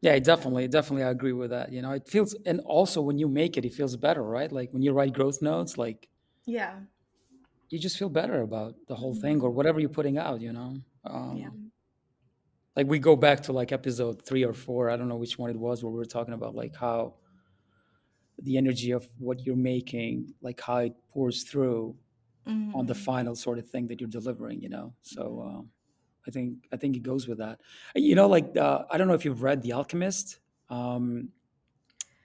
Yeah, 0.00 0.18
definitely, 0.20 0.68
definitely, 0.68 1.04
I 1.04 1.10
agree 1.10 1.32
with 1.32 1.50
that. 1.50 1.72
You 1.72 1.82
know, 1.82 1.90
it 1.92 2.08
feels, 2.08 2.34
and 2.46 2.60
also 2.60 3.02
when 3.02 3.18
you 3.18 3.28
make 3.28 3.56
it, 3.56 3.64
it 3.64 3.74
feels 3.74 3.96
better, 3.96 4.22
right? 4.22 4.50
Like 4.52 4.72
when 4.72 4.82
you 4.82 4.92
write 4.92 5.12
growth 5.12 5.42
notes, 5.42 5.76
like 5.78 6.08
yeah 6.46 6.80
you 7.70 7.78
just 7.78 7.98
feel 7.98 8.08
better 8.08 8.40
about 8.42 8.74
the 8.86 8.94
whole 8.94 9.14
thing 9.14 9.40
hmm 9.40 9.42
or 9.42 9.50
whatever 9.50 9.80
you're 9.80 9.88
putting 9.90 10.18
out, 10.18 10.40
you 10.40 10.52
know? 10.52 10.80
yeah 11.28 11.50
Um, 11.50 11.58
like 12.76 12.86
we 12.86 12.98
go 12.98 13.16
back 13.16 13.42
to 13.42 13.52
like 13.52 13.72
episode 13.72 14.24
three 14.24 14.44
or 14.44 14.52
four, 14.52 14.90
I 14.90 14.96
don't 14.96 15.08
know 15.08 15.16
which 15.16 15.38
one 15.38 15.50
it 15.50 15.56
was, 15.56 15.82
where 15.82 15.90
we 15.90 15.98
were 15.98 16.04
talking 16.04 16.34
about 16.34 16.54
like 16.54 16.76
how 16.76 17.16
the 18.38 18.56
energy 18.56 18.92
of 18.92 19.08
what 19.18 19.44
you're 19.44 19.56
making, 19.56 20.34
like 20.40 20.60
how 20.60 20.78
it 20.78 20.94
pours 21.08 21.42
through 21.44 21.96
on 22.74 22.86
the 22.86 22.94
hmm 22.94 22.96
final 22.96 23.36
sort 23.36 23.58
of 23.58 23.68
thing 23.70 23.88
that 23.88 24.00
you're 24.00 24.10
delivering, 24.10 24.62
you 24.62 24.68
know? 24.70 24.94
So, 25.02 25.42
um, 25.42 25.72
I 26.28 26.30
think, 26.30 26.68
I 26.72 26.76
think 26.76 26.96
it 26.96 27.02
goes 27.02 27.26
with 27.28 27.38
that. 27.38 27.60
You 27.96 28.14
know, 28.14 28.28
like, 28.28 28.56
uh, 28.56 28.84
I 28.90 28.98
don't 28.98 29.08
know 29.08 29.14
if 29.14 29.24
you've 29.24 29.42
read 29.42 29.62
The 29.62 29.72
Alchemist. 29.72 30.40
Um, 30.70 31.30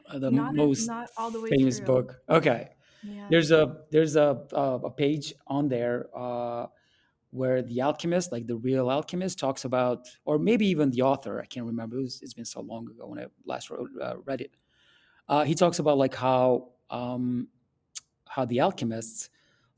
uh, 0.09 0.19
the 0.19 0.31
not 0.31 0.53
most 0.53 0.87
not 0.87 1.09
the 1.31 1.39
famous 1.49 1.79
through 1.79 1.85
book. 1.85 2.21
Okay, 2.29 2.69
yeah 3.03 3.27
there's 3.29 3.51
a 3.51 3.83
there's 3.91 4.15
a 4.15 4.45
a, 4.53 4.61
a 4.85 4.91
page 4.91 5.33
on 5.47 5.67
there 5.69 6.07
uh, 6.15 6.67
where 7.31 7.61
the 7.61 7.81
alchemist, 7.81 8.31
like 8.31 8.47
the 8.47 8.57
real 8.57 8.89
alchemist, 8.89 9.39
talks 9.39 9.65
about, 9.65 10.07
or 10.25 10.37
maybe 10.39 10.67
even 10.67 10.89
the 10.91 11.01
author. 11.01 11.41
I 11.41 11.45
can't 11.45 11.65
remember. 11.65 11.97
It 11.97 12.03
was, 12.03 12.21
it's 12.21 12.33
been 12.33 12.45
so 12.45 12.61
long 12.61 12.89
ago 12.89 13.07
when 13.07 13.19
I 13.19 13.27
last 13.45 13.69
wrote, 13.71 13.89
uh, 14.01 14.17
read 14.25 14.41
it. 14.41 14.55
Uh, 15.27 15.43
he 15.45 15.55
talks 15.55 15.79
about 15.79 15.97
like 15.97 16.15
how 16.15 16.73
um, 16.89 17.49
how 18.27 18.45
the 18.45 18.59
alchemists 18.61 19.29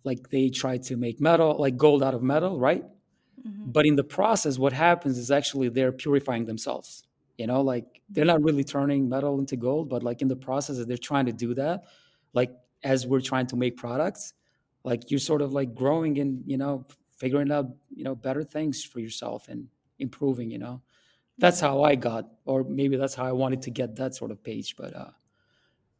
like 0.03 0.29
they 0.29 0.49
try 0.49 0.77
to 0.77 0.97
make 0.97 1.19
metal 1.21 1.57
like 1.59 1.77
gold 1.77 2.03
out 2.03 2.13
of 2.13 2.23
metal, 2.23 2.59
right? 2.59 2.85
Hmm 3.45 3.51
but 3.65 3.85
in 3.85 3.95
the 3.95 4.03
process 4.03 4.57
what 4.57 4.73
happens 4.73 5.17
is 5.17 5.31
actually 5.31 5.69
they're 5.69 5.91
purifying 5.91 6.45
themselves 6.45 7.03
you 7.37 7.47
know 7.47 7.61
like 7.61 8.01
they're 8.09 8.25
not 8.25 8.41
really 8.43 8.63
turning 8.63 9.09
metal 9.09 9.39
into 9.39 9.55
gold 9.55 9.89
but 9.89 10.03
like 10.03 10.21
in 10.21 10.27
the 10.27 10.35
process 10.35 10.83
they're 10.85 10.97
trying 10.97 11.25
to 11.25 11.33
do 11.33 11.53
that 11.53 11.83
like 12.33 12.51
as 12.83 13.07
we're 13.07 13.21
trying 13.21 13.47
to 13.47 13.55
make 13.55 13.77
products 13.77 14.33
like 14.83 15.09
you're 15.11 15.19
sort 15.19 15.41
of 15.41 15.53
like 15.53 15.73
growing 15.75 16.19
and 16.19 16.43
you 16.45 16.57
know 16.57 16.85
figuring 17.17 17.51
out 17.51 17.67
you 17.95 18.03
know 18.03 18.15
better 18.15 18.43
things 18.43 18.83
for 18.83 18.99
yourself 18.99 19.47
and 19.47 19.67
improving 19.99 20.51
you 20.51 20.59
know? 20.59 20.81
That's 21.37 21.59
how 21.59 21.83
i 21.83 21.95
got 21.95 22.25
or 22.45 22.63
maybe 22.63 22.97
that's 22.97 23.15
how 23.15 23.25
i 23.25 23.31
wanted 23.31 23.61
to 23.63 23.71
get 23.71 23.95
that 23.97 24.15
sort 24.15 24.31
of 24.31 24.43
page 24.43 24.75
but 24.77 24.95
uh 24.95 25.11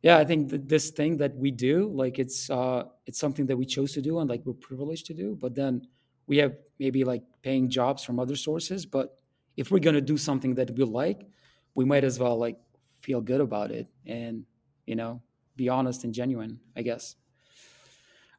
yeah 0.02 0.18
i 0.18 0.26
think 0.26 0.50
that 0.50 0.68
this 0.68 0.92
thing 0.92 1.18
that 1.18 1.36
we 1.36 1.52
do 1.52 1.90
like 1.90 2.20
it's 2.20 2.50
uh 2.50 2.84
it's 3.06 3.20
something 3.20 3.46
that 3.48 3.58
we 3.58 3.66
chose 3.66 3.94
to 3.94 4.02
do 4.02 4.20
and 4.20 4.30
like 4.30 4.42
we're 4.46 4.54
privileged 4.54 5.06
to 5.08 5.14
do 5.14 5.36
but 5.40 5.56
then 5.56 5.82
we 6.28 6.38
have 6.38 6.56
maybe 6.80 7.04
like 7.04 7.24
paying 7.42 7.70
jobs 7.70 8.04
from 8.04 8.20
other 8.20 8.36
sources 8.36 8.86
but 8.86 9.18
if 9.58 9.72
we're 9.72 9.80
going 9.80 9.96
to 9.96 10.02
do 10.02 10.18
something 10.18 10.56
that 10.56 10.72
we 10.72 10.84
like 10.84 11.28
we 11.76 11.86
might 11.86 12.04
as 12.04 12.20
well 12.20 12.38
like 12.38 12.58
feel 13.02 13.22
good 13.22 13.42
about 13.42 13.72
it 13.72 13.88
and 14.06 14.46
you 14.86 14.96
know 14.96 15.22
be 15.56 15.70
honest 15.70 16.04
and 16.04 16.14
genuine 16.14 16.60
i 16.76 16.82
guess 16.82 17.16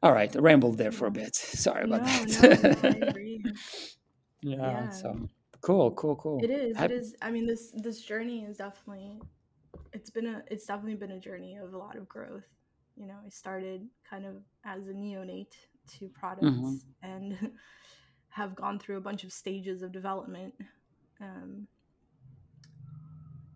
all 0.03 0.11
right 0.11 0.35
i 0.35 0.39
rambled 0.39 0.77
there 0.77 0.91
for 0.91 1.07
a 1.07 1.11
bit 1.11 1.35
sorry 1.65 1.83
about 1.85 2.01
no 2.03 2.07
no 2.07 2.49
no 2.49 2.71
that 2.73 3.15
yeah 4.41 4.55
yeah 4.57 4.89
so 4.89 5.27
cool 5.61 5.91
cool 5.91 6.15
cool 6.15 6.39
is. 6.67 6.77
It 6.77 6.79
Hap- 6.79 6.91
is. 6.91 7.15
I 7.21 7.31
mean, 7.31 7.45
this 7.45 7.71
this 7.75 8.01
journey 8.01 8.43
is 8.43 8.57
definitely. 8.57 9.19
It's 9.93 10.09
been 10.09 10.27
a. 10.27 10.43
It's 10.47 10.65
definitely 10.65 10.95
been 10.95 11.11
a 11.11 11.19
journey 11.19 11.57
of 11.57 11.73
a 11.73 11.77
lot 11.77 11.95
of 11.95 12.07
growth. 12.07 12.47
You 12.95 13.07
know, 13.07 13.15
I 13.25 13.29
started 13.29 13.87
kind 14.09 14.25
of 14.25 14.35
as 14.65 14.87
a 14.87 14.91
neonate 14.91 15.55
to 15.99 16.09
products 16.09 16.87
and 17.01 17.51
have 18.29 18.55
gone 18.55 18.79
through 18.79 18.97
a 18.97 19.01
bunch 19.01 19.23
of 19.23 19.33
stages 19.33 19.81
of 19.81 19.91
development. 19.91 20.53
Um, 21.21 21.67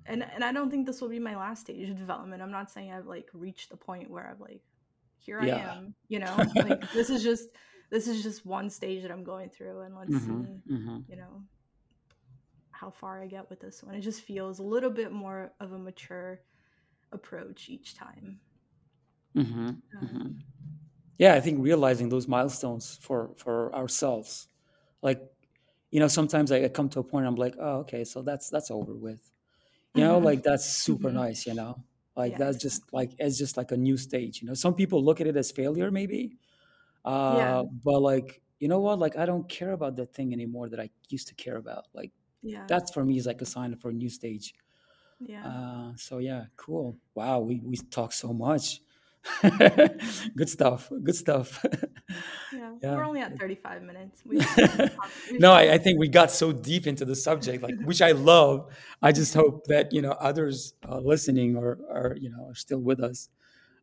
and 0.06 0.24
and 0.24 0.44
I 0.44 0.52
don't 0.52 0.70
think 0.70 0.86
this 0.86 1.02
will 1.02 1.10
be 1.10 1.20
my 1.20 1.36
last 1.36 1.62
stage 1.62 1.90
of 1.90 1.98
development. 1.98 2.42
I'm 2.42 2.52
not 2.52 2.72
saying 2.72 2.92
I've 2.92 3.06
like 3.08 3.30
reached 3.34 3.70
the 3.70 3.78
point 3.78 4.10
where 4.10 4.28
I've 4.28 4.40
like, 4.42 4.62
here 5.20 5.40
I 5.40 5.50
yeah 5.50 5.52
am. 5.52 5.94
You 6.08 6.20
know, 6.20 6.46
like 6.60 6.90
this 6.94 7.10
is 7.10 7.24
just 7.24 7.50
this 7.92 8.08
is 8.08 8.24
just 8.24 8.46
one 8.46 8.70
stage 8.70 9.04
that 9.04 9.12
I'm 9.12 9.24
going 9.24 9.50
through, 9.50 9.82
and 9.82 9.96
let's 9.96 10.18
hmm 10.18 10.44
see. 10.44 10.62
hmm 10.68 11.02
You 11.08 11.18
know, 11.18 11.44
how 12.72 12.90
far 12.92 13.22
I 13.22 13.28
get 13.28 13.50
with 13.50 13.60
this 13.62 13.84
one. 13.84 13.96
It 13.96 14.02
just 14.02 14.22
feels 14.22 14.60
a 14.60 14.64
little 14.64 14.90
bit 14.90 15.12
more 15.12 15.54
of 15.60 15.72
a 15.72 15.78
mature 15.80 16.42
approach 17.12 17.70
each 17.70 17.96
time. 17.96 18.42
hmm 19.36 19.72
hmm 20.02 20.02
Um, 20.02 20.44
yeah 21.18 21.34
i 21.36 21.40
think 21.40 21.60
realizing 21.62 22.10
those 22.10 22.28
milestones 22.28 22.98
for 23.02 23.32
for 23.38 23.74
ourselves 23.76 24.48
like 25.02 25.22
you 25.92 26.00
know 26.00 26.08
sometimes 26.08 26.52
i 26.52 26.68
come 26.70 26.90
to 26.90 27.00
a 27.00 27.04
point 27.04 27.26
i'm 27.28 27.36
like 27.36 27.56
oh 27.60 27.80
okay 27.80 28.04
so 28.04 28.22
that's 28.22 28.50
that's 28.50 28.72
over 28.72 28.96
with 28.96 29.32
you 29.94 30.04
know 30.04 30.20
mhm, 30.20 30.20
like 30.20 30.44
that's 30.44 30.66
super 30.66 31.12
mhm. 31.12 31.14
nice 31.14 31.46
you 31.48 31.54
know 31.54 31.84
like 32.16 32.36
Yeah, 32.36 32.38
that's 32.38 32.58
just 32.58 32.94
like 32.94 33.12
it's 33.20 33.38
just 33.38 33.58
like 33.58 33.72
a 33.72 33.78
new 33.78 33.98
stage 33.98 34.42
you 34.42 34.48
know 34.48 34.54
some 34.56 34.76
people 34.76 35.04
look 35.04 35.22
at 35.22 35.28
it 35.28 35.38
as 35.38 35.52
failure 35.52 35.92
maybe 35.92 36.38
Yeah, 37.28 37.56
uh 37.56 37.64
but 37.84 38.02
like 38.02 38.42
you 38.60 38.68
know 38.68 38.80
what 38.80 39.00
like 39.00 39.18
i 39.18 39.26
don't 39.26 39.50
care 39.50 39.72
about 39.74 39.96
that 39.96 40.14
thing 40.14 40.34
anymore 40.34 40.70
that 40.70 40.80
i 40.80 40.90
used 41.10 41.28
to 41.28 41.36
care 41.36 41.58
about 41.58 41.86
like 41.94 42.12
Yeah. 42.42 42.68
that's 42.68 42.92
for 42.94 43.04
me 43.06 43.18
is 43.18 43.26
like 43.28 43.42
a 43.42 43.46
sign 43.46 43.76
for 43.78 43.90
a 43.90 43.94
new 43.94 44.10
stage. 44.10 44.54
Yeah. 45.20 45.52
Uh, 45.52 45.94
so 45.96 46.20
yeah, 46.20 46.46
cool. 46.56 46.98
Wow, 47.16 47.40
we 47.40 47.60
we 47.66 47.76
talk 47.78 48.12
so 48.12 48.32
much. 48.34 48.82
good 50.36 50.50
stuff. 50.50 50.92
Good 51.04 51.16
stuff. 51.16 51.64
Yeah. 52.52 52.74
yeah. 52.82 52.96
We're 52.96 53.04
only 53.04 53.22
at 53.22 53.38
35 53.40 53.84
minutes. 53.84 54.22
We 54.26 54.42
should 54.42 54.68
talk, 54.68 55.10
we 55.32 55.38
no, 55.38 55.52
I, 55.54 55.74
I 55.74 55.78
think 55.78 56.00
we 56.00 56.08
got 56.08 56.32
so 56.32 56.52
deep 56.52 56.88
into 56.88 57.06
the 57.06 57.16
subject, 57.16 57.62
like 57.64 57.76
which 57.84 58.02
I 58.02 58.12
love. 58.12 58.68
I 59.02 59.12
just 59.12 59.34
hope 59.34 59.66
that 59.68 59.94
you 59.94 60.02
know 60.02 60.12
others 60.12 60.74
uh, 60.88 61.00
listening 61.00 61.56
or 61.56 61.80
are 61.90 62.16
you 62.20 62.30
know 62.30 62.48
are 62.50 62.56
still 62.56 62.80
with 62.80 63.00
us 63.00 63.30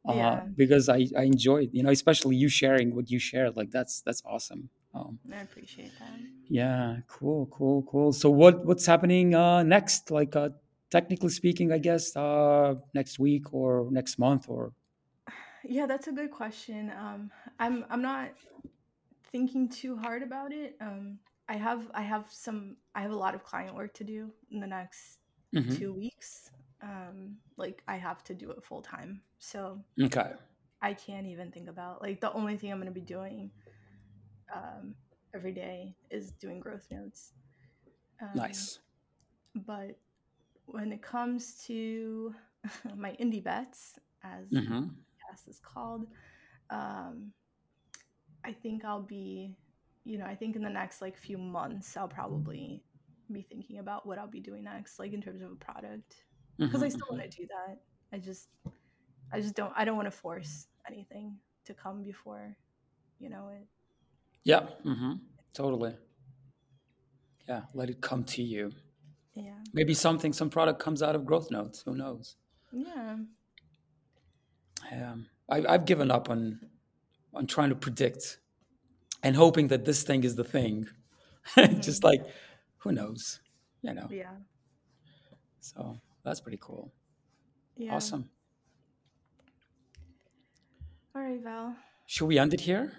uh, 0.09 0.13
Yeah. 0.15 0.41
because 0.57 0.89
I 0.89 1.07
I 1.17 1.23
enjoyed 1.25 1.71
you 1.73 1.83
know 1.83 1.91
especially 1.91 2.37
you 2.37 2.49
sharing 2.49 2.95
what 2.95 3.11
you 3.11 3.19
shared. 3.19 3.57
Like 3.57 3.71
that's 3.71 4.01
that's 4.03 4.23
awesome. 4.25 4.69
Um, 4.95 5.19
I 5.33 5.43
appreciate 5.43 5.93
that. 6.01 6.19
yeah, 6.49 6.97
cool, 7.07 7.47
cool, 7.53 7.83
cool. 7.83 8.13
So 8.13 8.31
what 8.31 8.65
what's 8.65 8.87
happening 8.87 9.35
uh, 9.35 9.63
next? 9.63 10.11
Like 10.11 10.35
uh, 10.35 10.51
technically 10.91 11.29
speaking, 11.31 11.73
I 11.73 11.79
guess 11.79 12.17
uh, 12.17 12.75
next 12.95 13.19
week 13.19 13.53
or 13.53 13.89
next 13.91 14.19
month 14.19 14.47
or 14.49 14.73
Yeah, 15.69 15.87
that's 15.87 16.09
a 16.09 16.13
good 16.13 16.33
question. 16.33 16.93
Um, 16.99 17.33
I'm 17.61 17.87
I'm 17.91 18.03
not 18.03 18.31
thinking 19.33 19.69
too 19.69 19.97
hard 19.97 20.23
about 20.23 20.53
it. 20.53 20.77
Um, 20.81 21.19
I 21.49 21.57
have 21.57 21.91
I 21.95 22.03
have 22.03 22.27
some 22.31 22.77
I 22.95 23.03
have 23.03 23.13
a 23.13 23.17
lot 23.17 23.35
of 23.35 23.45
client 23.45 23.77
work 23.77 23.95
to 23.95 24.05
do 24.05 24.33
in 24.51 24.61
the 24.61 24.67
next 24.69 25.19
Mhm. 25.53 25.75
two 25.77 25.95
weeks. 25.95 26.51
Um, 26.83 27.39
like 27.57 27.83
I 27.89 27.97
have 27.97 28.25
to 28.25 28.35
do 28.35 28.51
it 28.53 28.65
full 28.65 28.83
time, 28.83 29.23
so 29.39 29.85
okay. 30.01 30.35
I 30.83 30.95
can't 30.95 31.27
even 31.27 31.53
think 31.53 31.69
about 31.69 32.03
like 32.03 32.21
the 32.21 32.33
only 32.33 32.57
thing 32.57 32.73
I'm 32.73 32.79
gonna 32.79 32.93
be 32.93 33.01
doing 33.03 33.53
um, 34.55 34.95
every 35.35 35.53
day 35.53 35.97
is 36.11 36.33
doing 36.33 36.61
growth 36.61 36.87
notes. 36.91 37.33
Um, 38.23 38.35
Nice. 38.35 38.79
But 39.55 39.99
when 40.67 40.93
it 40.93 41.03
comes 41.03 41.65
to 41.67 42.35
my 42.97 43.17
indie 43.21 43.43
bets, 43.45 43.99
as 44.25 44.47
hmm 44.53 44.89
podcast 45.29 45.49
is 45.49 45.61
called. 45.61 46.07
Um, 46.71 47.33
I 48.45 48.53
think 48.53 48.85
I'll 48.85 49.03
be, 49.03 49.55
you 50.05 50.19
know, 50.19 50.25
I 50.25 50.35
think 50.35 50.57
in 50.57 50.63
the 50.63 50.71
next 50.71 51.01
like 51.03 51.17
few 51.17 51.39
months, 51.39 51.97
I'll 51.97 52.09
probably 52.09 52.83
be 53.31 53.43
thinking 53.43 53.79
about 53.79 54.07
what 54.07 54.19
I'll 54.19 54.27
be 54.27 54.41
doing 54.41 54.65
next, 54.65 54.99
like 54.99 55.13
in 55.13 55.21
terms 55.21 55.43
of 55.43 55.53
a 55.53 55.57
product, 55.57 56.25
because 56.59 56.83
I 56.83 56.89
still 56.89 57.07
want 57.11 57.23
to 57.23 57.29
do 57.29 57.47
that. 57.47 57.79
I 58.13 58.19
just, 58.19 58.49
I 59.33 59.41
just 59.41 59.55
don't, 59.55 59.73
I 59.77 59.85
don't 59.85 59.97
want 59.97 60.07
to 60.07 60.17
force 60.17 60.67
anything 60.87 61.37
to 61.67 61.75
come 61.75 62.03
before, 62.03 62.57
you 63.19 63.29
know, 63.29 63.51
it. 63.53 63.67
Yeah. 64.45 64.61
Mm-hmm. 64.85 65.13
Totally. 65.53 65.95
Yeah. 67.47 67.63
Let 67.75 67.91
it 67.91 68.01
come 68.01 68.25
to 68.25 68.43
you. 68.43 68.73
Yeah. 69.35 69.59
Maybe 69.75 69.93
something, 69.95 70.33
some 70.33 70.49
product 70.49 70.81
comes 70.81 71.03
out 71.03 71.15
of 71.15 71.27
growth 71.27 71.51
notes. 71.51 71.83
Who 71.85 71.95
knows? 71.95 72.37
Yeah. 72.73 73.17
Um, 74.93 75.27
I, 75.51 75.65
I've 75.69 75.85
given 75.85 76.11
up 76.11 76.31
on 76.31 76.61
on 77.35 77.47
trying 77.47 77.69
to 77.69 77.75
predict 77.75 78.39
and 79.23 79.37
hoping 79.37 79.69
that 79.69 79.85
this 79.85 80.03
thing 80.03 80.25
is 80.25 80.35
the 80.37 80.45
thing. 80.45 80.87
Just 81.81 82.03
like, 82.05 82.23
who 82.79 82.93
knows? 82.93 83.41
You 83.83 83.95
know. 83.95 84.09
Yeah. 84.11 84.33
So 85.61 85.99
that's 86.25 86.41
pretty 86.41 86.59
cool. 86.61 86.93
Yeah. 87.77 87.95
Awesome. 87.95 88.29
All 91.15 91.23
right, 91.23 91.41
Val. 91.43 91.77
Should 92.07 92.27
we 92.27 92.39
end 92.39 92.55
it 92.55 92.61
here? 92.61 92.93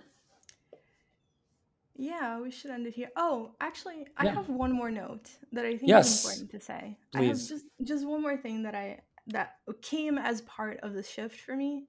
Yeah, 1.96 2.40
we 2.40 2.50
should 2.50 2.72
end 2.72 2.88
it 2.88 2.94
here. 2.94 3.10
Oh, 3.18 3.56
actually, 3.60 4.08
I 4.16 4.26
Yeah. 4.26 4.36
have 4.36 4.48
one 4.48 4.72
more 4.72 4.90
note 4.90 5.30
that 5.52 5.66
I 5.66 5.76
think 5.78 5.92
is 5.92 6.26
important 6.26 6.52
to 6.52 6.60
say. 6.60 6.98
I 7.14 7.24
have 7.24 7.36
please. 7.36 7.50
just 7.50 7.66
just 7.84 8.08
one 8.08 8.22
more 8.22 8.38
thing 8.38 8.64
that 8.64 8.74
I 8.76 9.02
that 9.30 9.58
came 9.82 10.18
as 10.18 10.42
part 10.42 10.80
of 10.82 10.94
the 10.94 11.04
shift 11.04 11.40
for 11.40 11.56
me, 11.56 11.88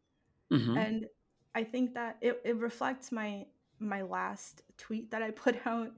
hmm 0.51 0.77
and 0.77 1.07
I 1.55 1.65
think 1.65 1.95
that 1.95 2.17
it, 2.21 2.41
it 2.45 2.57
reflects 2.57 3.13
my 3.13 3.47
my 3.79 4.03
last 4.03 4.63
tweet 4.77 5.11
that 5.11 5.23
I 5.23 5.31
put 5.45 5.67
out, 5.67 5.93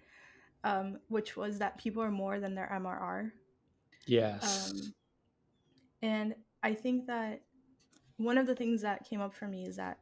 um, 0.65 0.99
which 1.09 1.37
was 1.37 1.59
that 1.59 1.79
people 1.79 2.03
are 2.03 2.11
more 2.11 2.41
than 2.41 2.55
their 2.55 2.71
MRR. 2.73 3.33
Yes. 4.07 4.71
Um, 4.73 4.95
and 6.03 6.35
I 6.63 6.75
think 6.75 7.07
that 7.07 7.43
one 8.17 8.39
of 8.39 8.47
the 8.47 8.55
things 8.55 8.83
that 8.83 9.05
came 9.09 9.21
up 9.21 9.35
for 9.35 9.47
me 9.49 9.65
is 9.67 9.77
that 9.77 9.99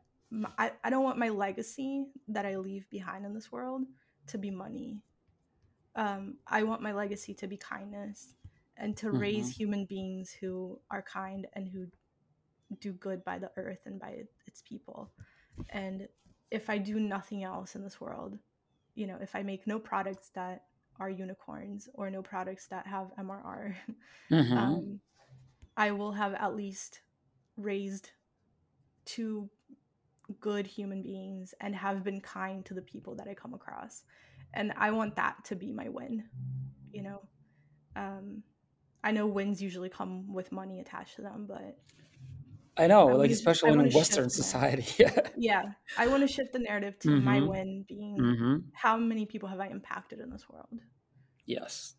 I 0.59 0.73
I 0.85 0.91
don't 0.91 1.05
want 1.05 1.19
my 1.19 1.29
legacy 1.29 2.07
that 2.29 2.47
I 2.47 2.57
leave 2.57 2.89
behind 2.91 3.25
in 3.27 3.35
this 3.35 3.51
world 3.53 3.83
to 4.29 4.39
be 4.39 4.51
money. 4.51 5.03
Um, 5.97 6.37
I 6.47 6.63
want 6.63 6.83
my 6.83 6.93
legacy 6.93 7.35
to 7.35 7.49
be 7.49 7.57
kindness 7.57 8.35
and 8.81 8.97
to 8.99 9.13
raise 9.13 9.49
hmm 9.49 9.51
human 9.51 9.85
beings 9.87 10.33
who 10.41 10.81
are 10.91 11.03
kind 11.03 11.47
and 11.55 11.69
who 11.69 11.87
do 12.81 12.93
good 12.95 13.25
by 13.25 13.39
the 13.39 13.51
earth 13.57 13.81
and 13.87 14.01
by 14.01 14.25
its 14.47 14.63
people. 14.63 15.13
And 15.71 16.09
if 16.51 16.71
I 16.71 16.79
do 16.79 16.99
nothing 17.01 17.45
else 17.45 17.77
in 17.77 17.83
this 17.83 18.01
world, 18.01 18.39
you 18.95 19.07
know, 19.07 19.19
if 19.21 19.37
I 19.37 19.43
make 19.43 19.67
no 19.67 19.79
products 19.79 20.31
that 20.35 20.65
are 21.01 21.11
unicorns 21.11 21.89
or 21.95 22.11
no 22.11 22.23
products 22.23 22.67
that 22.69 22.87
have 22.87 23.13
MRR, 23.19 23.75
hmm 24.31 24.57
um, 24.57 25.01
I 25.77 25.93
will 25.93 26.13
have 26.13 26.35
at 26.35 26.57
least 26.57 27.01
raised 27.57 28.11
two 29.05 29.51
good 30.41 30.67
human 30.67 31.03
beings 31.03 31.55
and 31.61 31.75
have 31.75 32.05
been 32.05 32.21
kind 32.21 32.65
to 32.67 32.75
the 32.75 32.83
people 32.83 33.17
that 33.17 33.29
I 33.29 33.35
come 33.35 33.55
across. 33.55 34.05
And 34.55 34.73
I 34.77 34.91
want 34.91 35.17
that 35.17 35.45
to 35.47 35.57
be 35.57 35.73
my 35.73 35.89
win, 35.89 36.25
you 36.93 37.03
know. 37.03 37.23
Um, 37.97 38.43
I 39.03 39.13
know 39.13 39.27
wins 39.27 39.63
usually 39.63 39.89
come 39.89 40.33
with 40.33 40.53
money 40.53 40.81
attached 40.81 41.17
to 41.17 41.23
them, 41.23 41.47
but 41.47 41.79
I 42.77 42.87
know, 42.87 43.13
I 43.13 43.15
like 43.15 43.31
especially 43.31 43.73
in 43.73 43.77
want 43.77 43.81
a 43.81 43.85
to 43.91 43.91
Western 43.91 44.31
society. 44.31 44.87
Yeah. 45.05 45.29
Yeah, 45.35 45.73
I 45.97 46.07
want 46.09 46.23
to 46.23 46.29
shift 46.29 46.53
the 46.53 46.59
narrative 46.61 46.99
to 47.01 47.17
my 47.17 47.41
hmm 47.41 47.47
win 47.47 47.85
being 47.89 48.37
hmm 48.37 48.73
how 48.73 48.97
many 48.97 49.27
people 49.27 49.49
have 49.49 49.61
I 49.61 49.69
impacted 49.69 50.21
in 50.21 50.31
this 50.31 50.49
world? 50.49 50.81
Yes. 51.47 51.95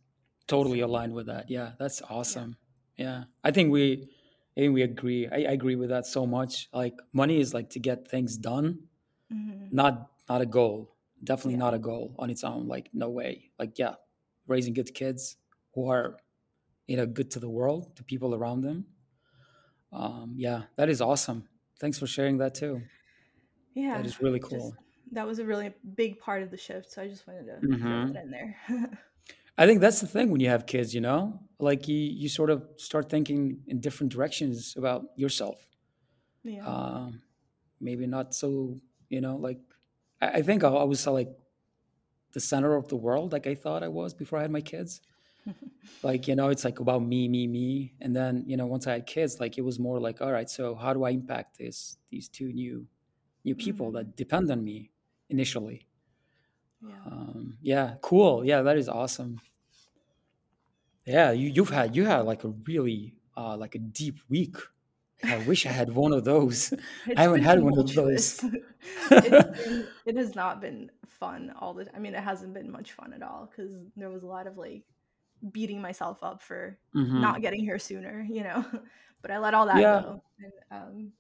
Totally 0.47 0.79
aligned 0.81 1.13
with 1.13 1.27
that. 1.27 1.49
Yeah, 1.49 1.73
that's 1.79 2.01
awesome. 2.01 2.57
Yeah. 2.97 3.25
I 3.43 3.51
think 3.51 3.71
we 3.71 4.09
I 4.57 4.61
think 4.61 4.73
we 4.73 4.81
agree. 4.81 5.27
I, 5.27 5.35
I 5.35 5.51
agree 5.53 5.75
with 5.75 5.89
that 5.89 6.05
so 6.05 6.25
much. 6.25 6.69
Like 6.73 6.99
money 7.13 7.39
is 7.39 7.53
like 7.53 7.69
to 7.71 7.79
get 7.79 8.07
things 8.07 8.37
done, 8.37 8.87
hmm 9.29 9.71
not 9.71 10.11
not 10.29 10.41
a 10.41 10.47
goal. 10.47 10.95
Definitely 11.23 11.57
Yeah. 11.57 11.57
not 11.57 11.73
a 11.75 11.79
goal 11.79 12.15
on 12.19 12.29
its 12.29 12.43
own. 12.43 12.67
Like 12.67 12.89
no 12.93 13.09
way. 13.09 13.51
Like 13.59 13.79
yeah, 13.79 13.95
raising 14.47 14.73
good 14.73 14.93
kids 14.95 15.37
who 15.75 15.89
are 15.89 16.17
you 16.91 16.97
know 16.97 17.07
good 17.07 17.31
to 17.33 17.39
the 17.39 17.49
world, 17.59 17.95
to 17.97 18.03
people 18.03 18.35
around 18.35 18.61
them. 18.61 18.79
Um, 19.91 20.35
yeah, 20.37 20.63
that 20.77 20.89
is 20.89 21.01
awesome. 21.01 21.49
Thanks 21.79 21.99
for 21.99 22.07
sharing 22.07 22.37
that 22.37 22.55
too. 22.55 22.89
Yeah, 23.73 24.01
that 24.01 24.05
is 24.05 24.19
really 24.21 24.39
just 24.49 24.73
cool. 24.79 24.79
that 25.11 25.25
was 25.27 25.39
a 25.39 25.45
really 25.45 25.73
big 25.95 26.19
part 26.19 26.43
of 26.43 26.51
the 26.51 26.57
shift, 26.57 26.91
so 26.91 27.01
I 27.01 27.07
just 27.07 27.27
wanted 27.27 27.45
to 27.45 27.63
throw 27.85 27.97
hmm 28.01 28.13
that 28.13 28.23
in 28.23 28.31
there. 28.31 28.57
I 29.57 29.65
think 29.67 29.81
that's 29.81 30.01
the 30.01 30.07
thing 30.07 30.31
when 30.31 30.41
you 30.41 30.49
have 30.49 30.65
kids, 30.65 30.95
you 30.95 31.01
know, 31.01 31.39
like 31.59 31.87
you 31.87 31.95
you 31.97 32.29
sort 32.29 32.49
of 32.49 32.67
start 32.77 33.09
thinking 33.09 33.63
in 33.67 33.79
different 33.79 34.11
directions 34.11 34.75
about 34.77 35.07
yourself. 35.15 35.67
yeah. 36.43 36.67
Um, 36.67 37.23
maybe 37.79 38.07
not 38.07 38.35
so, 38.35 38.81
you 39.09 39.21
know, 39.21 39.37
like 39.37 39.61
I, 40.21 40.29
I 40.39 40.43
think 40.43 40.63
I, 40.63 40.69
I 40.69 40.83
was 40.85 41.07
like 41.07 41.29
the 42.33 42.39
center 42.39 42.75
of 42.75 42.87
the 42.87 42.95
world, 42.95 43.31
like 43.33 43.47
I 43.47 43.55
thought 43.55 43.83
I 43.83 43.87
was 43.89 44.13
before 44.13 44.39
I 44.39 44.43
had 44.43 44.51
my 44.51 44.61
kids. 44.61 45.01
Like 46.03 46.27
you 46.27 46.35
know, 46.35 46.49
it's 46.49 46.65
like 46.65 46.79
about 46.79 47.03
me, 47.03 47.27
me, 47.27 47.47
me, 47.47 47.93
and 48.01 48.15
then 48.15 48.43
you 48.47 48.57
know, 48.57 48.65
once 48.65 48.87
I 48.87 48.93
had 48.93 49.05
kids, 49.05 49.39
like 49.39 49.57
it 49.57 49.61
was 49.61 49.79
more 49.79 49.99
like, 49.99 50.21
all 50.21 50.31
right, 50.31 50.49
so 50.49 50.75
how 50.75 50.93
do 50.93 51.03
I 51.03 51.11
impact 51.11 51.57
this 51.57 51.97
these 52.09 52.27
two 52.29 52.51
new 52.53 52.87
new 53.45 53.55
people 53.55 53.91
hmm 53.91 53.93
that 53.93 54.15
depend 54.15 54.51
on 54.51 54.63
me 54.63 54.91
initially? 55.29 55.87
Yeah. 56.81 57.05
Um, 57.05 57.57
yeah, 57.61 57.95
cool. 58.01 58.45
Yeah, 58.45 58.61
that 58.63 58.77
is 58.77 58.89
awesome. 58.89 59.41
Yeah, 61.05 61.31
you, 61.31 61.49
you've 61.49 61.69
had 61.69 61.95
you 61.95 62.05
had 62.05 62.21
like 62.21 62.43
a 62.43 62.49
really 62.49 63.15
uh, 63.35 63.57
like 63.57 63.75
a 63.75 63.79
deep 63.79 64.19
week. 64.29 64.55
I 65.27 65.37
wish 65.37 65.65
I 65.65 65.71
had 65.71 65.93
one 65.93 66.13
of 66.13 66.23
those. 66.25 66.73
I 67.15 67.23
haven't 67.23 67.43
had 67.43 67.61
one 67.61 67.77
of 67.77 67.93
those. 67.93 68.45
been 69.21 69.87
it 70.05 70.15
has 70.17 70.35
not 70.35 70.61
been 70.61 70.91
fun 71.05 71.53
all 71.59 71.73
the 71.73 71.87
I 71.95 71.99
mean 71.99 72.15
it 72.15 72.23
hasn't 72.23 72.53
been 72.53 72.71
much 72.71 72.93
fun 72.93 73.13
at 73.13 73.21
all 73.21 73.49
because 73.49 73.71
there 73.95 74.09
was 74.09 74.23
a 74.23 74.27
lot 74.27 74.47
of 74.47 74.57
like 74.57 74.83
beating 75.51 75.81
myself 75.81 76.23
up 76.23 76.41
for 76.41 76.77
hmm 76.93 77.21
not 77.21 77.41
getting 77.41 77.61
here 77.61 77.79
sooner, 77.79 78.21
you 78.29 78.43
know. 78.43 78.65
But 79.21 79.29
I 79.29 79.37
let 79.37 79.53
all 79.53 79.67
that 79.67 79.77
Yeah. 79.77 79.91
go. 79.91 80.23
And 80.39 80.53
um 80.71 81.13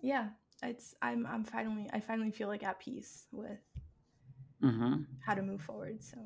yeah, 0.00 0.28
it's 0.62 0.94
I'm 1.02 1.26
I'm 1.26 1.44
finally 1.44 1.88
I 1.92 2.00
finally 2.00 2.30
feel 2.30 2.48
like 2.48 2.62
at 2.62 2.80
peace 2.80 3.26
with 3.32 3.60
hmm 4.60 5.06
how 5.20 5.34
to 5.34 5.42
move 5.42 5.60
forward. 5.62 6.02
So 6.02 6.16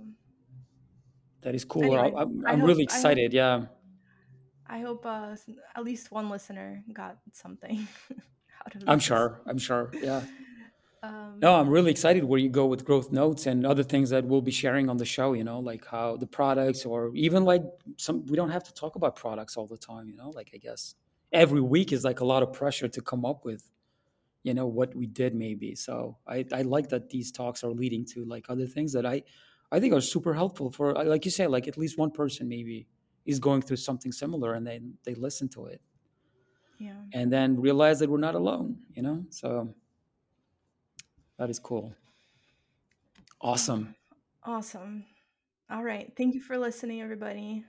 That 1.42 1.54
is 1.54 1.64
cool. 1.64 1.92
Anyway, 1.92 2.12
I'm 2.16 2.44
I 2.46 2.54
I'm 2.54 2.60
hope 2.60 2.72
really 2.72 2.84
I 2.86 3.00
hope 3.02 3.20
excited. 3.20 3.32
Yeah, 3.32 3.66
I 4.66 4.80
hope 4.80 5.04
uh, 5.06 5.36
at 5.74 5.84
least 5.84 6.10
one 6.12 6.28
listener 6.30 6.84
got 6.92 7.18
something 7.32 7.88
out 8.66 8.74
of 8.74 8.82
it. 8.84 8.86
I'm 8.86 8.98
this. 8.98 8.98
sure. 8.98 9.40
I'm 9.46 9.58
sure. 9.58 9.96
Yeah. 10.00 10.22
Um, 11.02 11.38
No, 11.40 11.54
I'm 11.54 11.68
really 11.68 11.90
excited 11.90 12.24
where 12.24 12.38
you 12.38 12.50
go 12.50 12.66
with 12.66 12.84
growth 12.84 13.10
notes 13.10 13.46
and 13.46 13.64
other 13.64 13.82
things 13.82 14.10
that 14.10 14.24
we'll 14.24 14.42
be 14.42 14.50
sharing 14.50 14.90
on 14.90 14.98
the 14.98 15.04
show, 15.04 15.32
you 15.32 15.44
know, 15.44 15.58
like 15.58 15.86
how 15.86 16.16
the 16.16 16.26
products 16.26 16.84
or 16.84 17.10
even 17.14 17.44
like 17.44 17.62
some 17.96 18.26
we 18.26 18.36
don't 18.36 18.50
have 18.50 18.64
to 18.64 18.74
talk 18.74 18.96
about 18.96 19.16
products 19.16 19.56
all 19.56 19.66
the 19.66 19.78
time, 19.78 20.08
you 20.08 20.16
know, 20.16 20.30
like 20.30 20.50
I 20.54 20.58
guess 20.58 20.94
every 21.32 21.60
week 21.60 21.92
is 21.92 22.04
like 22.04 22.20
a 22.20 22.24
lot 22.24 22.42
of 22.42 22.52
pressure 22.52 22.88
to 22.88 23.00
come 23.00 23.24
up 23.24 23.44
with, 23.44 23.70
you 24.42 24.52
know, 24.52 24.66
what 24.66 24.94
we 24.94 25.06
did 25.06 25.34
maybe. 25.34 25.74
So 25.74 26.18
I 26.26 26.44
I 26.52 26.62
like 26.62 26.88
that 26.90 27.08
these 27.08 27.32
talks 27.32 27.64
are 27.64 27.72
leading 27.72 28.04
to 28.06 28.24
like 28.24 28.46
other 28.50 28.66
things 28.66 28.92
that 28.92 29.06
I 29.06 29.22
I 29.72 29.80
think 29.80 29.94
are 29.94 30.00
super 30.02 30.34
helpful 30.34 30.70
for 30.70 30.92
like 30.92 31.24
you 31.24 31.30
say 31.30 31.46
like 31.46 31.66
at 31.68 31.78
least 31.78 31.96
one 31.96 32.10
person 32.10 32.48
maybe 32.48 32.86
is 33.24 33.38
going 33.38 33.62
through 33.62 33.76
something 33.78 34.12
similar 34.12 34.54
and 34.54 34.66
then 34.66 34.94
they 35.04 35.14
listen 35.14 35.48
to 35.50 35.66
it 35.66 35.80
yeah. 36.78 36.94
and 37.12 37.32
then 37.32 37.60
realize 37.60 37.98
that 38.00 38.10
we're 38.10 38.18
not 38.18 38.34
alone, 38.34 38.76
you 38.94 39.02
know? 39.02 39.24
So 39.30 39.72
that 41.40 41.48
is 41.48 41.58
cool. 41.58 41.94
Awesome. 43.40 43.94
awesome. 44.44 45.06
All 45.70 45.82
right. 45.82 46.12
Thank 46.14 46.34
you 46.34 46.42
for 46.42 46.58
listening, 46.58 47.00
everybody. 47.00 47.64